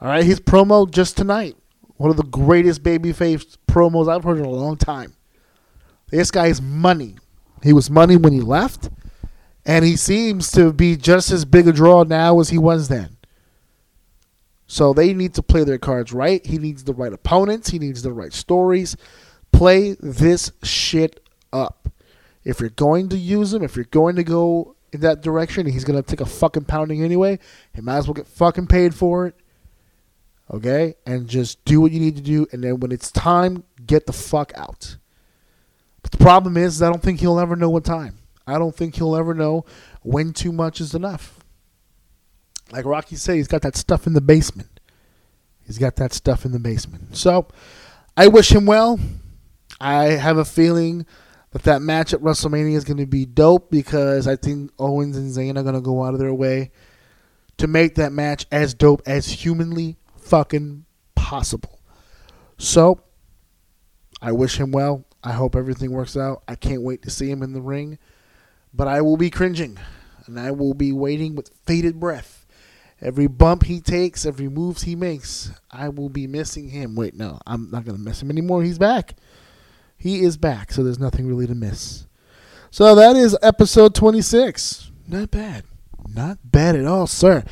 All 0.01 0.07
right, 0.07 0.23
his 0.23 0.39
promo 0.39 0.89
just 0.89 1.17
tonight. 1.17 1.57
One 1.97 2.11
of 2.11 2.17
the 2.17 2.23
greatest 2.23 2.85
babyface 2.85 3.57
promos 3.67 4.09
I've 4.09 4.23
heard 4.23 4.39
in 4.39 4.45
a 4.45 4.51
long 4.51 4.77
time. 4.77 5.15
This 6.11 6.31
guy's 6.31 6.63
money. 6.63 7.17
He 7.65 7.73
was 7.73 7.91
money 7.91 8.17
when 8.17 8.33
he 8.33 8.41
left, 8.41 8.89
and 9.67 9.85
he 9.85 9.97
seems 9.97 10.53
to 10.53 10.73
be 10.73 10.95
just 10.95 11.33
as 11.33 11.45
big 11.45 11.67
a 11.67 11.73
draw 11.73 12.05
now 12.05 12.39
as 12.39 12.51
he 12.51 12.59
was 12.59 12.87
then. 12.87 13.17
So 14.69 14.93
they 14.93 15.13
need 15.13 15.35
to 15.35 15.43
play 15.43 15.65
their 15.65 15.79
cards 15.79 16.13
right. 16.13 16.47
He 16.47 16.59
needs 16.59 16.85
the 16.85 16.95
right 16.95 17.13
opponents. 17.13 17.71
He 17.71 17.81
needs 17.81 18.03
the 18.03 18.13
right 18.13 18.33
stories. 18.33 18.97
Play 19.51 19.97
this 19.99 20.53
shit 20.63 21.19
up. 21.55 21.89
If 22.45 22.61
you're 22.61 22.69
going 22.71 23.09
to 23.11 23.17
use 23.17 23.55
him, 23.55 23.63
if 23.63 23.77
you're 23.77 23.87
going 23.87 24.17
to 24.17 24.25
go 24.25 24.77
in 24.93 25.01
that 25.01 25.23
direction, 25.23 25.67
he's 25.67 25.85
going 25.85 26.01
to 26.01 26.09
take 26.09 26.21
a 26.21 26.27
fucking 26.27 26.65
pounding 26.65 27.03
anyway. 27.03 27.39
He 27.73 27.81
might 27.81 27.99
as 27.99 28.07
well 28.07 28.15
get 28.15 28.27
fucking 28.27 28.67
paid 28.67 28.95
for 28.95 29.27
it. 29.27 29.35
Okay? 30.51 30.95
And 31.07 31.27
just 31.27 31.65
do 31.65 31.81
what 31.81 31.93
you 31.93 32.01
need 32.01 32.17
to 32.17 32.23
do. 32.23 32.47
And 32.53 32.63
then 32.63 32.81
when 32.81 32.93
it's 32.93 33.11
time, 33.11 33.65
get 33.87 34.07
the 34.07 34.13
fuck 34.13 34.53
out. 34.57 34.99
But 36.03 36.13
the 36.13 36.19
problem 36.19 36.59
is, 36.59 36.83
I 36.83 36.91
don't 36.91 37.03
think 37.03 37.21
he'll 37.21 37.41
ever 37.41 37.57
know 37.57 37.71
what 37.71 37.85
time. 37.85 38.19
I 38.47 38.59
don't 38.59 38.77
think 38.77 38.97
he'll 38.97 39.17
ever 39.17 39.33
know 39.33 39.65
when 40.03 40.35
too 40.35 40.53
much 40.53 40.81
is 40.81 40.95
enough. 40.95 41.39
Like 42.71 42.85
Rocky 42.85 43.17
said, 43.17 43.37
he's 43.37 43.49
got 43.49 43.63
that 43.63 43.77
stuff 43.77 44.07
in 44.07 44.13
the 44.13 44.21
basement. 44.21 44.81
He's 45.67 45.79
got 45.79 45.97
that 45.97 46.13
stuff 46.13 46.45
in 46.45 46.53
the 46.53 46.59
basement. 46.59 47.17
So 47.17 47.49
I 48.17 48.29
wish 48.29 48.53
him 48.53 48.67
well. 48.67 49.01
I 49.81 50.05
have 50.05 50.37
a 50.37 50.45
feeling 50.45 51.07
that 51.55 51.63
that 51.63 51.83
match 51.83 52.13
at 52.13 52.21
WrestleMania 52.21 52.75
is 52.75 52.83
going 52.83 52.97
to 52.97 53.07
be 53.07 53.25
dope 53.25 53.71
because 53.71 54.27
I 54.27 54.35
think 54.35 54.73
Owens 54.77 55.17
and 55.17 55.31
Zayn 55.31 55.57
are 55.57 55.63
going 55.63 55.77
to 55.77 55.81
go 55.81 56.03
out 56.03 56.13
of 56.13 56.19
their 56.19 56.35
way 56.35 56.73
to 57.59 57.69
make 57.69 57.95
that 57.95 58.13
match 58.13 58.45
as 58.51 58.75
dope 58.75 59.03
as 59.07 59.29
humanly 59.29 59.97
fucking 60.17 60.85
possible. 61.15 61.79
So 62.59 63.01
I 64.21 64.33
wish 64.33 64.59
him 64.59 64.73
well. 64.73 65.05
I 65.23 65.31
hope 65.31 65.55
everything 65.55 65.93
works 65.93 66.17
out. 66.17 66.43
I 66.49 66.57
can't 66.57 66.83
wait 66.83 67.03
to 67.03 67.11
see 67.11 67.31
him 67.31 67.41
in 67.41 67.53
the 67.53 67.63
ring. 67.63 67.99
But 68.75 68.89
I 68.89 69.01
will 69.01 69.17
be 69.17 69.31
cringing 69.31 69.79
and 70.27 70.41
I 70.41 70.51
will 70.51 70.75
be 70.75 70.91
waiting 70.91 71.37
with 71.37 71.53
faded 71.65 72.01
breath. 72.01 72.47
Every 73.01 73.29
bump 73.29 73.63
he 73.63 73.81
takes, 73.81 74.27
every 74.27 74.49
moves 74.49 74.83
he 74.83 74.97
makes, 74.97 75.53
I 75.71 75.89
will 75.89 76.09
be 76.09 76.27
missing 76.27 76.71
him. 76.71 76.97
Wait, 76.97 77.15
no, 77.15 77.39
I'm 77.47 77.71
not 77.71 77.85
going 77.85 77.97
to 77.97 78.03
miss 78.03 78.21
him 78.21 78.31
anymore. 78.31 78.65
He's 78.65 78.79
back. 78.79 79.15
He 80.05 80.21
is 80.21 80.37
back, 80.37 80.71
so 80.71 80.85
there's 80.85 80.99
nothing 80.99 81.27
really 81.27 81.47
to 81.47 81.55
miss. 81.55 82.07
So 82.71 82.95
that 82.95 83.17
is 83.17 83.39
episode 83.41 83.95
26. 83.95 84.91
Not 85.09 85.31
bad. 85.31 85.65
Not 86.15 86.37
bad 86.45 86.77
at 86.77 86.85
all, 86.85 87.07
sir. 87.07 87.43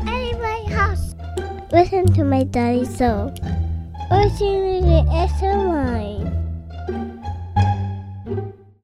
At 0.00 0.38
my 0.38 0.64
house. 0.68 1.14
Listen 1.72 2.04
to 2.12 2.22
my 2.22 2.44
daddy 2.44 2.84
so. 2.84 3.32
Or 4.10 4.24
me 4.24 4.80
the 4.82 5.06
extra 5.10 5.56
line. 5.56 6.37